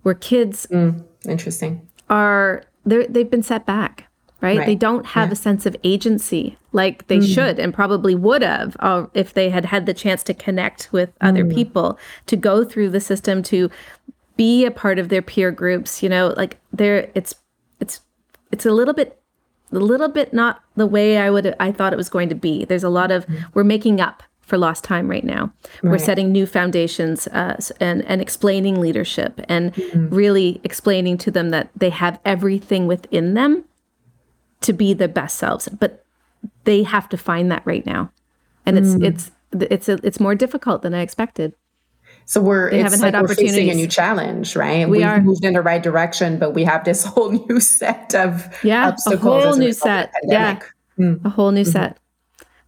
where 0.02 0.14
kids 0.14 0.66
mm, 0.70 1.02
interesting 1.26 1.86
are 2.08 2.62
they've 2.86 3.30
been 3.30 3.42
set 3.42 3.66
back 3.66 4.08
right? 4.42 4.58
right. 4.58 4.66
They 4.66 4.74
don't 4.74 5.06
have 5.06 5.30
yeah. 5.30 5.32
a 5.32 5.36
sense 5.36 5.64
of 5.66 5.74
agency 5.82 6.58
like 6.72 7.06
they 7.06 7.18
mm. 7.18 7.34
should 7.34 7.58
and 7.58 7.72
probably 7.72 8.14
would 8.14 8.42
have 8.42 8.76
uh, 8.80 9.06
if 9.14 9.32
they 9.32 9.48
had 9.48 9.64
had 9.64 9.86
the 9.86 9.94
chance 9.94 10.22
to 10.24 10.34
connect 10.34 10.90
with 10.92 11.10
other 11.22 11.42
mm. 11.42 11.54
people, 11.54 11.98
to 12.26 12.36
go 12.36 12.62
through 12.62 12.90
the 12.90 13.00
system, 13.00 13.42
to 13.44 13.70
be 14.36 14.64
a 14.64 14.70
part 14.70 14.98
of 14.98 15.08
their 15.08 15.22
peer 15.22 15.50
groups 15.50 16.02
you 16.02 16.08
know 16.08 16.34
like 16.36 16.58
there 16.72 17.10
it's 17.14 17.34
it's 17.80 18.00
it's 18.52 18.66
a 18.66 18.70
little 18.70 18.94
bit 18.94 19.20
a 19.72 19.78
little 19.78 20.08
bit 20.08 20.32
not 20.32 20.62
the 20.76 20.86
way 20.86 21.18
i 21.18 21.30
would 21.30 21.54
i 21.58 21.72
thought 21.72 21.92
it 21.92 21.96
was 21.96 22.08
going 22.08 22.28
to 22.28 22.34
be 22.34 22.64
there's 22.64 22.84
a 22.84 22.88
lot 22.88 23.10
of 23.10 23.26
mm-hmm. 23.26 23.44
we're 23.54 23.64
making 23.64 24.00
up 24.00 24.22
for 24.46 24.56
lost 24.56 24.82
time 24.84 25.08
right 25.08 25.24
now 25.24 25.52
right. 25.82 25.90
we're 25.90 25.98
setting 25.98 26.32
new 26.32 26.46
foundations 26.46 27.26
uh, 27.28 27.56
and 27.80 28.04
and 28.06 28.22
explaining 28.22 28.80
leadership 28.80 29.40
and 29.48 29.74
mm-hmm. 29.74 30.08
really 30.08 30.60
explaining 30.64 31.18
to 31.18 31.30
them 31.30 31.50
that 31.50 31.68
they 31.76 31.90
have 31.90 32.18
everything 32.24 32.86
within 32.86 33.34
them 33.34 33.64
to 34.60 34.72
be 34.72 34.94
the 34.94 35.08
best 35.08 35.36
selves 35.36 35.68
but 35.68 36.04
they 36.64 36.82
have 36.82 37.08
to 37.08 37.18
find 37.18 37.50
that 37.50 37.62
right 37.66 37.84
now 37.84 38.10
and 38.64 38.78
it's 38.78 38.94
mm. 38.94 39.04
it's 39.04 39.30
it's 39.52 39.88
a, 39.88 39.98
it's 40.02 40.20
more 40.20 40.34
difficult 40.34 40.82
than 40.82 40.94
i 40.94 41.00
expected 41.00 41.52
so 42.26 42.40
we're 42.40 42.70
they 42.70 42.80
it's 42.80 43.00
like 43.00 43.14
we're 43.14 43.34
facing 43.34 43.70
a 43.70 43.74
new 43.74 43.86
challenge, 43.86 44.56
right? 44.56 44.88
We 44.88 44.98
We've 44.98 45.06
are 45.06 45.20
moved 45.20 45.44
in 45.44 45.52
the 45.52 45.62
right 45.62 45.80
direction, 45.80 46.38
but 46.38 46.54
we 46.54 46.64
have 46.64 46.84
this 46.84 47.04
whole 47.04 47.30
new 47.30 47.60
set 47.60 48.14
of 48.16 48.52
yeah, 48.64 48.94
a 49.06 49.16
whole 49.16 49.54
new 49.54 49.72
set, 49.72 50.12
yeah, 50.24 50.58
mm. 50.98 51.24
a 51.24 51.28
whole 51.28 51.52
new 51.52 51.62
mm-hmm. 51.62 51.70
set. 51.70 51.98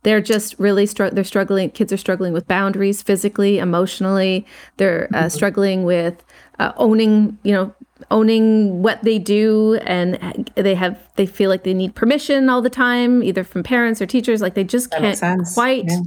They're 0.02 0.20
just 0.20 0.54
really 0.58 0.86
str- 0.86 1.08
they're 1.08 1.24
struggling. 1.24 1.70
Kids 1.70 1.92
are 1.92 1.96
struggling 1.96 2.32
with 2.32 2.46
boundaries, 2.46 3.02
physically, 3.02 3.58
emotionally. 3.58 4.46
They're 4.76 5.08
uh, 5.12 5.18
mm-hmm. 5.18 5.28
struggling 5.28 5.84
with 5.84 6.22
uh, 6.58 6.72
owning, 6.76 7.38
you 7.42 7.52
know, 7.52 7.74
owning 8.10 8.82
what 8.82 9.02
they 9.02 9.18
do, 9.18 9.78
and 9.84 10.50
they 10.54 10.74
have 10.74 10.98
they 11.16 11.26
feel 11.26 11.50
like 11.50 11.64
they 11.64 11.74
need 11.74 11.94
permission 11.94 12.48
all 12.48 12.62
the 12.62 12.70
time, 12.70 13.22
either 13.22 13.44
from 13.44 13.62
parents 13.62 14.00
or 14.00 14.06
teachers. 14.06 14.40
Like 14.40 14.54
they 14.54 14.64
just 14.64 14.90
that 14.90 15.18
can't 15.18 15.46
quite. 15.54 15.84
Yeah 15.88 16.00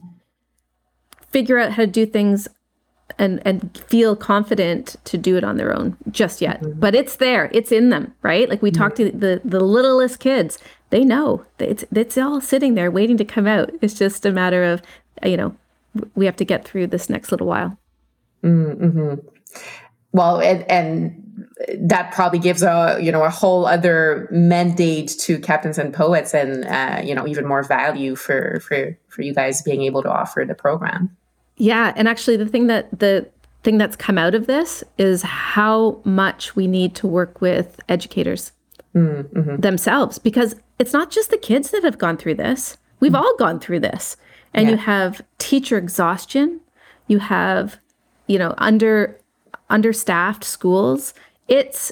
figure 1.32 1.58
out 1.58 1.72
how 1.72 1.84
to 1.84 1.88
do 1.88 2.06
things 2.06 2.48
and 3.18 3.42
and 3.46 3.78
feel 3.88 4.16
confident 4.16 4.96
to 5.04 5.18
do 5.18 5.36
it 5.36 5.44
on 5.44 5.58
their 5.58 5.76
own 5.76 5.98
just 6.12 6.42
yet 6.42 6.62
mm-hmm. 6.62 6.80
but 6.80 6.96
it's 6.96 7.18
there 7.18 7.50
it's 7.54 7.72
in 7.72 7.90
them 7.90 8.14
right 8.22 8.50
like 8.50 8.62
we 8.62 8.72
mm-hmm. 8.72 8.82
talk 8.82 8.96
to 8.96 9.12
the 9.12 9.42
the 9.44 9.60
littlest 9.60 10.20
kids 10.20 10.58
they 10.92 11.04
know 11.04 11.46
it's 11.60 11.84
it's 11.94 12.18
all 12.18 12.40
sitting 12.40 12.76
there 12.76 12.92
waiting 12.92 13.18
to 13.18 13.26
come 13.26 13.48
out 13.48 13.72
it's 13.82 13.94
just 13.94 14.26
a 14.26 14.32
matter 14.32 14.64
of 14.64 14.82
you 15.24 15.36
know 15.36 15.56
we 16.16 16.26
have 16.26 16.36
to 16.36 16.46
get 16.46 16.66
through 16.66 16.88
this 16.88 17.10
next 17.10 17.32
little 17.32 17.48
while 17.48 17.78
mm-hmm. 18.44 19.16
well 20.12 20.40
and 20.40 20.70
and 20.70 21.18
that 21.80 22.14
probably 22.14 22.40
gives 22.40 22.62
a 22.62 22.98
you 23.02 23.12
know 23.12 23.24
a 23.24 23.30
whole 23.30 23.66
other 23.66 24.28
mandate 24.32 25.10
to 25.20 25.40
captains 25.40 25.78
and 25.78 25.94
poets 25.94 26.34
and 26.34 26.66
uh, 26.66 27.02
you 27.04 27.16
know 27.16 27.28
even 27.28 27.48
more 27.48 27.64
value 27.64 28.16
for 28.16 28.60
for 28.62 28.98
for 29.10 29.22
you 29.22 29.34
guys 29.34 29.62
being 29.62 29.82
able 29.82 30.02
to 30.04 30.10
offer 30.10 30.46
the 30.48 30.56
program 30.56 31.16
yeah, 31.62 31.94
and 31.96 32.08
actually 32.08 32.38
the 32.38 32.48
thing 32.48 32.66
that 32.68 33.00
the 33.00 33.30
thing 33.62 33.78
that's 33.78 33.96
come 33.96 34.18
out 34.18 34.34
of 34.34 34.48
this 34.48 34.84
is 34.98 35.22
how 35.22 36.02
much 36.04 36.56
we 36.56 36.66
need 36.66 36.96
to 36.96 37.06
work 37.06 37.40
with 37.40 37.80
educators 37.88 38.52
mm-hmm. 38.96 39.58
themselves 39.58 40.18
because 40.18 40.56
it's 40.82 40.94
not 40.94 41.12
just 41.12 41.30
the 41.30 41.38
kids 41.38 41.70
that 41.70 41.84
have 41.84 42.00
gone 42.00 42.18
through 42.18 42.34
this. 42.34 42.78
We've 43.00 43.12
mm-hmm. 43.12 43.22
all 43.22 43.38
gone 43.38 43.60
through 43.60 43.82
this. 43.82 44.18
and 44.52 44.66
yeah. 44.66 44.72
you 44.72 44.78
have 44.78 45.22
teacher 45.38 45.78
exhaustion, 45.78 46.60
you 47.08 47.20
have, 47.20 47.80
you 48.26 48.40
know, 48.40 48.56
under 48.58 49.16
understaffed 49.70 50.44
schools. 50.44 51.14
It's 51.48 51.92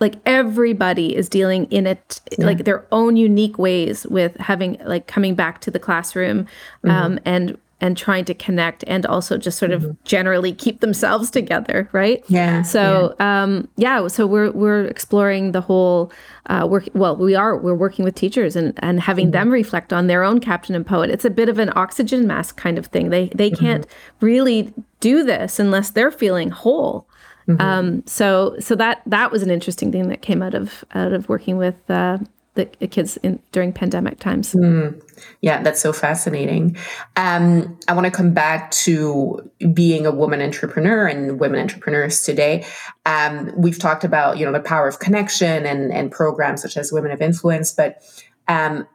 like 0.00 0.16
everybody 0.26 1.16
is 1.16 1.30
dealing 1.30 1.64
in 1.70 1.86
it 1.86 2.20
yeah. 2.38 2.44
like 2.44 2.64
their 2.64 2.86
own 2.92 3.16
unique 3.16 3.58
ways 3.58 4.06
with 4.06 4.36
having 4.36 4.76
like 4.84 5.06
coming 5.06 5.34
back 5.34 5.62
to 5.62 5.70
the 5.70 5.78
classroom 5.78 6.44
mm-hmm. 6.84 6.90
um, 6.90 7.18
and 7.24 7.56
and 7.80 7.96
trying 7.96 8.24
to 8.24 8.34
connect 8.34 8.84
and 8.86 9.04
also 9.04 9.36
just 9.36 9.58
sort 9.58 9.70
of 9.70 9.82
mm-hmm. 9.82 9.92
generally 10.04 10.52
keep 10.52 10.80
themselves 10.80 11.30
together 11.30 11.88
right 11.92 12.24
yeah 12.28 12.62
so 12.62 13.14
yeah. 13.18 13.42
um 13.42 13.68
yeah 13.76 14.06
so 14.06 14.26
we're 14.26 14.50
we're 14.52 14.84
exploring 14.86 15.52
the 15.52 15.60
whole 15.60 16.10
uh 16.46 16.66
work 16.68 16.88
well 16.94 17.14
we 17.16 17.34
are 17.34 17.56
we're 17.56 17.74
working 17.74 18.04
with 18.04 18.14
teachers 18.14 18.56
and 18.56 18.72
and 18.78 19.00
having 19.00 19.26
mm-hmm. 19.26 19.32
them 19.32 19.50
reflect 19.50 19.92
on 19.92 20.06
their 20.06 20.22
own 20.22 20.40
captain 20.40 20.74
and 20.74 20.86
poet 20.86 21.10
it's 21.10 21.24
a 21.24 21.30
bit 21.30 21.48
of 21.48 21.58
an 21.58 21.70
oxygen 21.76 22.26
mask 22.26 22.56
kind 22.56 22.78
of 22.78 22.86
thing 22.86 23.10
they 23.10 23.28
they 23.34 23.50
mm-hmm. 23.50 23.64
can't 23.64 23.86
really 24.20 24.72
do 25.00 25.22
this 25.22 25.58
unless 25.58 25.90
they're 25.90 26.10
feeling 26.10 26.50
whole 26.50 27.06
mm-hmm. 27.46 27.60
um 27.60 28.02
so 28.06 28.56
so 28.58 28.74
that 28.74 29.02
that 29.04 29.30
was 29.30 29.42
an 29.42 29.50
interesting 29.50 29.92
thing 29.92 30.08
that 30.08 30.22
came 30.22 30.42
out 30.42 30.54
of 30.54 30.82
out 30.94 31.12
of 31.12 31.28
working 31.28 31.58
with 31.58 31.76
uh 31.90 32.16
the 32.56 32.66
kids 32.88 33.16
in 33.18 33.38
during 33.52 33.72
pandemic 33.72 34.18
times. 34.18 34.52
Mm. 34.52 35.00
Yeah, 35.40 35.62
that's 35.62 35.80
so 35.80 35.92
fascinating. 35.92 36.76
Um, 37.16 37.78
I 37.88 37.94
want 37.94 38.06
to 38.06 38.10
come 38.10 38.32
back 38.32 38.70
to 38.72 39.50
being 39.72 40.06
a 40.06 40.10
woman 40.10 40.40
entrepreneur 40.40 41.06
and 41.06 41.38
women 41.38 41.60
entrepreneurs 41.60 42.22
today. 42.22 42.64
Um, 43.04 43.52
we've 43.56 43.78
talked 43.78 44.04
about 44.04 44.38
you 44.38 44.46
know 44.46 44.52
the 44.52 44.60
power 44.60 44.88
of 44.88 44.98
connection 44.98 45.66
and 45.66 45.92
and 45.92 46.10
programs 46.10 46.62
such 46.62 46.76
as 46.76 46.92
Women 46.92 47.10
of 47.10 47.20
Influence, 47.20 47.72
but 47.72 48.02
um, 48.48 48.86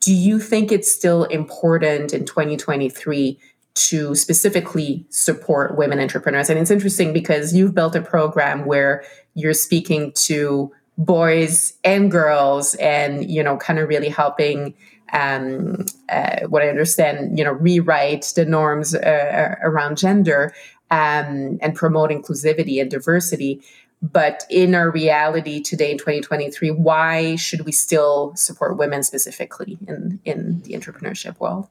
do 0.00 0.14
you 0.14 0.38
think 0.38 0.70
it's 0.70 0.90
still 0.90 1.24
important 1.24 2.12
in 2.12 2.24
2023 2.24 3.38
to 3.74 4.14
specifically 4.14 5.04
support 5.08 5.76
women 5.76 5.98
entrepreneurs? 5.98 6.50
And 6.50 6.58
it's 6.58 6.70
interesting 6.70 7.12
because 7.12 7.54
you've 7.54 7.74
built 7.74 7.96
a 7.96 8.02
program 8.02 8.64
where 8.64 9.02
you're 9.34 9.54
speaking 9.54 10.12
to 10.12 10.72
boys 10.98 11.72
and 11.84 12.10
girls 12.10 12.74
and 12.74 13.28
you 13.30 13.42
know 13.42 13.56
kind 13.56 13.78
of 13.78 13.88
really 13.88 14.10
helping 14.10 14.74
um, 15.12 15.84
uh, 16.08 16.40
what 16.48 16.62
i 16.62 16.68
understand 16.68 17.38
you 17.38 17.44
know 17.44 17.52
rewrite 17.52 18.32
the 18.36 18.44
norms 18.44 18.94
uh, 18.94 19.54
around 19.62 19.96
gender 19.96 20.54
um, 20.90 21.58
and 21.62 21.74
promote 21.74 22.10
inclusivity 22.10 22.80
and 22.80 22.90
diversity 22.90 23.60
but 24.02 24.44
in 24.50 24.74
our 24.74 24.90
reality 24.90 25.60
today 25.60 25.92
in 25.92 25.98
2023 25.98 26.70
why 26.70 27.36
should 27.36 27.64
we 27.64 27.72
still 27.72 28.34
support 28.36 28.76
women 28.76 29.02
specifically 29.02 29.78
in 29.86 30.20
in 30.24 30.60
the 30.62 30.72
entrepreneurship 30.72 31.38
world 31.40 31.68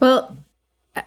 well 0.00 0.36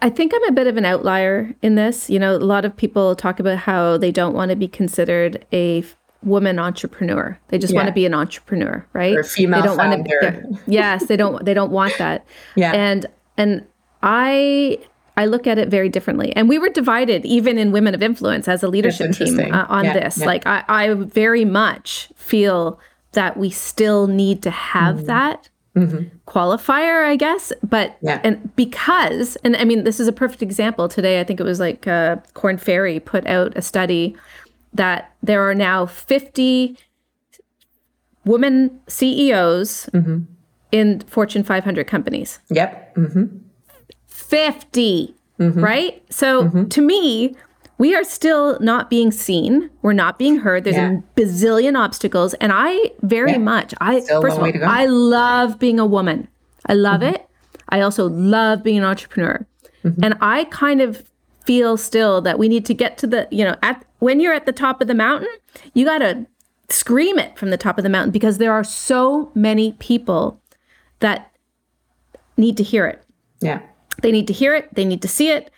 I 0.00 0.10
think 0.10 0.32
I'm 0.34 0.44
a 0.48 0.52
bit 0.52 0.66
of 0.66 0.76
an 0.76 0.84
outlier 0.84 1.54
in 1.60 1.74
this. 1.74 2.08
You 2.08 2.18
know, 2.18 2.34
a 2.34 2.38
lot 2.38 2.64
of 2.64 2.74
people 2.74 3.14
talk 3.14 3.40
about 3.40 3.58
how 3.58 3.98
they 3.98 4.10
don't 4.10 4.34
want 4.34 4.50
to 4.50 4.56
be 4.56 4.68
considered 4.68 5.44
a 5.52 5.84
woman 6.22 6.58
entrepreneur. 6.58 7.38
They 7.48 7.58
just 7.58 7.72
yeah. 7.72 7.80
want 7.80 7.88
to 7.88 7.92
be 7.92 8.06
an 8.06 8.14
entrepreneur, 8.14 8.86
right? 8.92 9.16
Or 9.16 9.24
female 9.24 9.60
they 9.60 9.66
don't 9.66 9.76
founder. 9.76 9.96
Want 10.22 10.56
to, 10.56 10.70
yes, 10.70 11.06
they 11.06 11.16
don't. 11.16 11.44
They 11.44 11.54
don't 11.54 11.72
want 11.72 11.96
that. 11.98 12.24
yeah. 12.56 12.72
And 12.72 13.06
and 13.36 13.66
I 14.02 14.78
I 15.16 15.26
look 15.26 15.46
at 15.46 15.58
it 15.58 15.68
very 15.68 15.88
differently. 15.88 16.34
And 16.34 16.48
we 16.48 16.58
were 16.58 16.70
divided 16.70 17.24
even 17.24 17.58
in 17.58 17.72
Women 17.72 17.94
of 17.94 18.02
Influence 18.02 18.48
as 18.48 18.62
a 18.62 18.68
leadership 18.68 19.12
team 19.12 19.38
uh, 19.38 19.66
on 19.68 19.84
yeah, 19.84 19.92
this. 19.92 20.18
Yeah. 20.18 20.26
Like 20.26 20.46
I, 20.46 20.64
I 20.68 20.94
very 20.94 21.44
much 21.44 22.08
feel 22.16 22.80
that 23.12 23.36
we 23.36 23.50
still 23.50 24.06
need 24.06 24.42
to 24.42 24.50
have 24.50 24.96
mm-hmm. 24.96 25.06
that 25.06 25.50
mm-hmm. 25.76 26.16
qualifier, 26.26 27.04
I 27.04 27.16
guess. 27.16 27.52
But 27.62 27.96
yeah. 28.00 28.20
and 28.24 28.54
because 28.56 29.36
and 29.44 29.56
I 29.56 29.64
mean 29.64 29.84
this 29.84 30.00
is 30.00 30.08
a 30.08 30.12
perfect 30.12 30.42
example 30.42 30.88
today. 30.88 31.20
I 31.20 31.24
think 31.24 31.40
it 31.40 31.44
was 31.44 31.60
like 31.60 31.86
uh, 31.86 32.16
Korn 32.34 32.56
Ferry 32.56 33.00
put 33.00 33.26
out 33.26 33.56
a 33.56 33.62
study 33.62 34.16
that 34.72 35.12
there 35.22 35.48
are 35.48 35.54
now 35.54 35.86
50 35.86 36.76
women 38.24 38.80
CEOs 38.88 39.88
mm-hmm. 39.92 40.20
in 40.70 41.00
Fortune 41.00 41.42
500 41.42 41.86
companies. 41.86 42.40
Yep. 42.50 42.96
Mm-hmm. 42.96 43.38
50, 44.06 45.14
mm-hmm. 45.38 45.60
right? 45.62 46.02
So 46.10 46.44
mm-hmm. 46.44 46.68
to 46.68 46.82
me, 46.82 47.36
we 47.78 47.94
are 47.94 48.04
still 48.04 48.58
not 48.60 48.90
being 48.90 49.10
seen. 49.10 49.68
We're 49.82 49.92
not 49.92 50.18
being 50.18 50.38
heard. 50.38 50.64
There's 50.64 50.76
yeah. 50.76 50.98
a 50.98 51.20
bazillion 51.20 51.76
obstacles. 51.76 52.34
And 52.34 52.52
I 52.54 52.92
very 53.02 53.32
yeah. 53.32 53.38
much, 53.38 53.74
I 53.80 54.00
still 54.00 54.22
first 54.22 54.38
of 54.38 54.42
all, 54.42 54.64
I 54.64 54.86
love 54.86 55.58
being 55.58 55.78
a 55.78 55.86
woman. 55.86 56.28
I 56.66 56.74
love 56.74 57.00
mm-hmm. 57.00 57.16
it. 57.16 57.28
I 57.70 57.80
also 57.80 58.08
love 58.08 58.62
being 58.62 58.78
an 58.78 58.84
entrepreneur. 58.84 59.46
Mm-hmm. 59.84 60.04
And 60.04 60.14
I 60.20 60.44
kind 60.44 60.80
of 60.80 61.04
feel 61.44 61.76
still 61.76 62.20
that 62.20 62.38
we 62.38 62.48
need 62.48 62.64
to 62.66 62.74
get 62.74 62.98
to 62.98 63.06
the, 63.06 63.26
you 63.30 63.44
know, 63.44 63.56
at 63.62 63.84
when 64.02 64.18
you're 64.18 64.34
at 64.34 64.46
the 64.46 64.52
top 64.52 64.80
of 64.80 64.88
the 64.88 64.96
mountain, 64.96 65.28
you 65.74 65.84
got 65.84 65.98
to 65.98 66.26
scream 66.68 67.20
it 67.20 67.38
from 67.38 67.50
the 67.50 67.56
top 67.56 67.78
of 67.78 67.84
the 67.84 67.88
mountain 67.88 68.10
because 68.10 68.38
there 68.38 68.52
are 68.52 68.64
so 68.64 69.30
many 69.32 69.74
people 69.74 70.42
that 70.98 71.30
need 72.36 72.56
to 72.56 72.64
hear 72.64 72.84
it. 72.84 73.00
Yeah. 73.38 73.60
They 74.02 74.10
need 74.10 74.26
to 74.26 74.32
hear 74.32 74.56
it, 74.56 74.74
they 74.74 74.84
need 74.84 75.02
to 75.02 75.08
see 75.08 75.30
it 75.30 75.52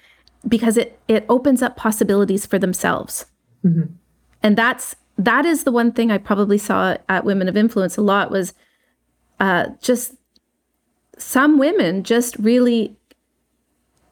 because 0.46 0.76
it 0.76 1.00
it 1.08 1.24
opens 1.30 1.62
up 1.62 1.78
possibilities 1.78 2.44
for 2.44 2.58
themselves. 2.58 3.24
Mm-hmm. 3.64 3.94
And 4.42 4.58
that's 4.58 4.94
that 5.16 5.46
is 5.46 5.64
the 5.64 5.72
one 5.72 5.90
thing 5.90 6.10
I 6.10 6.18
probably 6.18 6.58
saw 6.58 6.98
at 7.08 7.24
Women 7.24 7.48
of 7.48 7.56
Influence 7.56 7.96
a 7.96 8.02
lot 8.02 8.30
was 8.30 8.52
uh, 9.40 9.68
just 9.80 10.12
some 11.16 11.56
women 11.58 12.02
just 12.02 12.36
really 12.36 12.94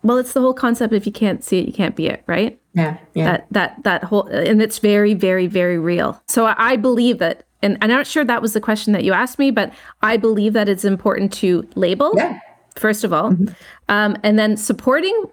well, 0.03 0.19
it's 0.19 0.33
the 0.33 0.41
whole 0.41 0.55
concept 0.55 0.93
if 0.93 1.07
you 1.07 1.13
can't 1.13 1.45
see 1.45 1.59
it, 1.59 1.67
you 1.67 1.73
can't 1.73 1.97
be 1.97 2.07
it, 2.07 2.23
right? 2.27 2.59
Yeah. 2.75 2.99
yeah. 3.15 3.25
That 3.25 3.47
that 3.51 3.83
that 3.85 4.05
whole 4.05 4.27
and 4.27 4.63
it's 4.63 4.79
very, 4.79 5.15
very, 5.15 5.47
very 5.47 5.79
real. 5.79 6.21
So 6.29 6.53
I 6.57 6.77
believe 6.77 7.19
that 7.19 7.45
and 7.63 7.79
I'm 7.81 7.91
not 7.91 8.07
sure 8.07 8.25
that 8.25 8.43
was 8.43 8.55
the 8.55 8.61
question 8.61 8.93
that 8.93 9.05
you 9.05 9.13
asked 9.13 9.39
me, 9.39 9.51
but 9.51 9.73
I 10.03 10.17
believe 10.17 10.53
that 10.55 10.69
it's 10.69 10.85
important 10.85 11.33
to 11.35 11.69
label, 11.77 12.13
yeah. 12.17 12.41
first 12.75 13.05
of 13.05 13.13
all, 13.13 13.31
mm-hmm. 13.31 13.53
um, 13.89 14.17
and 14.25 14.37
then 14.39 14.57
supporting 14.57 15.27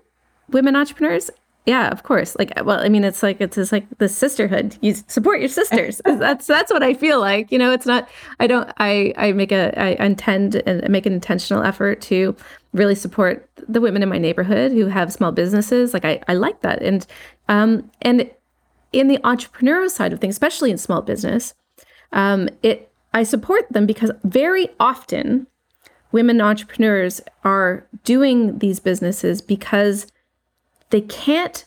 women 0.49 0.75
entrepreneurs 0.75 1.31
yeah, 1.69 1.89
of 1.89 2.01
course. 2.01 2.35
Like, 2.39 2.51
well, 2.65 2.79
I 2.79 2.89
mean, 2.89 3.03
it's 3.03 3.21
like 3.21 3.39
it's 3.39 3.55
just 3.55 3.71
like 3.71 3.85
the 3.99 4.09
sisterhood. 4.09 4.75
You 4.81 4.95
support 5.07 5.39
your 5.39 5.49
sisters. 5.49 6.01
that's 6.05 6.47
that's 6.47 6.71
what 6.71 6.81
I 6.81 6.95
feel 6.95 7.19
like. 7.19 7.51
You 7.51 7.59
know, 7.59 7.71
it's 7.71 7.85
not. 7.85 8.09
I 8.39 8.47
don't. 8.47 8.71
I 8.77 9.13
I 9.17 9.33
make 9.33 9.51
a. 9.51 9.77
I 9.79 10.03
intend 10.03 10.55
and 10.65 10.89
make 10.89 11.05
an 11.05 11.13
intentional 11.13 11.61
effort 11.61 12.01
to 12.03 12.35
really 12.73 12.95
support 12.95 13.49
the 13.67 13.81
women 13.81 14.03
in 14.03 14.09
my 14.09 14.17
neighborhood 14.17 14.71
who 14.71 14.87
have 14.87 15.11
small 15.11 15.31
businesses. 15.31 15.93
Like, 15.93 16.05
I 16.05 16.21
I 16.27 16.33
like 16.33 16.61
that, 16.61 16.81
and 16.81 17.05
um 17.47 17.89
and 18.01 18.29
in 18.91 19.07
the 19.07 19.19
entrepreneurial 19.19 19.89
side 19.89 20.13
of 20.13 20.19
things, 20.19 20.35
especially 20.35 20.71
in 20.71 20.77
small 20.77 21.01
business, 21.01 21.53
um, 22.11 22.49
it 22.63 22.91
I 23.13 23.23
support 23.23 23.71
them 23.71 23.85
because 23.85 24.11
very 24.23 24.69
often 24.79 25.47
women 26.11 26.41
entrepreneurs 26.41 27.21
are 27.43 27.87
doing 28.03 28.59
these 28.59 28.79
businesses 28.79 29.41
because 29.41 30.07
they 30.89 31.01
can't 31.01 31.65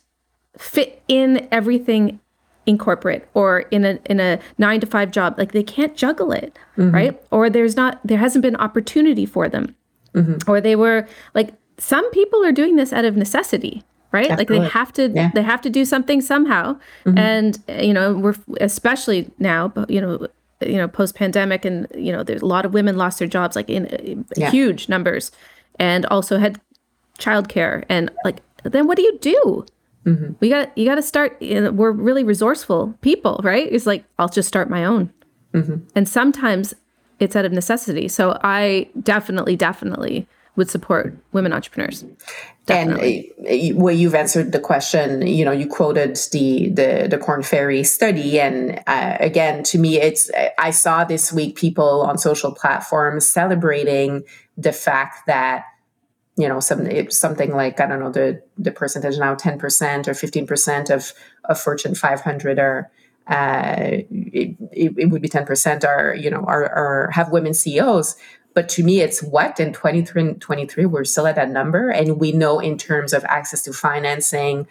fit 0.56 1.02
in 1.08 1.48
everything 1.50 2.20
in 2.66 2.78
corporate 2.78 3.28
or 3.34 3.60
in 3.70 3.84
a 3.84 3.98
in 4.06 4.20
a 4.20 4.38
9 4.58 4.80
to 4.80 4.86
5 4.86 5.10
job 5.10 5.34
like 5.36 5.50
they 5.50 5.64
can't 5.64 5.96
juggle 5.96 6.30
it 6.30 6.56
mm-hmm. 6.76 6.94
right 6.94 7.22
or 7.32 7.50
there's 7.50 7.76
not 7.76 7.98
there 8.04 8.18
hasn't 8.18 8.42
been 8.42 8.54
opportunity 8.56 9.26
for 9.26 9.48
them 9.48 9.74
mm-hmm. 10.14 10.50
or 10.50 10.60
they 10.60 10.76
were 10.76 11.06
like 11.34 11.54
some 11.78 12.08
people 12.10 12.44
are 12.44 12.52
doing 12.52 12.76
this 12.76 12.92
out 12.92 13.04
of 13.04 13.16
necessity 13.16 13.82
right 14.12 14.30
Absolutely. 14.30 14.58
like 14.58 14.64
they 14.64 14.78
have 14.78 14.92
to 14.92 15.08
yeah. 15.14 15.30
they 15.34 15.42
have 15.42 15.60
to 15.62 15.70
do 15.70 15.84
something 15.84 16.20
somehow 16.20 16.78
mm-hmm. 17.04 17.18
and 17.18 17.62
you 17.68 17.92
know 17.92 18.14
we're 18.14 18.36
especially 18.60 19.30
now 19.38 19.72
you 19.88 20.00
know 20.00 20.26
you 20.60 20.76
know 20.76 20.86
post 20.86 21.14
pandemic 21.14 21.64
and 21.64 21.86
you 21.94 22.12
know 22.12 22.22
there's 22.22 22.42
a 22.42 22.46
lot 22.46 22.64
of 22.64 22.74
women 22.74 22.96
lost 22.96 23.18
their 23.18 23.28
jobs 23.28 23.56
like 23.56 23.68
in 23.68 24.24
yeah. 24.36 24.50
huge 24.50 24.88
numbers 24.88 25.32
and 25.78 26.06
also 26.06 26.38
had 26.38 26.60
childcare 27.18 27.84
and 27.88 28.10
like 28.24 28.42
then 28.64 28.86
what 28.86 28.96
do 28.96 29.02
you 29.02 29.18
do? 29.18 29.66
Mm-hmm. 30.06 30.32
We 30.40 30.48
got 30.48 30.76
you 30.76 30.84
got 30.84 30.96
to 30.96 31.02
start. 31.02 31.40
You 31.40 31.60
know, 31.60 31.70
we're 31.70 31.92
really 31.92 32.24
resourceful 32.24 32.94
people, 33.00 33.40
right? 33.42 33.68
It's 33.70 33.86
like 33.86 34.04
I'll 34.18 34.28
just 34.28 34.48
start 34.48 34.68
my 34.68 34.84
own, 34.84 35.12
mm-hmm. 35.54 35.76
and 35.94 36.08
sometimes 36.08 36.74
it's 37.22 37.36
out 37.36 37.44
of 37.44 37.52
necessity. 37.52 38.08
So 38.08 38.38
I 38.42 38.88
definitely, 39.00 39.54
definitely 39.54 40.26
would 40.56 40.68
support 40.68 41.16
women 41.30 41.52
entrepreneurs. 41.52 42.04
Definitely. 42.66 43.32
And 43.38 43.74
uh, 43.74 43.80
where 43.80 43.94
you've 43.94 44.14
answered 44.14 44.50
the 44.50 44.58
question, 44.58 45.24
you 45.26 45.44
know, 45.44 45.52
you 45.52 45.68
quoted 45.68 46.16
the 46.32 46.68
the 46.68 47.06
the 47.08 47.18
Korn 47.18 47.42
Ferry 47.42 47.84
study, 47.84 48.40
and 48.40 48.82
uh, 48.86 49.16
again, 49.20 49.62
to 49.64 49.78
me, 49.78 50.00
it's 50.00 50.30
I 50.58 50.70
saw 50.70 51.04
this 51.04 51.32
week 51.32 51.56
people 51.56 52.02
on 52.02 52.18
social 52.18 52.52
platforms 52.52 53.26
celebrating 53.26 54.24
the 54.56 54.72
fact 54.72 55.26
that 55.26 55.64
you 56.36 56.48
know 56.48 56.60
some 56.60 57.10
something 57.10 57.52
like 57.54 57.78
i 57.78 57.86
don't 57.86 58.00
know 58.00 58.10
the 58.10 58.42
the 58.56 58.70
percentage 58.70 59.18
now 59.18 59.34
10% 59.34 60.08
or 60.08 60.12
15% 60.12 60.90
of 60.90 61.12
of 61.44 61.60
fortune 61.60 61.94
500 61.94 62.58
are 62.58 62.90
uh, 63.26 63.76
it, 63.78 64.56
it, 64.72 64.94
it, 64.96 65.10
would 65.10 65.22
be 65.22 65.28
10% 65.28 65.84
are, 65.84 66.14
you 66.14 66.30
know, 66.30 66.44
are, 66.46 66.64
are 66.64 67.10
have 67.12 67.30
women 67.30 67.54
CEOs. 67.54 68.16
But 68.54 68.68
to 68.70 68.84
me, 68.84 69.00
it's 69.00 69.22
what 69.22 69.58
in 69.60 69.72
2023, 69.72 70.86
we're 70.86 71.04
still 71.04 71.26
at 71.26 71.36
that 71.36 71.50
number. 71.50 71.88
And 71.88 72.18
we 72.18 72.32
know 72.32 72.58
in 72.58 72.76
terms 72.76 73.12
of 73.12 73.24
access 73.24 73.62
to 73.62 73.72
financing, 73.72 74.66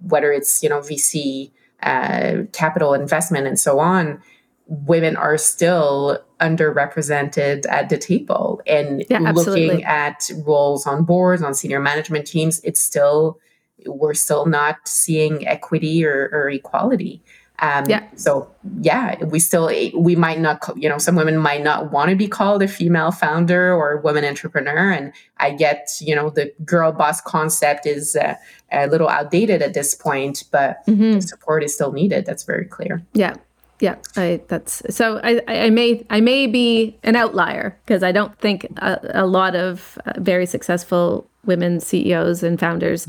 whether 0.00 0.30
it's, 0.30 0.62
you 0.62 0.68
know, 0.68 0.80
VC, 0.80 1.50
uh, 1.82 2.42
capital 2.52 2.94
investment 2.94 3.46
and 3.46 3.58
so 3.58 3.78
on, 3.78 4.22
women 4.66 5.16
are 5.16 5.38
still 5.38 6.22
underrepresented 6.40 7.64
at 7.68 7.88
the 7.88 7.98
table. 7.98 8.60
And 8.66 9.04
yeah, 9.08 9.18
looking 9.32 9.84
at 9.84 10.30
roles 10.44 10.86
on 10.86 11.04
boards, 11.04 11.42
on 11.42 11.54
senior 11.54 11.80
management 11.80 12.26
teams, 12.26 12.60
it's 12.64 12.80
still, 12.80 13.38
we're 13.86 14.14
still 14.14 14.46
not 14.46 14.86
seeing 14.86 15.46
equity 15.46 16.04
or, 16.04 16.30
or 16.32 16.50
equality. 16.50 17.22
Um, 17.60 17.84
yeah. 17.88 18.06
So 18.16 18.50
yeah, 18.80 19.24
we 19.24 19.40
still 19.40 19.66
we 19.94 20.14
might 20.16 20.40
not 20.40 20.62
you 20.76 20.88
know 20.88 20.98
some 20.98 21.16
women 21.16 21.38
might 21.38 21.62
not 21.62 21.90
want 21.90 22.10
to 22.10 22.16
be 22.16 22.28
called 22.28 22.62
a 22.62 22.68
female 22.68 23.10
founder 23.10 23.72
or 23.72 23.96
woman 23.98 24.24
entrepreneur, 24.24 24.90
and 24.90 25.12
I 25.38 25.52
get 25.52 25.90
you 26.00 26.14
know 26.14 26.30
the 26.30 26.52
girl 26.64 26.92
boss 26.92 27.20
concept 27.20 27.86
is 27.86 28.16
uh, 28.16 28.34
a 28.72 28.86
little 28.86 29.08
outdated 29.08 29.62
at 29.62 29.74
this 29.74 29.94
point, 29.94 30.44
but 30.50 30.84
mm-hmm. 30.86 31.20
support 31.20 31.64
is 31.64 31.74
still 31.74 31.92
needed. 31.92 32.26
That's 32.26 32.44
very 32.44 32.66
clear. 32.66 33.02
Yeah. 33.14 33.34
Yeah, 33.78 33.96
I, 34.16 34.40
that's 34.48 34.82
so. 34.88 35.20
I, 35.22 35.42
I 35.48 35.68
may 35.68 36.02
I 36.08 36.22
may 36.22 36.46
be 36.46 36.96
an 37.02 37.14
outlier 37.14 37.78
because 37.84 38.02
I 38.02 38.10
don't 38.10 38.34
think 38.38 38.64
a, 38.78 38.98
a 39.12 39.26
lot 39.26 39.54
of 39.54 39.98
uh, 40.06 40.14
very 40.16 40.46
successful 40.46 41.28
women 41.44 41.80
CEOs 41.80 42.42
and 42.42 42.58
founders 42.58 43.06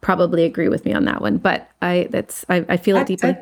probably 0.00 0.42
agree 0.42 0.68
with 0.68 0.84
me 0.84 0.92
on 0.92 1.04
that 1.04 1.20
one. 1.20 1.38
But 1.38 1.70
I 1.82 2.08
that's 2.10 2.44
I, 2.48 2.64
I 2.68 2.78
feel 2.78 2.96
it 2.96 3.06
deeply. 3.06 3.36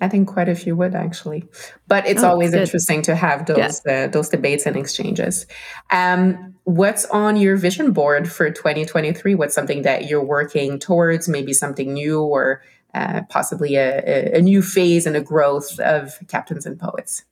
I 0.00 0.08
think 0.08 0.28
quite 0.28 0.48
a 0.48 0.54
few 0.54 0.76
would 0.76 0.94
actually, 0.94 1.44
but 1.88 2.06
it's 2.06 2.22
oh, 2.22 2.30
always 2.30 2.54
interesting 2.54 3.02
to 3.02 3.16
have 3.16 3.46
those 3.46 3.82
yeah. 3.84 4.04
uh, 4.04 4.06
those 4.06 4.28
debates 4.28 4.64
and 4.66 4.76
exchanges. 4.76 5.46
Um, 5.90 6.54
what's 6.64 7.06
on 7.06 7.36
your 7.36 7.56
vision 7.56 7.92
board 7.92 8.30
for 8.30 8.50
2023? 8.50 9.34
What's 9.34 9.54
something 9.54 9.82
that 9.82 10.08
you're 10.08 10.24
working 10.24 10.78
towards? 10.78 11.28
Maybe 11.28 11.52
something 11.52 11.92
new, 11.92 12.22
or 12.22 12.62
uh, 12.94 13.22
possibly 13.28 13.74
a, 13.76 14.36
a 14.36 14.40
new 14.40 14.62
phase 14.62 15.06
and 15.06 15.16
a 15.16 15.20
growth 15.20 15.80
of 15.80 16.18
Captains 16.28 16.66
and 16.66 16.78
Poets. 16.78 17.24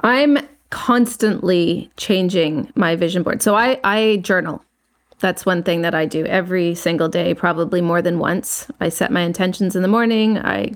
I'm 0.00 0.38
constantly 0.70 1.90
changing 1.98 2.72
my 2.74 2.96
vision 2.96 3.22
board. 3.22 3.42
So 3.42 3.54
I 3.54 3.78
I 3.84 4.20
journal. 4.22 4.64
That's 5.18 5.46
one 5.46 5.62
thing 5.62 5.82
that 5.82 5.94
I 5.94 6.06
do 6.06 6.24
every 6.24 6.74
single 6.74 7.08
day, 7.08 7.32
probably 7.34 7.80
more 7.80 8.02
than 8.02 8.18
once. 8.18 8.66
I 8.80 8.88
set 8.88 9.12
my 9.12 9.20
intentions 9.20 9.76
in 9.76 9.82
the 9.82 9.88
morning. 9.88 10.36
I 10.38 10.72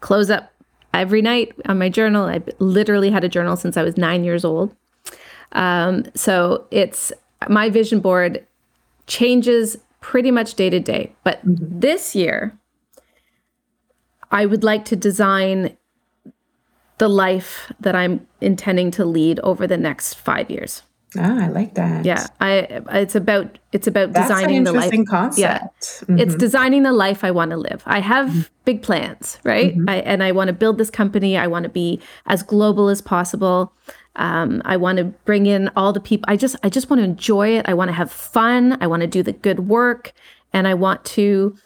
close 0.00 0.30
up 0.30 0.52
every 0.92 1.22
night 1.22 1.52
on 1.66 1.78
my 1.78 1.88
journal. 1.88 2.26
I 2.26 2.42
literally 2.58 3.10
had 3.10 3.24
a 3.24 3.28
journal 3.28 3.56
since 3.56 3.76
I 3.76 3.82
was 3.82 3.96
nine 3.96 4.24
years 4.24 4.44
old. 4.44 4.74
Um, 5.52 6.04
so 6.14 6.66
it's 6.70 7.12
my 7.48 7.70
vision 7.70 8.00
board 8.00 8.46
changes 9.06 9.76
pretty 10.00 10.30
much 10.30 10.54
day 10.54 10.70
to 10.70 10.80
day. 10.80 11.12
But 11.24 11.44
mm-hmm. 11.46 11.80
this 11.80 12.14
year, 12.14 12.56
I 14.30 14.46
would 14.46 14.62
like 14.62 14.84
to 14.86 14.96
design 14.96 15.76
the 16.98 17.08
life 17.08 17.72
that 17.80 17.96
I'm 17.96 18.26
intending 18.40 18.90
to 18.92 19.04
lead 19.04 19.40
over 19.40 19.66
the 19.66 19.78
next 19.78 20.14
five 20.14 20.50
years. 20.50 20.82
Ah, 21.18 21.46
I 21.46 21.48
like 21.48 21.74
that. 21.74 22.04
Yeah, 22.04 22.26
I 22.40 22.82
it's 22.92 23.16
about 23.16 23.58
it's 23.72 23.88
about 23.88 24.12
That's 24.12 24.28
designing 24.28 24.62
the 24.62 24.72
life. 24.72 24.92
Concept. 25.08 25.40
Yeah, 25.40 25.58
mm-hmm. 25.58 26.18
it's 26.18 26.36
designing 26.36 26.84
the 26.84 26.92
life 26.92 27.24
I 27.24 27.32
want 27.32 27.50
to 27.50 27.56
live. 27.56 27.82
I 27.84 28.00
have 28.00 28.28
mm-hmm. 28.28 28.40
big 28.64 28.82
plans, 28.82 29.38
right? 29.42 29.76
Mm-hmm. 29.76 29.88
I, 29.88 29.96
and 29.96 30.22
I 30.22 30.30
want 30.30 30.48
to 30.48 30.52
build 30.52 30.78
this 30.78 30.90
company. 30.90 31.36
I 31.36 31.48
want 31.48 31.64
to 31.64 31.68
be 31.68 32.00
as 32.26 32.44
global 32.44 32.88
as 32.88 33.02
possible. 33.02 33.72
Um, 34.16 34.62
I 34.64 34.76
want 34.76 34.98
to 34.98 35.04
bring 35.04 35.46
in 35.46 35.70
all 35.74 35.92
the 35.92 36.00
people. 36.00 36.26
I 36.28 36.36
just 36.36 36.54
I 36.62 36.68
just 36.68 36.90
want 36.90 37.00
to 37.00 37.04
enjoy 37.04 37.56
it. 37.58 37.68
I 37.68 37.74
want 37.74 37.88
to 37.88 37.94
have 37.94 38.12
fun. 38.12 38.78
I 38.80 38.86
want 38.86 39.00
to 39.00 39.08
do 39.08 39.24
the 39.24 39.32
good 39.32 39.68
work, 39.68 40.12
and 40.52 40.68
I 40.68 40.74
want 40.74 41.04
to. 41.06 41.56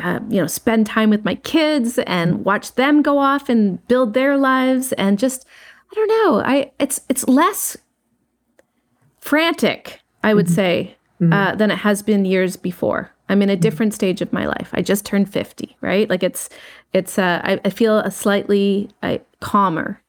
Uh, 0.00 0.20
you 0.28 0.38
know, 0.38 0.46
spend 0.46 0.86
time 0.86 1.08
with 1.08 1.24
my 1.24 1.36
kids 1.36 1.98
and 2.00 2.34
mm-hmm. 2.34 2.42
watch 2.42 2.74
them 2.74 3.00
go 3.00 3.16
off 3.16 3.48
and 3.48 3.86
build 3.88 4.12
their 4.12 4.36
lives, 4.36 4.92
and 4.92 5.18
just 5.18 5.46
I 5.90 5.94
don't 5.94 6.08
know. 6.08 6.42
I 6.44 6.70
it's 6.78 7.00
it's 7.08 7.26
less 7.26 7.78
frantic, 9.26 10.00
I 10.22 10.34
would 10.34 10.46
mm-hmm. 10.46 10.54
say, 10.54 10.96
mm-hmm. 11.20 11.32
Uh, 11.32 11.54
than 11.54 11.70
it 11.70 11.78
has 11.78 12.02
been 12.02 12.24
years 12.24 12.56
before. 12.56 13.10
I'm 13.28 13.42
in 13.42 13.50
a 13.50 13.56
different 13.56 13.92
stage 13.92 14.20
of 14.20 14.32
my 14.32 14.46
life. 14.46 14.70
I 14.72 14.82
just 14.82 15.04
turned 15.04 15.32
50, 15.32 15.76
right? 15.80 16.08
Like 16.08 16.22
it's, 16.22 16.48
it's, 16.92 17.18
uh, 17.18 17.40
I, 17.42 17.60
I 17.64 17.70
feel 17.70 17.98
a 17.98 18.10
slightly 18.10 18.88
uh, 19.02 19.18
calmer 19.40 20.00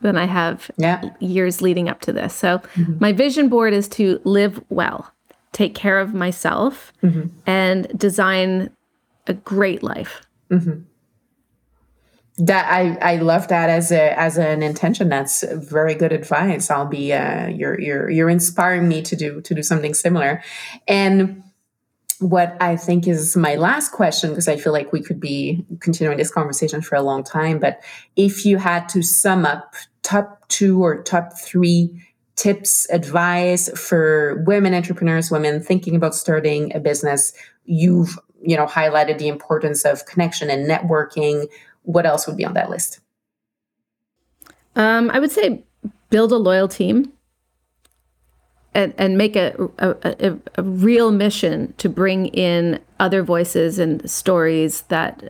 than 0.00 0.16
I 0.16 0.24
have 0.24 0.70
yeah. 0.78 1.02
years 1.20 1.60
leading 1.60 1.88
up 1.88 2.00
to 2.02 2.12
this. 2.12 2.34
So 2.34 2.58
mm-hmm. 2.58 2.94
my 2.98 3.12
vision 3.12 3.48
board 3.50 3.74
is 3.74 3.88
to 3.90 4.20
live 4.24 4.62
well, 4.70 5.12
take 5.52 5.74
care 5.74 5.98
of 5.98 6.14
myself, 6.14 6.94
mm-hmm. 7.02 7.28
and 7.44 7.86
design 7.98 8.70
a 9.26 9.34
great 9.34 9.82
life. 9.82 10.22
Mm-hmm 10.50 10.82
that 12.38 12.72
I, 12.72 12.96
I 13.14 13.16
love 13.16 13.48
that 13.48 13.68
as 13.68 13.92
a 13.92 14.18
as 14.18 14.38
an 14.38 14.62
intention. 14.62 15.08
That's 15.08 15.44
very 15.52 15.94
good 15.94 16.12
advice. 16.12 16.70
I'll 16.70 16.86
be 16.86 17.12
uh, 17.12 17.48
you're 17.48 17.78
you're 17.78 18.10
you're 18.10 18.30
inspiring 18.30 18.88
me 18.88 19.02
to 19.02 19.16
do 19.16 19.40
to 19.42 19.54
do 19.54 19.62
something 19.62 19.94
similar. 19.94 20.42
And 20.88 21.42
what 22.20 22.56
I 22.60 22.76
think 22.76 23.06
is 23.08 23.36
my 23.36 23.56
last 23.56 23.92
question, 23.92 24.30
because 24.30 24.48
I 24.48 24.56
feel 24.56 24.72
like 24.72 24.92
we 24.92 25.02
could 25.02 25.20
be 25.20 25.66
continuing 25.80 26.16
this 26.16 26.30
conversation 26.30 26.80
for 26.80 26.94
a 26.94 27.02
long 27.02 27.24
time. 27.24 27.58
But 27.58 27.82
if 28.16 28.46
you 28.46 28.58
had 28.58 28.88
to 28.90 29.02
sum 29.02 29.44
up 29.44 29.74
top 30.02 30.48
two 30.48 30.82
or 30.82 31.02
top 31.02 31.38
three 31.38 32.00
tips, 32.36 32.88
advice 32.90 33.68
for 33.78 34.42
women 34.46 34.72
entrepreneurs, 34.72 35.30
women 35.30 35.60
thinking 35.60 35.96
about 35.96 36.14
starting 36.14 36.74
a 36.74 36.80
business, 36.80 37.34
you've 37.64 38.18
you 38.40 38.56
know 38.56 38.66
highlighted 38.66 39.18
the 39.18 39.28
importance 39.28 39.84
of 39.84 40.06
connection 40.06 40.48
and 40.48 40.68
networking 40.68 41.46
what 41.82 42.06
else 42.06 42.26
would 42.26 42.36
be 42.36 42.44
on 42.44 42.54
that 42.54 42.70
list? 42.70 43.00
Um, 44.76 45.10
I 45.10 45.18
would 45.18 45.30
say 45.30 45.64
build 46.10 46.32
a 46.32 46.36
loyal 46.36 46.68
team 46.68 47.12
and, 48.74 48.94
and 48.96 49.18
make 49.18 49.36
a, 49.36 49.54
a, 49.78 49.94
a, 50.02 50.38
a, 50.56 50.62
real 50.62 51.10
mission 51.10 51.74
to 51.76 51.88
bring 51.88 52.26
in 52.28 52.80
other 53.00 53.22
voices 53.22 53.78
and 53.78 54.08
stories 54.10 54.82
that 54.82 55.22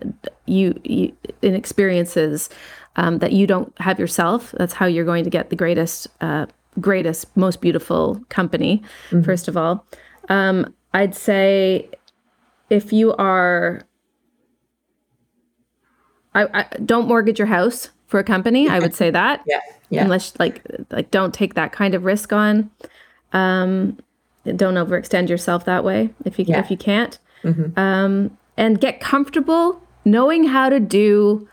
you, 0.47 0.81
you 0.85 1.17
in 1.41 1.55
experiences 1.55 2.49
um, 2.97 3.19
that 3.19 3.33
you 3.33 3.47
don't 3.47 3.73
have 3.81 3.99
yourself. 3.99 4.53
That's 4.59 4.75
how 4.75 4.87
you're 4.87 5.05
going 5.05 5.25
to 5.25 5.31
get 5.31 5.51
the 5.51 5.57
greatest, 5.57 6.07
uh, 6.21 6.47
greatest, 6.81 7.37
most 7.37 7.61
beautiful 7.61 8.21
company. 8.29 8.83
Mm-hmm. 9.11 9.23
First 9.23 9.49
of 9.49 9.57
all, 9.57 9.85
um, 10.29 10.73
I'd 10.95 11.15
say 11.15 11.89
if 12.71 12.93
you 12.93 13.15
are 13.15 13.83
I, 16.35 16.47
I 16.53 16.67
don't 16.85 17.09
mortgage 17.09 17.39
your 17.39 17.47
house 17.47 17.91
for 18.07 18.19
a 18.19 18.25
company. 18.25 18.69
I 18.69 18.79
would 18.79 18.95
say 18.95 19.11
that. 19.11 19.43
Yeah. 19.47 19.61
Yeah. 19.91 20.05
Unless 20.05 20.39
like 20.39 20.63
like 20.91 21.11
don't 21.11 21.35
take 21.35 21.55
that 21.55 21.73
kind 21.73 21.95
of 21.95 22.05
risk 22.05 22.33
on. 22.33 22.71
Um, 23.33 23.99
don't 24.45 24.75
overextend 24.75 25.29
yourself 25.29 25.65
that 25.67 25.85
way 25.85 26.11
if 26.25 26.39
you 26.39 26.45
yeah. 26.49 26.61
if 26.61 26.71
you 26.71 26.77
can't. 26.77 27.19
Mm-hmm. 27.45 27.79
Um, 27.79 28.39
and 28.57 28.81
get 28.81 29.01
comfortable 29.01 29.83
knowing 30.05 30.45
how 30.45 30.69
to 30.69 30.81
do 30.81 31.49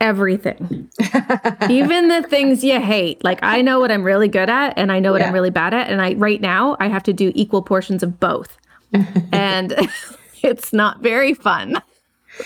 everything. 0.00 0.88
Even 1.70 2.08
the 2.08 2.24
things 2.28 2.62
you 2.62 2.80
hate. 2.80 3.22
Like 3.24 3.40
I 3.42 3.62
know 3.62 3.80
what 3.80 3.90
I'm 3.90 4.02
really 4.02 4.28
good 4.28 4.48
at 4.48 4.74
and 4.76 4.92
I 4.92 5.00
know 5.00 5.12
what 5.12 5.20
yeah. 5.20 5.28
I'm 5.28 5.34
really 5.34 5.50
bad 5.50 5.74
at 5.74 5.88
and 5.88 6.00
I 6.00 6.14
right 6.14 6.40
now 6.40 6.76
I 6.80 6.88
have 6.88 7.02
to 7.04 7.12
do 7.12 7.32
equal 7.34 7.62
portions 7.62 8.02
of 8.02 8.20
both. 8.20 8.56
and 9.32 9.74
it's 10.42 10.72
not 10.72 11.00
very 11.00 11.34
fun 11.34 11.82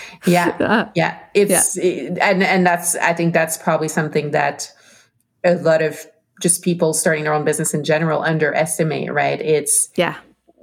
yeah. 0.25 0.89
Yeah. 0.95 1.19
It's 1.33 1.77
yeah. 1.77 1.83
It, 1.83 2.17
and 2.19 2.43
and 2.43 2.65
that's 2.65 2.95
i 2.95 3.13
think 3.13 3.33
that's 3.33 3.57
probably 3.57 3.87
something 3.87 4.31
that 4.31 4.71
a 5.43 5.55
lot 5.55 5.81
of 5.81 6.05
just 6.41 6.61
people 6.63 6.93
starting 6.93 7.23
their 7.23 7.33
own 7.33 7.45
business 7.45 7.73
in 7.73 7.83
general 7.83 8.21
underestimate 8.21 9.11
right? 9.11 9.39
It's 9.41 9.89
yeah. 9.95 10.17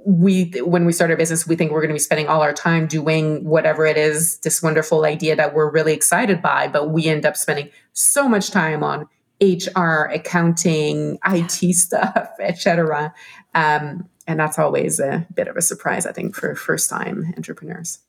we 0.05 0.51
when 0.61 0.85
we 0.85 0.93
start 0.93 1.11
a 1.11 1.15
business 1.15 1.47
we 1.47 1.55
think 1.55 1.71
we're 1.71 1.81
going 1.81 1.89
to 1.89 1.95
be 1.95 1.99
spending 1.99 2.27
all 2.27 2.41
our 2.41 2.53
time 2.53 2.87
doing 2.87 3.43
whatever 3.43 3.85
it 3.85 3.97
is 3.97 4.37
this 4.39 4.61
wonderful 4.61 5.05
idea 5.05 5.35
that 5.35 5.53
we're 5.53 5.69
really 5.69 5.93
excited 5.93 6.41
by 6.41 6.67
but 6.67 6.89
we 6.89 7.07
end 7.07 7.25
up 7.25 7.37
spending 7.37 7.69
so 7.93 8.27
much 8.27 8.49
time 8.51 8.83
on 8.83 9.07
hr 9.41 10.05
accounting 10.11 11.19
it 11.23 11.73
stuff 11.73 12.29
etc 12.39 13.13
um, 13.53 14.07
and 14.27 14.39
that's 14.39 14.57
always 14.57 14.99
a 14.99 15.27
bit 15.35 15.47
of 15.47 15.55
a 15.55 15.61
surprise 15.61 16.07
i 16.07 16.11
think 16.11 16.35
for 16.35 16.55
first 16.55 16.89
time 16.89 17.31
entrepreneurs 17.37 17.99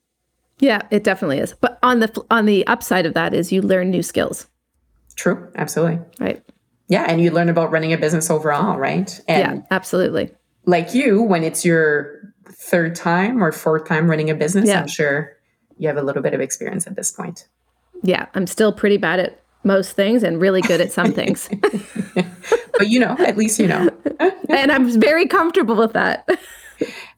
yeah, 0.59 0.81
it 0.91 1.03
definitely 1.03 1.39
is. 1.39 1.53
But 1.59 1.79
on 1.83 1.99
the 1.99 2.25
on 2.31 2.45
the 2.45 2.65
upside 2.67 3.05
of 3.05 3.13
that 3.13 3.33
is 3.33 3.51
you 3.51 3.61
learn 3.61 3.89
new 3.89 4.03
skills. 4.03 4.47
True, 5.15 5.51
absolutely. 5.55 5.99
Right. 6.19 6.43
Yeah, 6.87 7.05
and 7.07 7.21
you 7.21 7.31
learn 7.31 7.49
about 7.49 7.71
running 7.71 7.93
a 7.93 7.97
business 7.97 8.29
overall, 8.29 8.77
right? 8.77 9.19
And 9.27 9.57
yeah, 9.57 9.65
absolutely. 9.71 10.31
Like 10.65 10.93
you, 10.93 11.21
when 11.21 11.43
it's 11.43 11.65
your 11.65 12.33
third 12.45 12.95
time 12.95 13.43
or 13.43 13.51
fourth 13.51 13.87
time 13.87 14.09
running 14.09 14.29
a 14.29 14.35
business, 14.35 14.67
yeah. 14.67 14.81
I'm 14.81 14.87
sure 14.87 15.37
you 15.77 15.87
have 15.87 15.97
a 15.97 16.01
little 16.01 16.21
bit 16.21 16.33
of 16.33 16.41
experience 16.41 16.87
at 16.87 16.95
this 16.95 17.11
point. 17.11 17.47
yeah, 18.03 18.27
I'm 18.35 18.47
still 18.47 18.71
pretty 18.71 18.97
bad 18.97 19.19
at 19.19 19.39
most 19.63 19.95
things 19.95 20.23
and 20.23 20.39
really 20.39 20.61
good 20.61 20.81
at 20.81 20.91
some 20.91 21.13
things. 21.13 21.49
but 22.73 22.87
you 22.87 22.99
know, 22.99 23.15
at 23.19 23.37
least 23.37 23.59
you 23.59 23.67
know. 23.67 23.89
and 24.49 24.71
I'm 24.71 24.99
very 24.99 25.27
comfortable 25.27 25.75
with 25.75 25.93
that. 25.93 26.27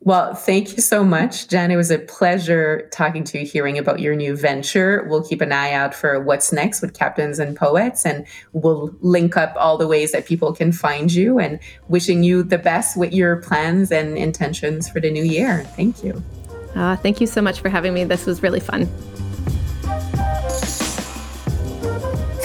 Well, 0.02 0.36
thank 0.36 0.76
you 0.76 0.82
so 0.82 1.04
much, 1.04 1.48
Jen. 1.48 1.72
It 1.72 1.76
was 1.76 1.92
a 1.92 2.00
pleasure 2.00 2.88
talking 2.92 3.24
to 3.26 3.40
you, 3.40 3.46
hearing 3.46 3.78
about 3.78 4.00
your 4.00 4.16
new 4.16 4.36
venture. 4.36 5.06
We'll 5.10 5.24
keep 5.24 5.42
an 5.42 5.52
eye 5.52 5.74
out 5.74 5.94
for 5.94 6.20
what's 6.20 6.52
next 6.52 6.82
with 6.82 6.94
Captains 6.94 7.40
and 7.40 7.56
Poets, 7.56 8.06
and 8.06 8.26
we'll 8.54 8.96
link 9.02 9.36
up 9.38 9.54
all 9.58 9.78
the 9.78 9.88
ways 9.88 10.12
that 10.12 10.26
people 10.26 10.54
can 10.54 10.72
find 10.72 11.12
you 11.12 11.40
and 11.40 11.60
wishing 11.88 12.24
you 12.24 12.44
the 12.44 12.58
best 12.58 12.98
with 12.98 13.14
your 13.14 13.38
plans 13.38 13.92
and 13.92 14.18
intentions 14.18 14.90
for 14.90 15.00
the 15.00 15.10
new 15.10 15.24
year. 15.24 15.64
Thank 15.76 16.04
you. 16.04 16.22
Uh, 16.76 16.96
thank 16.98 17.22
you 17.22 17.28
so 17.28 17.42
much 17.42 17.62
for 17.62 17.70
having 17.70 17.94
me. 17.94 18.04
This 18.04 18.26
was 18.26 18.44
really 18.44 18.60
fun. 18.60 18.90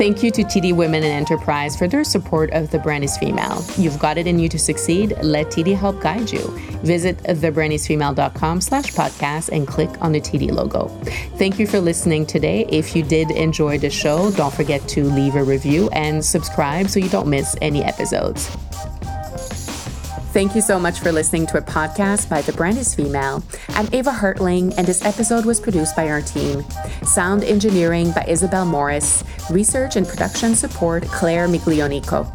Thank 0.01 0.22
you 0.22 0.30
to 0.30 0.44
TD 0.44 0.74
Women 0.74 1.05
in 1.05 1.11
Enterprise 1.12 1.76
for 1.76 1.86
their 1.86 2.05
support 2.05 2.51
of 2.53 2.70
The 2.70 2.78
Brand 2.78 3.05
is 3.05 3.18
Female. 3.18 3.62
You've 3.76 3.98
got 3.98 4.16
it 4.16 4.26
in 4.26 4.38
you 4.38 4.48
to 4.48 4.59
succeed. 4.59 5.14
Let 5.20 5.48
TD 5.48 5.76
help 5.76 6.01
guide 6.01 6.32
you. 6.32 6.40
Visit 6.82 7.18
thebrandisfemale.com 7.18 8.62
slash 8.62 8.94
podcast 8.94 9.51
and 9.51 9.68
click 9.68 9.90
on 10.01 10.12
the 10.12 10.20
TD 10.22 10.53
logo. 10.53 10.88
Thank 11.36 11.59
you 11.59 11.66
for 11.66 11.80
listening 11.80 12.24
today. 12.24 12.64
If 12.70 12.96
you 12.96 13.03
did 13.03 13.30
enjoy 13.30 13.76
the 13.76 13.90
show, 13.90 14.30
don't 14.30 14.55
forget 14.55 14.88
to 14.88 15.05
leave 15.05 15.34
a 15.34 15.44
review 15.44 15.90
and 15.90 16.24
subscribe 16.24 16.88
so 16.88 16.98
you 16.98 17.11
don't 17.11 17.28
miss 17.28 17.55
any 17.61 17.84
episodes. 17.84 18.57
Thank 20.33 20.55
you 20.55 20.61
so 20.61 20.78
much 20.78 21.01
for 21.01 21.11
listening 21.11 21.49
to 21.49 21.59
a 21.59 21.61
podcast 21.61 22.28
by 22.28 22.41
The 22.41 22.53
Brand 22.53 22.78
is 22.78 22.95
Female. 22.95 23.43
I'm 23.70 23.93
Eva 23.93 24.12
Hartling, 24.12 24.72
and 24.78 24.87
this 24.87 25.05
episode 25.05 25.45
was 25.45 25.59
produced 25.59 25.97
by 25.97 26.09
our 26.09 26.22
team. 26.22 26.64
Sound 27.03 27.43
engineering 27.43 28.12
by 28.12 28.24
Isabel 28.28 28.64
Morris. 28.64 29.24
Research 29.51 29.97
and 29.97 30.07
production 30.07 30.55
support, 30.55 31.03
Claire 31.07 31.49
Miglionico. 31.49 32.31